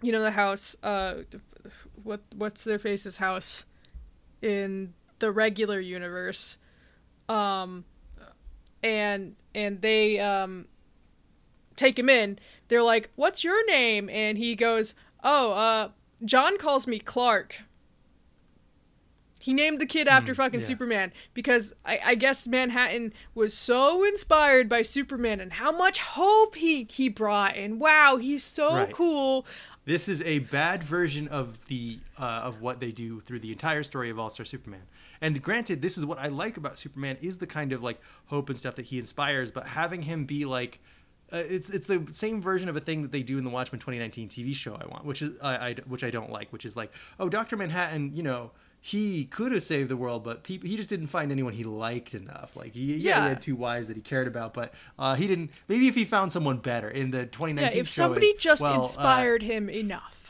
you 0.00 0.12
know 0.12 0.22
the 0.22 0.32
house 0.32 0.76
uh 0.82 1.22
what 2.02 2.20
what's 2.34 2.64
their 2.64 2.78
face's 2.78 3.18
house 3.18 3.64
in 4.40 4.94
the 5.18 5.30
regular 5.30 5.80
universe. 5.80 6.58
Um 7.28 7.84
and 8.82 9.36
and 9.54 9.80
they 9.80 10.18
um 10.18 10.66
take 11.76 11.98
him 11.98 12.08
in. 12.08 12.38
They're 12.72 12.82
like, 12.82 13.10
"What's 13.16 13.44
your 13.44 13.66
name?" 13.66 14.08
And 14.08 14.38
he 14.38 14.54
goes, 14.54 14.94
"Oh, 15.22 15.52
uh, 15.52 15.88
John 16.24 16.56
calls 16.56 16.86
me 16.86 16.98
Clark." 16.98 17.60
He 19.38 19.52
named 19.52 19.78
the 19.80 19.86
kid 19.86 20.08
after 20.08 20.32
Hmm, 20.32 20.36
fucking 20.36 20.60
yeah. 20.60 20.66
Superman 20.66 21.12
because 21.34 21.74
I, 21.84 22.00
I 22.04 22.14
guess 22.14 22.46
Manhattan 22.46 23.12
was 23.34 23.52
so 23.52 24.04
inspired 24.04 24.68
by 24.70 24.82
Superman 24.82 25.38
and 25.40 25.52
how 25.54 25.70
much 25.70 25.98
hope 25.98 26.54
he 26.54 26.86
he 26.88 27.08
brought. 27.10 27.56
And 27.56 27.78
wow, 27.78 28.16
he's 28.16 28.42
so 28.44 28.72
Right. 28.76 28.92
cool. 28.94 29.44
This 29.84 30.08
is 30.08 30.22
a 30.22 30.38
bad 30.38 30.82
version 30.84 31.26
of 31.28 31.58
the 31.66 31.98
uh, 32.16 32.22
of 32.44 32.62
what 32.62 32.78
they 32.80 32.92
do 32.92 33.20
through 33.20 33.40
the 33.40 33.50
entire 33.52 33.82
story 33.82 34.10
of 34.10 34.18
All 34.18 34.30
Star 34.30 34.46
Superman. 34.46 34.82
And 35.20 35.42
granted, 35.42 35.82
this 35.82 35.98
is 35.98 36.06
what 36.06 36.18
I 36.18 36.28
like 36.28 36.56
about 36.56 36.78
Superman 36.78 37.18
is 37.20 37.36
the 37.38 37.46
kind 37.46 37.72
of 37.72 37.82
like 37.82 38.00
hope 38.26 38.48
and 38.48 38.56
stuff 38.56 38.76
that 38.76 38.86
he 38.86 38.98
inspires, 38.98 39.50
but 39.50 39.66
having 39.66 40.02
him 40.02 40.24
be 40.24 40.44
like. 40.46 40.80
Uh, 41.32 41.38
it's 41.48 41.70
it's 41.70 41.86
the 41.86 42.04
same 42.10 42.42
version 42.42 42.68
of 42.68 42.76
a 42.76 42.80
thing 42.80 43.02
that 43.02 43.10
they 43.12 43.22
do 43.22 43.38
in 43.38 43.44
the 43.44 43.50
Watchmen 43.50 43.80
2019 43.80 44.28
TV 44.28 44.54
show. 44.54 44.74
I 44.74 44.86
want, 44.86 45.04
which 45.04 45.22
is 45.22 45.38
I, 45.40 45.56
I 45.68 45.74
which 45.86 46.04
I 46.04 46.10
don't 46.10 46.30
like, 46.30 46.52
which 46.52 46.64
is 46.64 46.76
like, 46.76 46.92
oh, 47.18 47.28
Doctor 47.28 47.56
Manhattan, 47.56 48.14
you 48.14 48.22
know, 48.22 48.50
he 48.84 49.24
could 49.26 49.52
have 49.52 49.62
saved 49.62 49.88
the 49.88 49.96
world, 49.96 50.24
but 50.24 50.42
peop 50.42 50.64
he 50.64 50.76
just 50.76 50.88
didn't 50.88 51.06
find 51.06 51.30
anyone 51.32 51.52
he 51.52 51.64
liked 51.64 52.14
enough. 52.14 52.56
Like, 52.56 52.74
he, 52.74 52.96
yeah, 52.96 53.16
Yeah. 53.16 53.22
he 53.22 53.28
had 53.30 53.42
two 53.42 53.56
wives 53.56 53.88
that 53.88 53.96
he 53.96 54.02
cared 54.02 54.26
about, 54.26 54.52
but 54.52 54.74
uh, 54.98 55.14
he 55.14 55.26
didn't. 55.26 55.50
Maybe 55.68 55.88
if 55.88 55.94
he 55.94 56.04
found 56.04 56.32
someone 56.32 56.58
better 56.58 56.88
in 56.88 57.12
the 57.12 57.26
2019 57.26 57.76
Yeah, 57.76 57.80
if 57.80 57.88
somebody 57.88 58.26
is, 58.26 58.40
just 58.42 58.60
well, 58.60 58.80
uh, 58.80 58.82
inspired 58.82 59.42
him 59.42 59.70
enough. 59.70 60.21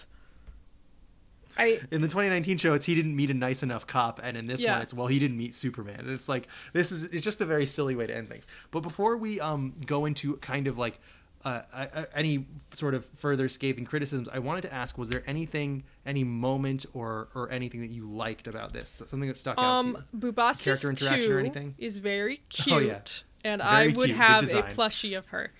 I 1.59 1.80
in 1.90 2.00
the 2.00 2.09
2019 2.09 2.57
show 2.59 2.74
it's 2.74 2.86
he 2.86 2.94
didn't 2.94 3.14
meet 3.16 3.30
a 3.30 3.34
nice 3.34 3.62
enough 3.62 3.86
cop 3.86 4.20
and 4.22 4.36
in 4.36 4.46
this 4.46 4.62
Yeah. 4.62 4.72
one 4.74 4.82
it's 4.82 4.94
well 4.94 5.07
he 5.07 5.18
didn't 5.18 5.36
meet 5.36 5.55
superman 5.55 6.00
and 6.00 6.11
it's 6.11 6.28
like 6.28 6.48
this 6.72 6.90
is 6.92 7.05
it's 7.05 7.22
just 7.24 7.40
a 7.40 7.44
very 7.46 7.66
silly 7.66 7.94
way 7.94 8.07
to 8.07 8.16
end 8.16 8.28
things 8.28 8.46
but 8.70 8.80
before 8.80 9.16
we 9.16 9.40
um 9.40 9.74
go 9.86 10.05
into 10.07 10.36
kind 10.36 10.66
of 10.66 10.78
like 10.78 10.98
uh, 11.44 11.62
uh, 11.74 11.86
uh, 11.92 12.05
any 12.14 12.46
sort 12.72 12.94
of 12.94 13.05
further 13.18 13.48
scathing 13.48 13.84
criticisms 13.84 14.28
i 14.32 14.38
wanted 14.38 14.61
to 14.62 14.72
ask 14.72 14.96
was 14.96 15.09
there 15.09 15.24
anything 15.26 15.82
any 16.07 16.22
moment 16.22 16.86
or 16.94 17.28
or 17.34 17.50
anything 17.50 17.80
that 17.80 17.90
you 17.90 18.09
liked 18.09 18.46
about 18.46 18.72
this 18.72 19.03
something 19.09 19.26
that 19.28 19.36
stuck 19.36 19.59
out 19.59 19.82
to 19.82 19.88
Um, 19.88 20.05
you 20.12 20.18
Bubastis 20.32 20.62
Character 20.62 20.90
interaction 20.90 21.32
or 21.32 21.38
anything? 21.40 21.74
is 21.78 21.98
very 21.98 22.42
cute, 22.48 22.76
Oh, 22.76 22.78
yeah. 22.78 23.00
and 23.44 23.61
Very 23.61 23.70
I 23.74 23.86
would 23.88 24.07
cute, 24.07 24.16
have 24.16 24.44
a 24.44 24.62
plushie 24.62 25.18
of 25.18 25.26
her. 25.26 25.50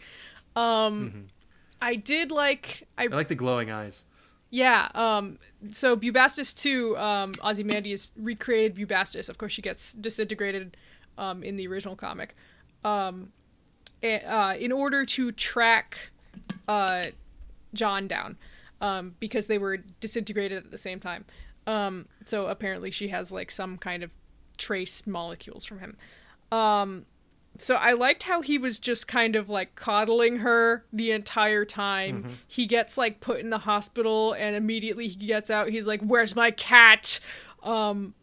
Um, 0.55 1.27
I 1.81 1.97
did 1.97 2.31
like 2.31 2.87
I, 2.97 3.05
i 3.05 3.07
like 3.09 3.29
the 3.29 3.35
glowing 3.35 3.71
eyes 3.71 4.05
yeah. 4.53 4.89
Um, 4.95 5.39
so 5.71 5.97
Bubastis 5.97 6.55
2, 6.55 6.97
um, 6.99 7.33
Ozymandias 7.43 8.13
recreated 8.17 8.77
Bubastis. 8.77 9.29
Of 9.31 9.39
course, 9.39 9.53
she 9.53 9.63
gets 9.63 9.95
disintegrated 9.95 10.77
um, 11.17 11.43
in 11.43 11.57
the 11.57 11.67
original 11.67 11.97
comic. 11.97 12.37
Um, 12.85 13.33
a- 14.03 14.21
uh, 14.23 14.55
in 14.55 14.71
order 14.71 15.07
to 15.07 15.33
track 15.33 16.11
uh, 16.69 17.05
John 17.73 18.07
down, 18.07 18.37
um, 18.83 19.15
because 19.19 19.47
they 19.47 19.57
were 19.59 19.79
disintegrated 20.01 20.65
at 20.65 20.71
the 20.71 20.79
same 20.79 21.01
time. 21.01 21.25
Um, 21.67 22.07
so 22.27 22.47
apparently, 22.47 22.91
she 22.91 23.09
has 23.09 23.33
like 23.33 23.51
some 23.51 23.79
kind 23.79 24.03
of 24.03 24.11
trace 24.59 25.07
molecules 25.07 25.65
from 25.65 25.79
him. 25.79 25.97
Um, 26.51 27.07
so 27.59 27.77
I 27.77 27.93
liked 27.93 28.25
how 28.25 28.41
he 28.41 28.59
was 28.59 28.79
just 28.79 29.07
kind 29.07 29.37
of 29.37 29.49
like 29.49 29.75
coddling 29.75 30.37
her 30.39 30.85
the 30.93 31.11
entire 31.11 31.65
time. 31.65 32.39
He 32.49 32.67
gets 32.67 32.97
like 32.97 33.21
put 33.21 33.41
in 33.41 33.51
the 33.51 33.59
hospital 33.59 34.33
and 34.33 34.57
immediately 34.57 35.09
he 35.09 35.27
gets 35.27 35.51
out. 35.51 35.69
He's 35.69 35.87
like, 35.87 36.01
"Where's 36.01 36.35
my 36.35 36.51
cat?" 36.51 37.21
Um 37.63 38.15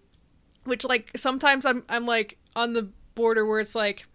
which 0.66 0.84
like 0.84 1.12
sometimes 1.16 1.66
I'm 1.66 1.84
I'm 1.90 2.06
like 2.06 2.38
on 2.56 2.74
the 2.74 2.90
border 3.16 3.46
where 3.46 3.60
it's 3.60 3.76
like 3.76 4.06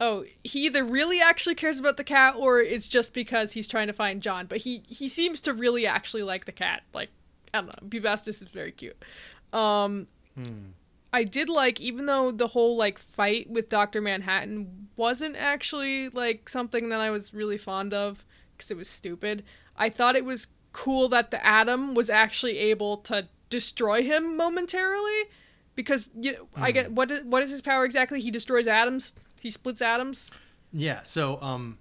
oh, 0.00 0.24
he 0.44 0.64
either 0.66 0.84
really 0.84 1.20
actually 1.20 1.56
cares 1.56 1.80
about 1.80 1.96
the 1.96 2.04
cat 2.04 2.34
or 2.36 2.60
it's 2.60 2.86
just 2.86 3.12
because 3.12 3.52
he's 3.52 3.66
trying 3.66 3.88
to 3.88 3.92
find 3.92 4.22
John, 4.22 4.46
but 4.46 4.58
he 4.58 4.82
he 4.86 5.08
seems 5.08 5.40
to 5.42 5.52
really 5.52 5.86
actually 5.86 6.22
like 6.22 6.44
the 6.46 6.52
cat. 6.52 6.82
Like 6.94 7.10
I 7.52 7.60
don't 7.60 7.66
know, 7.66 7.88
Bubastis 7.88 8.42
is 8.42 8.48
very 8.48 8.72
cute. 8.72 8.96
Um 9.52 10.06
I 11.12 11.24
did 11.24 11.48
like, 11.48 11.80
even 11.80 12.06
though 12.06 12.30
the 12.30 12.48
whole 12.48 12.76
like 12.76 12.98
fight 12.98 13.48
with 13.50 13.68
Doctor 13.68 14.00
Manhattan 14.00 14.88
wasn't 14.96 15.36
actually 15.36 16.08
like 16.10 16.48
something 16.48 16.88
that 16.90 17.00
I 17.00 17.10
was 17.10 17.32
really 17.32 17.56
fond 17.58 17.94
of 17.94 18.24
because 18.56 18.70
it 18.70 18.76
was 18.76 18.88
stupid. 18.88 19.42
I 19.76 19.88
thought 19.88 20.16
it 20.16 20.24
was 20.24 20.48
cool 20.72 21.08
that 21.08 21.30
the 21.30 21.44
Atom 21.44 21.94
was 21.94 22.10
actually 22.10 22.58
able 22.58 22.98
to 22.98 23.28
destroy 23.48 24.02
him 24.02 24.36
momentarily 24.36 25.24
because 25.74 26.10
you 26.20 26.32
know, 26.32 26.48
I 26.56 26.70
get 26.72 26.92
what 26.92 27.10
is, 27.10 27.22
what 27.24 27.42
is 27.42 27.50
his 27.50 27.62
power 27.62 27.84
exactly? 27.84 28.20
He 28.20 28.30
destroys 28.30 28.66
atoms. 28.66 29.14
He 29.40 29.50
splits 29.50 29.80
atoms. 29.80 30.30
yeah 30.72 31.02
so 31.04 31.40
um 31.40 31.78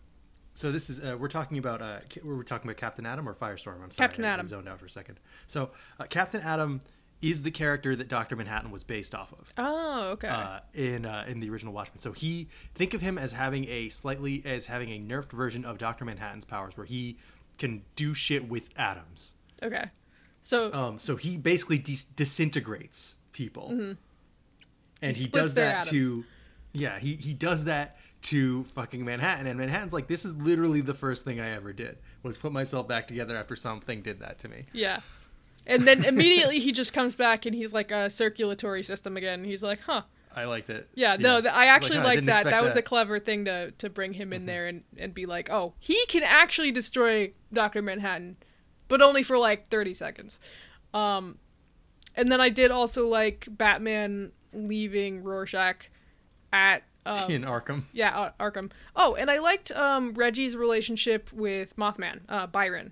so 0.54 0.72
this 0.72 0.90
is 0.90 1.04
uh, 1.04 1.18
we're 1.20 1.28
talking 1.28 1.58
about 1.58 1.82
uh 1.82 2.00
we're 2.24 2.44
talking 2.44 2.70
about 2.70 2.78
Captain 2.78 3.06
Atom 3.06 3.28
or 3.28 3.34
firestorm 3.34 3.84
i'm 3.84 3.92
sorry 3.92 4.08
Captain 4.08 4.24
I 4.24 4.30
Atom. 4.30 4.46
zoned 4.48 4.70
out 4.70 4.80
for 4.80 4.86
a 4.86 4.90
second 4.90 5.20
so 5.48 5.72
uh, 6.00 6.06
Captain 6.06 6.40
Atom 6.42 6.80
is 7.22 7.42
the 7.44 7.50
character 7.52 7.96
that 7.96 8.08
dr 8.08 8.36
manhattan 8.36 8.70
was 8.70 8.84
based 8.84 9.16
off 9.16 9.34
of 9.34 9.52
Oh, 9.58 10.10
okay. 10.12 10.28
uh, 10.28 10.60
in 10.74 11.06
uh, 11.06 11.26
in 11.28 11.40
the 11.40 11.50
original 11.50 11.74
Watchmen. 11.74 11.98
So 12.00 12.12
he 12.12 12.48
think 12.76 12.94
of 12.94 13.02
him 13.02 13.18
as 13.18 13.32
having 13.32 13.68
a 13.68 13.90
slightly 13.90 14.42
as 14.46 14.68
having 14.68 14.90
a 14.90 15.00
nerfed 15.00 15.32
version 15.32 15.66
of 15.66 15.78
Doctor 15.80 16.06
Manhattan's 16.06 16.46
powers, 16.46 16.78
where 16.78 16.86
he 16.86 17.18
can 17.58 17.82
do 17.96 18.14
shit 18.14 18.48
with 18.48 18.64
atoms. 18.78 19.34
okay. 19.64 19.86
So 20.42 20.72
Um, 20.72 21.00
so 21.00 21.16
he 21.16 21.38
basically 21.38 21.80
dis- 21.80 22.06
disintegrates 22.06 23.18
people, 23.32 23.70
and 23.70 23.80
Mm-hmm. 25.02 25.08
He 25.16 25.24
he, 25.24 25.28
does 25.28 25.54
that 25.56 25.86
to, 25.86 26.24
yeah, 26.74 27.00
he 27.00 27.16
he 27.16 27.34
does 27.34 27.66
that 27.66 27.98
to 28.24 28.64
fucking 28.66 29.04
Manhattan. 29.06 29.48
And 29.48 29.58
Manhattan's 29.60 29.94
like, 29.94 30.08
this 30.08 30.24
is 30.26 30.36
literally 30.36 30.82
the 30.82 30.94
first 30.94 31.24
thing 31.24 31.40
I 31.40 31.50
ever 31.50 31.72
did 31.74 31.98
was 32.24 32.38
put 32.38 32.52
myself 32.52 32.88
back 32.88 33.08
together 33.08 33.36
after 33.38 33.56
something 33.56 34.02
did 34.02 34.20
that 34.20 34.40
to 34.40 34.48
me. 34.50 34.66
Yeah. 34.74 35.02
And 35.68 35.84
then 35.88 36.04
immediately 36.12 36.58
he 36.60 36.72
just 36.72 36.94
comes 36.94 37.16
back 37.16 37.46
and 37.46 37.54
he's 37.54 37.74
like 37.74 37.92
a 37.92 38.10
circulatory 38.10 38.82
system 38.82 39.16
again. 39.18 39.44
He's 39.44 39.62
like, 39.62 39.82
huh. 39.82 40.02
I 40.36 40.46
liked 40.46 40.70
it. 40.70 40.88
Yeah, 40.94 41.16
no, 41.18 41.42
th- 41.42 41.52
I 41.54 41.66
actually 41.66 41.98
like, 41.98 42.06
I 42.06 42.10
like 42.16 42.26
that. 42.26 42.30
expect 42.30 42.50
That 42.52 42.64
was 42.64 42.76
a 42.76 42.82
clever 42.84 43.20
thing 43.20 43.46
to 43.46 43.72
to 43.72 43.90
bring 43.90 44.14
him 44.14 44.32
in 44.34 44.46
there 44.46 44.68
and 44.68 44.84
and 44.98 45.12
be 45.14 45.26
like, 45.26 45.50
oh, 45.50 45.74
he 45.80 46.06
can 46.08 46.22
actually 46.24 46.72
destroy 46.72 47.32
Doctor 47.52 47.82
Manhattan, 47.82 48.38
but 48.88 49.02
only 49.02 49.24
for 49.24 49.40
like 49.40 49.70
thirty 49.70 49.96
seconds. 49.96 50.40
Um, 50.94 51.40
and 52.16 52.32
then 52.32 52.40
I 52.40 52.50
did 52.50 52.70
also 52.70 53.08
like 53.08 53.48
Batman 53.50 54.32
leaving 54.54 55.24
Rorschach 55.24 55.90
at 56.54 56.84
um, 57.08 57.32
in 57.32 57.42
Arkham. 57.44 57.86
yeah 57.92 58.12
Ar- 58.12 58.52
Arkham. 58.52 58.70
Oh, 58.96 59.16
and 59.16 59.32
I 59.32 59.40
liked 59.40 59.72
um 59.72 60.14
Reggie's 60.14 60.56
relationship 60.56 61.34
with 61.34 61.76
Mothman, 61.78 62.20
uh, 62.30 62.46
Byron. 62.46 62.92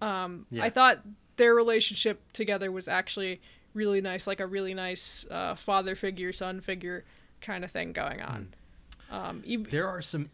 Um, 0.00 0.46
Yeah. 0.50 0.64
I 0.64 0.70
thought 0.70 1.02
their 1.36 1.54
relationship 1.54 2.20
together 2.32 2.70
was 2.70 2.88
actually 2.88 3.40
really 3.74 4.00
nice, 4.00 4.26
like 4.26 4.40
a 4.40 4.46
really 4.46 4.74
nice 4.74 5.26
uh, 5.30 5.54
father 5.54 5.94
figure, 5.94 6.32
son 6.32 6.60
figure 6.60 7.04
kind 7.40 7.64
of 7.64 7.70
thing 7.70 7.92
going 7.92 8.20
on. 8.20 8.48
Um, 9.10 9.42
e- 9.44 9.56
There 9.56 9.88
are 9.88 10.00
some. 10.02 10.30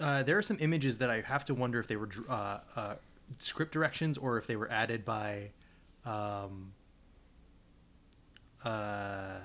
Uh, 0.00 0.22
there 0.22 0.38
are 0.38 0.42
some 0.42 0.58
images 0.60 0.98
that 0.98 1.10
I 1.10 1.22
have 1.22 1.44
to 1.46 1.54
wonder 1.54 1.80
if 1.80 1.88
they 1.88 1.96
were 1.96 2.08
uh, 2.28 2.58
uh, 2.76 2.94
script 3.38 3.72
directions 3.72 4.16
or 4.16 4.38
if 4.38 4.46
they 4.46 4.54
were 4.56 4.70
added 4.70 5.04
by. 5.04 5.50
Um, 6.06 6.72
uh, 8.64 9.38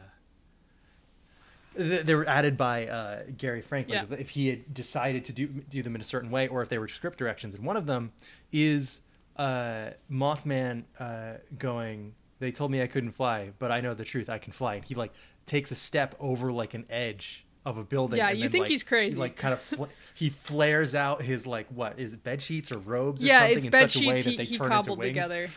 they 1.76 2.16
were 2.16 2.28
added 2.28 2.58
by 2.58 2.88
uh, 2.88 3.24
Gary 3.38 3.62
Franklin 3.62 3.98
Yeah. 4.10 4.14
if, 4.16 4.20
if 4.22 4.30
he 4.32 4.48
had 4.50 4.74
decided 4.74 5.24
to 5.26 5.32
do 5.34 5.48
do 5.48 5.84
them 5.84 5.94
in 5.96 6.02
a 6.02 6.04
certain 6.04 6.32
way, 6.32 6.48
or 6.48 6.62
if 6.64 6.70
they 6.70 6.78
were 6.80 6.88
script 6.88 7.18
directions. 7.20 7.54
And 7.54 7.64
one 7.64 7.78
of 7.78 7.86
them 7.86 8.12
is 8.52 9.02
uh, 9.38 9.92
Mothman 10.12 10.84
uh, 11.00 11.34
going. 11.58 12.14
They 12.40 12.52
told 12.52 12.72
me 12.72 12.82
I 12.82 12.88
couldn't 12.88 13.12
fly, 13.12 13.52
but 13.58 13.72
I 13.72 13.82
know 13.82 13.94
the 13.94 14.06
truth. 14.06 14.30
I 14.30 14.38
can 14.38 14.54
fly. 14.54 14.76
And 14.76 14.86
he 14.86 14.96
like 14.96 15.12
takes 15.46 15.72
a 15.72 15.76
step 15.76 16.16
over 16.20 16.52
like 16.52 16.74
an 16.74 16.86
edge 16.90 17.46
of 17.66 17.78
a 17.78 17.84
building. 17.84 18.18
Yeah, 18.18 18.32
you 18.32 18.44
then, 18.44 18.52
think 18.52 18.62
like, 18.64 18.70
he's 18.70 18.84
crazy. 18.84 19.16
He, 19.16 19.20
like 19.20 19.36
kind 19.36 19.54
of 19.54 19.62
fl- 19.62 19.86
he 20.14 20.30
flares 20.30 20.96
out 20.96 21.22
his 21.22 21.46
like 21.46 21.68
what 21.68 22.00
is 22.00 22.14
it, 22.14 22.24
bed 22.24 22.42
sheets 22.42 22.72
or 22.72 22.78
robes 22.78 23.22
or 23.22 23.26
yeah, 23.26 23.40
something 23.40 23.58
it's 23.58 23.66
in 23.66 23.72
bed 23.72 23.92
such 23.92 24.04
a 24.04 24.08
way 24.08 24.16
sheets 24.16 24.24
that 24.26 24.32
he, 24.32 24.38
they 24.38 24.44
he 24.46 24.58
turn 24.58 24.70
cobbled 24.70 25.00
into 25.00 25.00
wings. 25.00 25.16
together. 25.16 25.50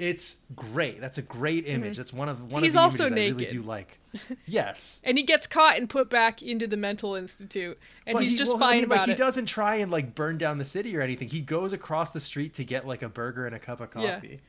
It's 0.00 0.36
great. 0.56 0.98
That's 1.00 1.18
a 1.18 1.22
great 1.22 1.66
image. 1.68 1.98
That's 1.98 2.12
one 2.12 2.28
of 2.30 2.50
one 2.50 2.62
He's 2.62 2.70
of 2.70 2.74
the 2.74 2.80
also 2.80 3.06
images 3.06 3.34
I 3.34 3.36
really 3.36 3.46
do 3.46 3.62
like. 3.62 3.98
Yes. 4.46 5.00
And 5.04 5.18
he 5.18 5.22
gets 5.24 5.46
caught 5.46 5.76
and 5.76 5.88
put 5.88 6.08
back 6.08 6.42
into 6.42 6.66
the 6.66 6.76
mental 6.76 7.14
institute, 7.14 7.78
and 8.06 8.14
But 8.14 8.22
he's 8.22 8.32
he- 8.32 8.38
just 8.38 8.54
well, 8.54 8.64
I 8.64 8.66
fine 8.70 8.76
mean, 8.78 8.84
about 8.86 8.98
like, 9.00 9.08
He 9.08 9.14
doesn't 9.14 9.46
try 9.46 9.76
and 9.76 9.90
like 9.92 10.14
burn 10.14 10.38
down 10.38 10.56
the 10.58 10.64
city 10.64 10.96
or 10.96 11.02
anything. 11.02 11.28
He 11.28 11.40
goes 11.42 11.72
across 11.74 12.10
the 12.12 12.18
street 12.20 12.54
to 12.54 12.64
get 12.64 12.86
like 12.86 13.02
a 13.02 13.08
burger 13.08 13.46
and 13.46 13.54
a 13.54 13.58
cup 13.58 13.80
of 13.82 13.90
coffee. 13.90 14.40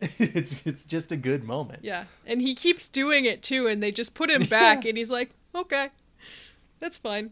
Yeah. 0.00 0.08
it's 0.18 0.66
it's 0.66 0.84
just 0.84 1.10
a 1.12 1.16
good 1.16 1.44
moment. 1.44 1.80
Yeah, 1.84 2.04
and 2.26 2.40
he 2.40 2.54
keeps 2.54 2.86
doing 2.88 3.24
it 3.24 3.42
too, 3.42 3.66
and 3.66 3.82
they 3.82 3.90
just 3.92 4.14
put 4.14 4.30
him 4.30 4.44
back, 4.48 4.84
and 4.84 4.96
he's 4.96 5.10
like, 5.10 5.30
"Okay, 5.54 5.90
that's 6.80 6.96
fine." 6.96 7.30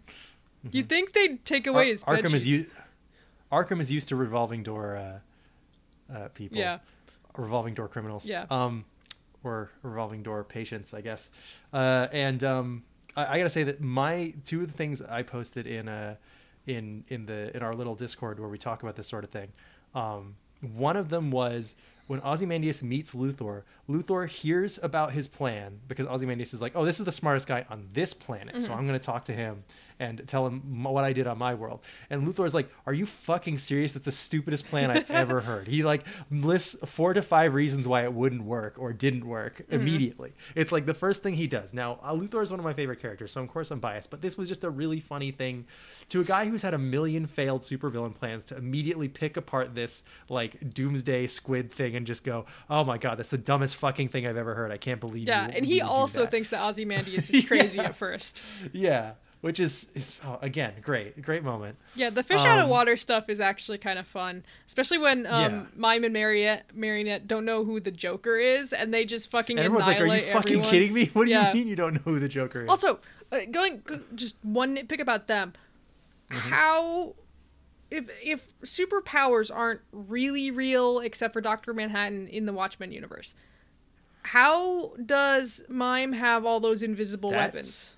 You'd 0.70 0.88
think 0.88 1.12
they'd 1.12 1.44
take 1.44 1.64
Mm-hmm. 1.64 1.74
Ar- 1.74 1.80
away 1.82 1.90
his 1.90 2.04
Arkham 2.04 2.34
is 2.34 2.46
used. 2.46 2.66
Arkham 3.50 3.80
is 3.80 3.90
used 3.90 4.08
to 4.10 4.16
revolving 4.16 4.62
door 4.62 4.96
uh, 4.96 6.14
uh, 6.16 6.28
people. 6.28 6.58
Yeah, 6.58 6.78
revolving 7.36 7.74
door 7.74 7.88
criminals. 7.88 8.26
Yeah. 8.26 8.46
Um, 8.50 8.84
or 9.42 9.70
revolving 9.82 10.22
door 10.22 10.44
patients, 10.44 10.92
I 10.92 11.00
guess. 11.00 11.30
Uh, 11.72 12.08
and 12.12 12.44
um, 12.44 12.82
I, 13.16 13.34
I 13.34 13.38
gotta 13.38 13.50
say 13.50 13.62
that 13.64 13.80
my 13.80 14.34
two 14.44 14.62
of 14.62 14.66
the 14.66 14.76
things 14.76 15.00
I 15.00 15.22
posted 15.22 15.66
in 15.66 15.88
uh 15.88 16.16
in 16.66 17.04
in 17.08 17.26
the 17.26 17.54
in 17.56 17.62
our 17.62 17.74
little 17.74 17.94
Discord 17.94 18.38
where 18.38 18.48
we 18.48 18.58
talk 18.58 18.82
about 18.82 18.96
this 18.96 19.06
sort 19.06 19.24
of 19.24 19.30
thing. 19.30 19.48
Um, 19.94 20.36
one 20.60 20.96
of 20.96 21.08
them 21.08 21.30
was 21.30 21.74
when 22.10 22.20
Ozymandias 22.22 22.82
meets 22.82 23.12
Luthor. 23.12 23.62
Luthor 23.88 24.28
hears 24.28 24.80
about 24.82 25.12
his 25.12 25.28
plan 25.28 25.78
because 25.86 26.08
Ozymandias 26.08 26.52
is 26.52 26.60
like, 26.60 26.72
"Oh, 26.74 26.84
this 26.84 26.98
is 26.98 27.06
the 27.06 27.12
smartest 27.12 27.46
guy 27.46 27.64
on 27.70 27.88
this 27.92 28.14
planet, 28.14 28.60
so 28.60 28.72
I'm 28.72 28.84
going 28.84 28.98
to 28.98 29.04
talk 29.04 29.26
to 29.26 29.32
him 29.32 29.62
and 30.00 30.26
tell 30.26 30.44
him 30.46 30.82
what 30.82 31.04
I 31.04 31.12
did 31.12 31.28
on 31.28 31.38
my 31.38 31.54
world." 31.54 31.84
And 32.10 32.26
Luthor 32.26 32.46
is 32.46 32.52
like, 32.52 32.68
"Are 32.84 32.92
you 32.92 33.06
fucking 33.06 33.58
serious? 33.58 33.92
That's 33.92 34.06
the 34.06 34.10
stupidest 34.10 34.66
plan 34.66 34.90
I've 34.90 35.08
ever 35.22 35.40
heard." 35.42 35.68
He 35.68 35.84
like 35.84 36.04
lists 36.32 36.74
four 36.84 37.14
to 37.14 37.22
five 37.22 37.54
reasons 37.54 37.86
why 37.86 38.02
it 38.02 38.12
wouldn't 38.12 38.42
work 38.42 38.74
or 38.76 38.92
didn't 38.92 39.24
work 39.24 39.62
immediately. 39.70 40.32
It's 40.56 40.72
like 40.72 40.86
the 40.86 40.94
first 40.94 41.22
thing 41.22 41.34
he 41.34 41.46
does. 41.46 41.72
Now, 41.72 42.00
uh, 42.02 42.12
Luthor 42.12 42.42
is 42.42 42.50
one 42.50 42.58
of 42.58 42.64
my 42.64 42.72
favorite 42.72 43.00
characters, 43.00 43.30
so 43.30 43.40
of 43.40 43.48
course 43.48 43.70
I'm 43.70 43.78
biased, 43.78 44.10
but 44.10 44.20
this 44.20 44.36
was 44.36 44.48
just 44.48 44.64
a 44.64 44.70
really 44.70 44.98
funny 44.98 45.30
thing 45.30 45.64
to 46.08 46.20
a 46.20 46.24
guy 46.24 46.46
who's 46.46 46.62
had 46.62 46.74
a 46.74 46.78
million 46.78 47.28
failed 47.28 47.62
supervillain 47.62 48.16
plans 48.16 48.44
to 48.46 48.56
immediately 48.56 49.06
pick 49.06 49.36
apart 49.36 49.76
this 49.76 50.02
like 50.28 50.74
doomsday 50.74 51.28
squid 51.28 51.70
thing 51.72 51.99
and 52.00 52.06
just 52.06 52.24
go, 52.24 52.46
"Oh 52.68 52.82
my 52.84 52.98
god, 52.98 53.18
that's 53.18 53.30
the 53.30 53.38
dumbest 53.38 53.76
fucking 53.76 54.08
thing 54.08 54.26
I've 54.26 54.36
ever 54.36 54.54
heard. 54.54 54.70
I 54.72 54.76
can't 54.78 55.00
believe 55.00 55.28
yeah, 55.28 55.46
you." 55.46 55.52
and 55.56 55.66
you 55.66 55.74
he 55.76 55.80
also 55.80 56.22
that." 56.22 56.30
thinks 56.30 56.48
that 56.50 56.62
Ozymandias 56.62 57.30
is 57.30 57.44
crazy 57.46 57.76
Yeah. 57.78 57.84
at 57.84 57.96
first. 57.96 58.42
Yeah, 58.72 59.12
which 59.42 59.58
is, 59.60 59.90
is 59.94 60.20
oh, 60.24 60.38
again 60.42 60.74
great, 60.82 61.22
great 61.22 61.42
moment. 61.44 61.76
Yeah, 61.94 62.10
the 62.10 62.22
fish 62.22 62.40
out 62.40 62.58
of 62.58 62.64
Um, 62.64 62.70
water 62.70 62.96
stuff 62.96 63.28
is 63.28 63.40
actually 63.40 63.78
kind 63.78 63.98
of 63.98 64.06
fun, 64.06 64.44
especially 64.66 64.98
when 64.98 65.26
um, 65.26 65.52
Yeah. 65.52 65.62
Mime 65.76 66.04
and 66.04 66.12
Marionette, 66.12 66.66
Marionette 66.74 67.26
don't 67.26 67.44
know 67.44 67.64
who 67.64 67.80
the 67.80 67.90
Joker 67.90 68.36
is, 68.38 68.72
and 68.72 68.92
they 68.92 69.04
just 69.04 69.30
fucking 69.30 69.56
And 69.58 69.64
everyone's 69.64 69.86
like, 69.86 70.00
"Are 70.00 70.06
you 70.06 70.20
fucking 70.32 70.52
everyone. 70.60 70.70
kidding 70.70 70.92
me? 70.92 71.06
What 71.14 71.26
do 71.26 71.30
Yeah. 71.30 71.48
you 71.48 71.54
mean 71.54 71.68
you 71.68 71.76
don't 71.76 71.94
know 71.94 72.00
who 72.04 72.18
the 72.18 72.28
Joker 72.28 72.62
is?" 72.64 72.68
Also, 72.68 73.00
uh, 73.32 73.40
going 73.50 73.82
just 74.14 74.36
one 74.42 74.76
nitpick 74.76 75.00
about 75.00 75.26
them. 75.26 75.52
Mm-hmm. 76.30 76.48
How 76.50 77.14
if 77.90 78.08
if 78.22 78.60
superpowers 78.62 79.54
aren't 79.54 79.80
really 79.92 80.50
real 80.50 81.00
except 81.00 81.32
for 81.32 81.40
Doctor 81.40 81.72
Manhattan 81.74 82.28
in 82.28 82.46
the 82.46 82.52
Watchmen 82.52 82.92
universe, 82.92 83.34
how 84.22 84.92
does 85.04 85.62
Mime 85.68 86.12
have 86.12 86.44
all 86.44 86.60
those 86.60 86.82
invisible 86.82 87.30
That's- 87.30 87.52
weapons? 87.54 87.96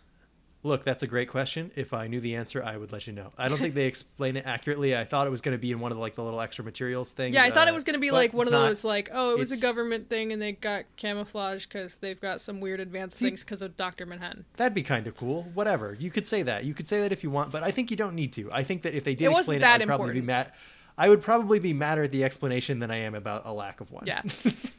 Look, 0.65 0.85
that's 0.85 1.03
a 1.03 1.09
great 1.09 1.29
question. 1.29 1.73
If 1.75 1.93
I 1.93 2.07
knew 2.07 2.21
the 2.21 2.37
answer, 2.37 2.63
I 2.63 2.77
would 2.77 2.93
let 2.93 3.09
you 3.09 3.13
know. 3.13 3.31
I 3.37 3.49
don't 3.49 3.59
think 3.59 3.75
they 3.75 3.87
explain 3.87 4.37
it 4.37 4.47
accurately. 4.47 4.97
I 4.97 5.05
thought 5.05 5.27
it 5.27 5.31
was 5.31 5.41
going 5.41 5.57
to 5.57 5.61
be 5.61 5.73
in 5.73 5.81
one 5.81 5.91
of 5.91 5.97
the, 5.97 6.01
like 6.01 6.15
the 6.15 6.23
little 6.23 6.41
extra 6.41 6.65
materials 6.65 7.13
thing. 7.13 7.33
Yeah, 7.33 7.43
I 7.43 7.51
thought 7.51 7.67
uh, 7.67 7.73
it 7.73 7.75
was 7.75 7.83
going 7.83 7.95
to 7.95 8.01
be 8.01 8.13
like 8.13 8.33
one 8.33 8.47
of 8.47 8.53
not. 8.53 8.69
those 8.69 8.85
like 8.85 9.11
oh 9.13 9.33
it 9.33 9.39
was 9.39 9.51
a 9.51 9.57
government 9.57 10.09
thing 10.09 10.33
and 10.33 10.41
they 10.41 10.53
got 10.53 10.85
camouflage 10.97 11.67
because 11.67 11.97
they've 11.97 12.21
got 12.21 12.41
some 12.41 12.61
weird 12.61 12.79
advanced 12.79 13.17
See- 13.19 13.25
things 13.25 13.43
because 13.45 13.61
of 13.61 13.77
Doctor 13.77 14.07
Manhattan. 14.07 14.45
That'd 14.57 14.75
be 14.75 14.85
kind 14.85 15.07
of 15.09 15.17
cool. 15.17 15.45
Whatever. 15.55 15.97
You 15.99 16.11
could 16.11 16.27
say 16.27 16.43
that. 16.45 16.65
You 16.65 16.75
could 16.75 16.87
say 16.87 17.01
that 17.01 17.11
if 17.11 17.25
you 17.25 17.31
want, 17.31 17.51
but 17.51 17.65
I 17.65 17.73
think 17.73 17.91
you 17.91 17.97
don't 17.97 18.15
need 18.15 18.33
to. 18.35 18.51
I 18.53 18.63
think 18.63 18.83
that 18.83 18.95
if 18.95 19.03
they 19.03 19.15
did 19.15 19.31
It 19.31 19.33
explain 19.33 19.63
it, 19.63 19.65
I'd 19.65 19.85
probably 19.87 20.13
be 20.13 20.19
important. 20.21 20.27
mad. 20.27 20.53
I 20.97 21.09
would 21.09 21.23
probably 21.23 21.59
be 21.59 21.73
madder 21.73 22.05
at 22.05 22.13
the 22.13 22.23
explanation 22.23 22.79
than 22.79 22.91
I 22.91 22.99
am 22.99 23.15
about 23.15 23.47
a 23.47 23.53
lack 23.53 23.81
of 23.81 23.91
one. 23.91 24.05
Yeah. 24.07 24.23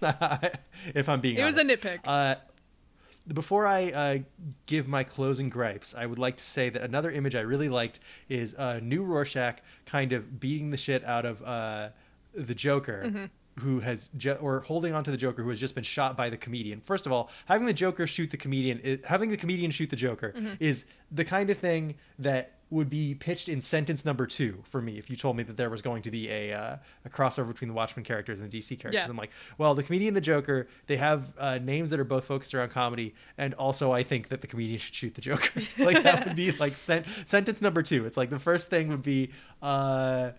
if 0.94 1.10
I'm 1.10 1.22
being 1.22 1.38
It 1.38 1.44
was 1.44 1.58
a 1.58 1.64
nitpick. 1.64 2.00
Uh, 2.06 2.36
before 3.32 3.66
I 3.68 3.92
uh, 3.92 4.18
give 4.66 4.88
my 4.88 5.04
closing 5.04 5.50
gripes, 5.50 5.96
I 5.96 6.06
would 6.06 6.20
like 6.20 6.38
to 6.38 6.44
say 6.44 6.70
that 6.70 6.82
another 6.82 7.12
image 7.12 7.36
I 7.36 7.42
really 7.42 7.70
liked 7.70 8.00
is 8.30 8.54
uh, 8.56 8.80
new 8.82 9.04
Rorschach 9.04 9.60
kind 9.86 10.12
of 10.14 10.40
beating 10.40 10.72
the 10.72 10.78
shit 10.78 11.04
out 11.06 11.26
of 11.26 11.42
uh, 11.44 11.90
the 12.34 12.56
Joker. 12.56 13.04
Mm-hmm. 13.06 13.26
Who 13.60 13.82
has 13.82 14.10
ju- 14.18 14.34
or 14.42 14.62
holding 14.62 14.96
on 14.96 15.04
to 15.04 15.12
the 15.12 15.18
Joker 15.18 15.44
who 15.44 15.50
has 15.50 15.60
just 15.60 15.76
been 15.76 15.84
shot 15.84 16.18
by 16.18 16.32
the 16.32 16.38
comedian? 16.38 16.82
First 16.82 17.06
of 17.06 17.12
all, 17.12 17.30
having 17.46 17.68
the 17.68 17.74
Joker 17.74 18.08
shoot 18.08 18.32
the 18.32 18.38
comedian, 18.38 18.82
i 18.84 19.08
having 19.08 19.30
the 19.30 19.38
comedian 19.38 19.70
shoot 19.70 19.92
the 19.92 19.96
Joker, 19.96 20.34
Mm-hmm. 20.36 20.54
is 20.60 20.86
the 21.12 21.24
kind 21.24 21.52
of 21.52 21.60
thing 21.60 21.94
that 22.18 22.54
would 22.74 22.90
be 22.90 23.16
pitched 23.16 23.48
in 23.48 23.62
sentence 23.62 24.04
number 24.04 24.26
two 24.26 24.64
for 24.68 24.82
me 24.82 24.98
if 24.98 25.10
you 25.10 25.16
told 25.16 25.38
me 25.38 25.44
that 25.44 25.56
there 25.58 25.70
was 25.70 25.82
going 25.82 26.02
to 26.02 26.12
be 26.12 26.30
a 26.30 26.52
uh, 26.54 26.78
a 27.06 27.10
crossover 27.10 27.48
between 27.48 27.70
the 27.70 27.74
Watchmen 27.74 28.04
characters 28.04 28.42
and 28.42 28.52
the 28.52 28.60
DC 28.60 28.80
characters. 28.80 29.04
Yeah. 29.06 29.10
I'm 29.10 29.16
like, 29.18 29.32
well, 29.58 29.76
the 29.76 29.84
comedian 29.84 30.10
and 30.10 30.18
the 30.18 30.22
Joker, 30.22 30.68
they 30.88 30.98
have 30.98 31.34
uh, 31.38 31.60
names 31.60 31.90
that 31.92 32.00
are 32.00 32.04
both 32.04 32.26
focused 32.26 32.54
around 32.54 32.70
comedy, 32.70 33.14
and 33.38 33.54
also 33.54 33.92
I 33.92 34.04
think 34.04 34.30
that 34.30 34.42
the 34.42 34.48
comedian 34.48 34.80
should 34.80 34.96
shoot 34.96 35.14
the 35.16 35.22
Joker. 35.22 35.62
like 35.78 36.04
that 36.04 36.26
would 36.28 36.36
be 36.36 36.52
like 36.54 36.76
sen- 36.76 37.06
sentence 37.26 37.62
number 37.62 37.84
two. 37.84 38.06
It's 38.06 38.18
like 38.18 38.30
the 38.30 38.40
first 38.40 38.70
thing 38.70 38.90
would 38.90 39.04
be. 39.04 39.30
Uh, 39.62 40.32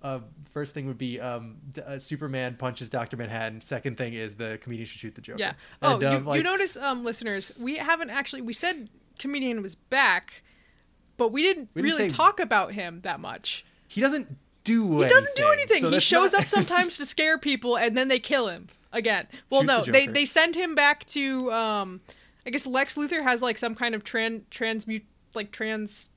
uh, 0.00 0.20
first 0.52 0.74
thing 0.74 0.86
would 0.86 0.98
be 0.98 1.20
um, 1.20 1.56
uh, 1.84 1.98
Superman 1.98 2.54
punches 2.56 2.88
Doctor 2.88 3.16
Manhattan. 3.16 3.60
Second 3.60 3.96
thing 3.96 4.14
is 4.14 4.36
the 4.36 4.58
comedian 4.62 4.86
should 4.86 5.00
shoot 5.00 5.14
the 5.16 5.20
Joker. 5.20 5.40
Yeah. 5.40 5.54
Oh, 5.82 5.94
And, 5.94 6.02
you, 6.02 6.08
um, 6.08 6.24
like- 6.24 6.36
you 6.38 6.44
notice, 6.44 6.76
um, 6.76 7.02
listeners, 7.02 7.50
we 7.58 7.78
haven't 7.78 8.10
actually. 8.10 8.42
We 8.42 8.52
said 8.52 8.90
comedian 9.18 9.60
was 9.60 9.74
back, 9.74 10.42
but 11.18 11.28
we 11.32 11.42
didn't 11.42 11.68
We 11.74 11.82
didn't 11.82 11.98
really 11.98 12.08
say- 12.08 12.16
talk 12.16 12.40
about 12.40 12.72
him 12.72 13.00
that 13.02 13.20
much. 13.20 13.64
he 13.86 14.00
doesn't 14.00 14.36
do. 14.64 15.02
He 15.02 15.08
doesn't 15.08 15.34
do 15.36 15.48
anything. 15.50 15.80
so 15.82 15.90
he 15.90 16.00
shows 16.00 16.32
not- 16.32 16.42
up 16.42 16.48
sometimes 16.48 16.96
to 16.98 17.04
scare 17.06 17.36
people, 17.38 17.76
and 17.76 17.94
then 17.96 18.08
they 18.08 18.18
kill 18.18 18.48
him 18.48 18.68
again. 18.92 19.26
Well, 19.50 19.60
Shoots 19.62 19.68
no, 19.72 19.84
the 19.84 19.92
they 19.92 20.06
they 20.06 20.24
send 20.24 20.54
him 20.54 20.74
back 20.74 21.04
to. 21.08 21.52
Um, 21.52 22.00
I 22.46 22.50
guess 22.50 22.66
Lex 22.66 22.94
Luthor 22.94 23.22
has 23.22 23.42
like 23.42 23.58
some 23.58 23.74
kind 23.74 23.94
of 23.94 24.04
tran 24.04 24.42
transmute 24.50 25.04
like 25.34 25.50
trans 25.52 26.08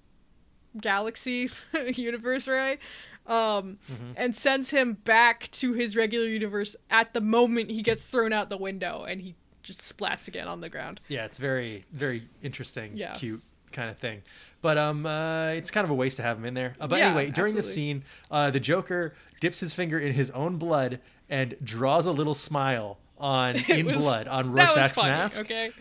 galaxy 0.80 1.49
universe, 1.93 2.47
right? 2.47 2.80
Um, 3.28 3.78
Mm-hmm. 3.91 4.12
and 4.18 4.36
sends 4.36 4.72
him 4.72 4.93
back 4.93 5.49
to 5.52 5.74
his 5.74 5.95
regular 5.95 6.26
universe 6.28 6.76
at 6.89 7.14
the 7.14 7.22
moment 7.22 7.70
he 7.70 7.82
gets 7.84 8.06
thrown 8.06 8.34
out 8.34 8.49
the 8.49 8.58
window, 8.58 9.04
and 9.04 9.22
he 9.22 9.36
just 9.64 9.80
splats 9.82 10.28
again 10.28 10.47
on 10.47 10.60
the 10.62 10.70
ground. 10.70 10.99
Yeah, 11.08 11.26
it's 11.26 11.38
very 11.38 11.86
very 11.91 12.28
interesting, 12.41 12.93
Yeah. 12.95 13.14
cute 13.14 13.43
kind 13.72 13.89
of 13.89 13.97
thing. 13.97 14.24
But 14.62 14.78
um, 14.78 15.05
uh, 15.05 15.47
it's 15.49 15.72
kind 15.72 15.86
of 15.86 15.91
a 15.91 15.93
waste 15.95 16.18
to 16.18 16.24
have 16.24 16.38
him 16.38 16.45
in 16.45 16.53
there. 16.53 16.76
Uh, 16.80 16.88
but 16.88 16.99
Yeah, 16.99 17.07
anyway, 17.07 17.30
during 17.32 17.55
the 17.55 17.64
scene, 17.64 18.03
uh, 18.30 18.51
the 18.51 18.59
Joker 18.59 19.14
dips 19.39 19.59
his 19.59 19.74
finger 19.74 19.97
in 19.99 20.14
his 20.14 20.30
own 20.32 20.57
blood 20.57 20.99
and 21.30 21.55
draws 21.64 22.05
a 22.05 22.12
little 22.12 22.36
smile 22.36 22.97
on 23.18 23.55
in 23.70 23.86
was- 23.88 23.97
blood 23.97 24.28
on 24.28 24.51
Rorschach's 24.51 24.93
funny, 24.95 25.09
mask. 25.09 25.41
Okay. 25.41 25.72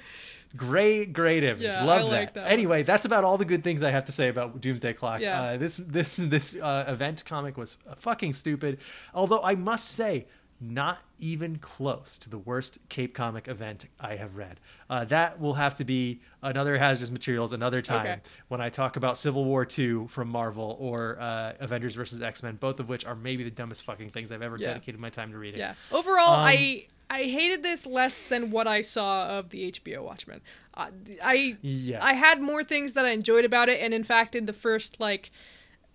Great, 0.56 1.12
great 1.12 1.44
image. 1.44 1.62
Yeah, 1.62 1.84
Love 1.84 2.00
that. 2.02 2.06
like 2.10 2.34
that 2.34 2.50
anyway, 2.50 2.82
that's 2.82 3.04
about 3.04 3.22
all 3.22 3.38
the 3.38 3.44
good 3.44 3.62
things 3.62 3.84
I 3.84 3.90
have 3.92 4.06
to 4.06 4.12
say 4.12 4.28
about 4.28 4.60
Doomsday 4.60 4.94
Clock. 4.94 5.20
Yeah. 5.20 5.40
Uh, 5.42 5.56
this 5.58 5.76
this 5.76 6.16
this 6.16 6.56
uh, 6.56 6.86
event 6.88 7.24
comic 7.24 7.56
was 7.56 7.76
fucking 7.98 8.32
stupid. 8.32 8.78
Although 9.14 9.42
I 9.44 9.54
must 9.54 9.90
say, 9.90 10.26
not 10.61 10.98
even 11.18 11.56
close 11.56 12.18
to 12.18 12.28
the 12.28 12.36
worst 12.38 12.78
Cape 12.90 13.14
Comic 13.14 13.48
event 13.48 13.86
I 13.98 14.16
have 14.16 14.36
read. 14.36 14.61
Uh, 14.90 15.04
that 15.06 15.40
will 15.40 15.54
have 15.54 15.74
to 15.76 15.84
be 15.84 16.20
another 16.42 16.76
hazardous 16.76 17.11
materials 17.11 17.52
another 17.52 17.80
time 17.80 18.06
Okay. 18.06 18.20
when 18.48 18.61
I 18.61 18.68
talk 18.68 18.96
about 18.96 19.16
Civil 19.16 19.44
War 19.46 19.64
Two 19.64 20.06
from 20.08 20.28
Marvel 20.28 20.76
or 20.78 21.18
uh, 21.18 21.54
Avengers 21.61 21.94
versus 21.94 22.20
X 22.20 22.42
Men, 22.42 22.56
both 22.56 22.78
of 22.78 22.88
which 22.88 23.06
are 23.06 23.14
maybe 23.14 23.42
the 23.42 23.50
dumbest 23.50 23.82
fucking 23.84 24.11
things 24.11 24.30
I've 24.30 24.42
ever 24.42 24.56
Yeah. 24.58 24.68
dedicated 24.68 25.00
my 25.00 25.08
time 25.11 25.30
to 25.32 25.38
reading. 25.38 25.61
Yeah. 25.61 25.74
Overall, 25.90 26.34
Um, 26.34 26.40
I 26.40 26.86
I 27.12 27.22
hated 27.24 27.62
this 27.64 27.86
less 27.86 28.28
than 28.28 28.50
what 28.52 28.68
I 28.68 28.82
saw 28.82 29.26
of 29.38 29.48
the 29.50 29.64
HBO 29.72 30.04
Watchmen. 30.04 30.40
Uh, 30.74 30.90
I 31.22 31.56
Yeah. 31.62 32.04
I 32.04 32.12
had 32.12 32.40
more 32.40 32.62
things 32.62 32.92
that 32.92 33.04
I 33.06 33.11
enjoyed 33.11 33.44
about 33.44 33.68
it, 33.68 33.80
and 33.80 33.92
in 33.94 34.04
fact, 34.04 34.36
in 34.36 34.46
the 34.46 34.52
first 34.52 35.00
like 35.00 35.32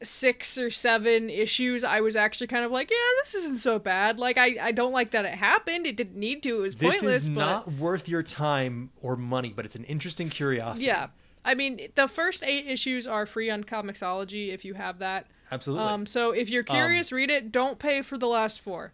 six 0.04 0.58
or 0.58 0.70
seven 0.70 1.30
issues, 1.30 1.84
I 1.84 2.02
was 2.02 2.16
actually 2.16 2.48
kind 2.48 2.66
of 2.66 2.72
like, 2.72 2.92
yeah, 2.92 2.98
this 3.24 3.34
isn't 3.36 3.60
so 3.60 3.80
bad. 3.80 4.20
Like, 4.20 4.38
I 4.38 4.58
I 4.62 4.72
don't 4.72 4.92
like 4.92 5.12
that 5.12 5.26
it 5.26 5.36
happened. 5.36 5.86
It 5.88 5.96
didn't 5.96 6.18
need 6.18 6.44
to. 6.44 6.58
It 6.58 6.62
was 6.62 6.76
This 6.76 6.92
pointless. 6.96 7.24
is 7.24 7.30
but 7.30 7.46
not 7.46 7.74
worth 7.74 8.08
your 8.10 8.24
time 8.24 8.92
or 9.02 9.16
money, 9.16 9.54
but 9.56 9.66
it's 9.66 9.76
an 9.76 9.86
interesting 9.86 10.30
curiosity. 10.30 10.88
yeah. 10.88 11.08
I 11.48 11.54
mean, 11.54 11.80
the 11.94 12.08
first 12.08 12.44
eight 12.44 12.66
issues 12.68 13.06
are 13.06 13.26
free 13.28 13.52
on 13.52 13.64
Comixology 13.64 14.52
if 14.54 14.66
you 14.66 14.74
have 14.74 14.98
that. 15.00 15.28
Absolutely. 15.52 15.86
Um, 15.86 16.06
so 16.08 16.32
if 16.32 16.50
you're 16.50 16.64
curious, 16.64 17.12
read 17.12 17.30
it. 17.30 17.52
Don't 17.52 17.78
pay 17.78 18.02
for 18.02 18.18
the 18.18 18.28
last 18.28 18.60
four. 18.60 18.94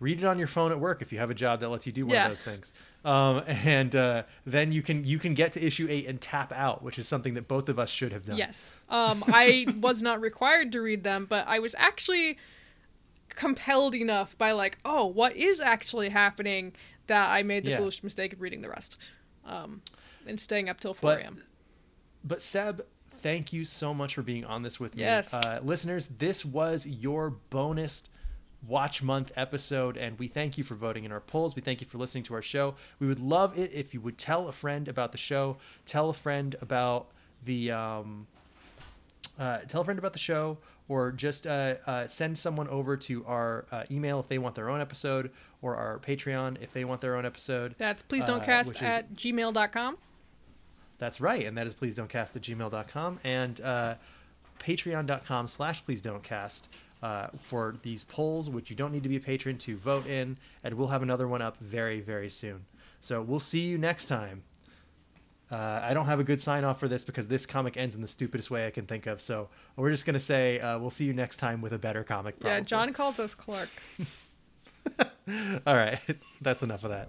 read 0.00 0.18
it 0.18 0.24
on 0.24 0.36
your 0.38 0.48
phone 0.48 0.72
at 0.72 0.80
work 0.80 1.00
if 1.00 1.12
you 1.12 1.20
have 1.20 1.30
a 1.30 1.34
job 1.34 1.60
that 1.60 1.68
lets 1.68 1.86
you 1.86 1.92
do 1.92 2.04
one 2.04 2.14
Yeah. 2.14 2.24
of 2.24 2.32
those 2.32 2.40
things 2.42 2.74
um, 3.04 3.42
and 3.46 3.94
uh, 3.96 4.22
then 4.46 4.72
you 4.72 4.82
can 4.82 5.04
you 5.04 5.18
can 5.18 5.34
get 5.34 5.52
to 5.54 5.64
issue 5.64 5.86
eight 5.90 6.06
and 6.06 6.20
tap 6.20 6.52
out 6.52 6.82
which 6.82 6.98
is 6.98 7.06
something 7.08 7.34
that 7.34 7.48
both 7.48 7.68
of 7.68 7.78
us 7.78 7.90
should 7.90 8.12
have 8.12 8.24
done 8.26 8.36
Yes. 8.36 8.74
Um, 8.88 9.24
I 9.26 9.66
was 9.80 10.02
not 10.02 10.20
required 10.20 10.72
to 10.72 10.80
read 10.80 11.02
them, 11.04 11.26
but 11.28 11.46
I 11.48 11.58
was 11.58 11.74
actually 11.78 12.38
compelled 13.28 13.94
enough 13.94 14.36
by 14.36 14.52
like, 14.52 14.78
oh, 14.84 15.06
what 15.06 15.34
is 15.36 15.60
actually 15.60 16.10
happening 16.10 16.72
that 17.06 17.30
I 17.30 17.42
made 17.42 17.64
the 17.64 17.70
Yeah. 17.70 17.78
foolish 17.78 18.02
mistake 18.02 18.32
of 18.34 18.40
reading 18.40 18.60
the 18.62 18.68
rest, 18.68 18.98
um, 19.44 19.82
and 20.26 20.38
staying 20.40 20.68
up 20.68 20.78
till 20.80 20.94
four 20.94 21.14
a.m. 21.14 21.42
but 22.22 22.40
seb 22.40 22.84
thank 23.10 23.52
you 23.52 23.64
so 23.64 23.92
much 23.94 24.14
for 24.14 24.22
being 24.22 24.44
on 24.44 24.62
this 24.62 24.78
with 24.80 24.94
me 24.94 25.02
Yes. 25.02 25.32
uh, 25.32 25.60
listeners 25.62 26.08
this 26.18 26.44
was 26.44 26.86
your 26.86 27.30
bonus 27.30 28.04
Watchmen 28.66 29.26
episode 29.36 29.96
and 29.96 30.18
we 30.18 30.28
thank 30.28 30.56
you 30.56 30.64
for 30.64 30.74
voting 30.74 31.04
in 31.04 31.12
our 31.12 31.20
polls. 31.20 31.56
We 31.56 31.62
thank 31.62 31.80
you 31.80 31.86
for 31.86 31.98
listening 31.98 32.24
to 32.24 32.34
our 32.34 32.42
show. 32.42 32.74
We 32.98 33.06
would 33.06 33.20
love 33.20 33.58
it 33.58 33.72
if 33.72 33.92
you 33.92 34.00
would 34.00 34.18
tell 34.18 34.48
a 34.48 34.52
friend 34.52 34.86
about 34.88 35.12
the 35.12 35.18
show. 35.18 35.56
Tell 35.84 36.10
a 36.10 36.14
friend 36.14 36.54
about 36.60 37.08
the 37.44 37.72
um, 37.72 38.26
uh, 39.38 39.58
tell 39.68 39.80
a 39.80 39.84
friend 39.84 39.98
about 39.98 40.12
the 40.12 40.18
show 40.18 40.58
or 40.88 41.10
just 41.12 41.46
uh, 41.46 41.74
uh, 41.86 42.06
send 42.06 42.36
someone 42.36 42.68
over 42.68 42.96
to 42.96 43.24
our 43.26 43.64
uh, 43.72 43.84
email 43.90 44.20
if 44.20 44.28
they 44.28 44.38
want 44.38 44.54
their 44.54 44.68
own 44.68 44.80
episode 44.80 45.30
or 45.60 45.76
our 45.76 45.98
patreon 45.98 46.60
if 46.60 46.72
they 46.72 46.84
want 46.84 47.00
their 47.00 47.16
own 47.16 47.24
episode 47.24 47.74
That's 47.78 48.02
please 48.02 48.24
don't 48.24 48.42
uh, 48.42 48.44
cast 48.44 48.76
is- 48.76 48.82
at 48.82 49.14
gmail.com. 49.14 49.96
that's 50.98 51.20
right 51.20 51.46
and 51.46 51.56
that 51.56 51.66
is 51.66 51.74
please 51.74 51.96
don't 51.96 52.08
cast 52.08 52.36
at 52.36 52.42
gmail.com 52.42 53.20
and 53.24 53.60
uh, 53.60 53.94
patreon.com 54.58 55.46
slash 55.48 55.84
please 55.84 56.00
don't 56.02 56.22
cast 56.22 56.68
uh, 57.02 57.28
for 57.42 57.76
these 57.82 58.04
polls 58.04 58.48
which 58.48 58.70
you 58.70 58.76
don't 58.76 58.92
need 58.92 59.02
to 59.02 59.08
be 59.08 59.16
a 59.16 59.20
patron 59.20 59.58
to 59.58 59.76
vote 59.76 60.06
in 60.06 60.38
and 60.62 60.74
we'll 60.74 60.88
have 60.88 61.02
another 61.02 61.26
one 61.26 61.42
up 61.42 61.56
very 61.58 62.00
very 62.00 62.28
soon 62.28 62.64
so 63.00 63.20
we'll 63.20 63.40
see 63.40 63.60
you 63.60 63.76
next 63.78 64.06
time 64.06 64.42
uh, 65.52 65.80
I 65.82 65.92
don't 65.92 66.06
have 66.06 66.18
a 66.18 66.24
good 66.24 66.40
sign 66.40 66.64
off 66.64 66.80
for 66.80 66.88
this 66.88 67.04
because 67.04 67.28
this 67.28 67.44
comic 67.44 67.76
ends 67.76 67.94
in 67.94 68.00
the 68.00 68.08
stupidest 68.08 68.50
way 68.50 68.66
I 68.66 68.70
can 68.70 68.86
think 68.86 69.06
of. 69.06 69.20
So 69.20 69.50
we're 69.76 69.90
just 69.90 70.06
gonna 70.06 70.18
say 70.18 70.58
uh, 70.60 70.78
we'll 70.78 70.88
see 70.88 71.04
you 71.04 71.12
next 71.12 71.36
time 71.36 71.60
with 71.60 71.74
a 71.74 71.78
better 71.78 72.02
comic. 72.02 72.36
Yeah, 72.42 72.60
John 72.60 72.90
calls 72.94 73.20
us 73.20 73.34
Clark. 73.34 73.68
All 75.66 75.74
right, 75.74 76.00
that's 76.40 76.62
enough 76.62 76.84
of 76.84 76.90
that. 76.90 77.08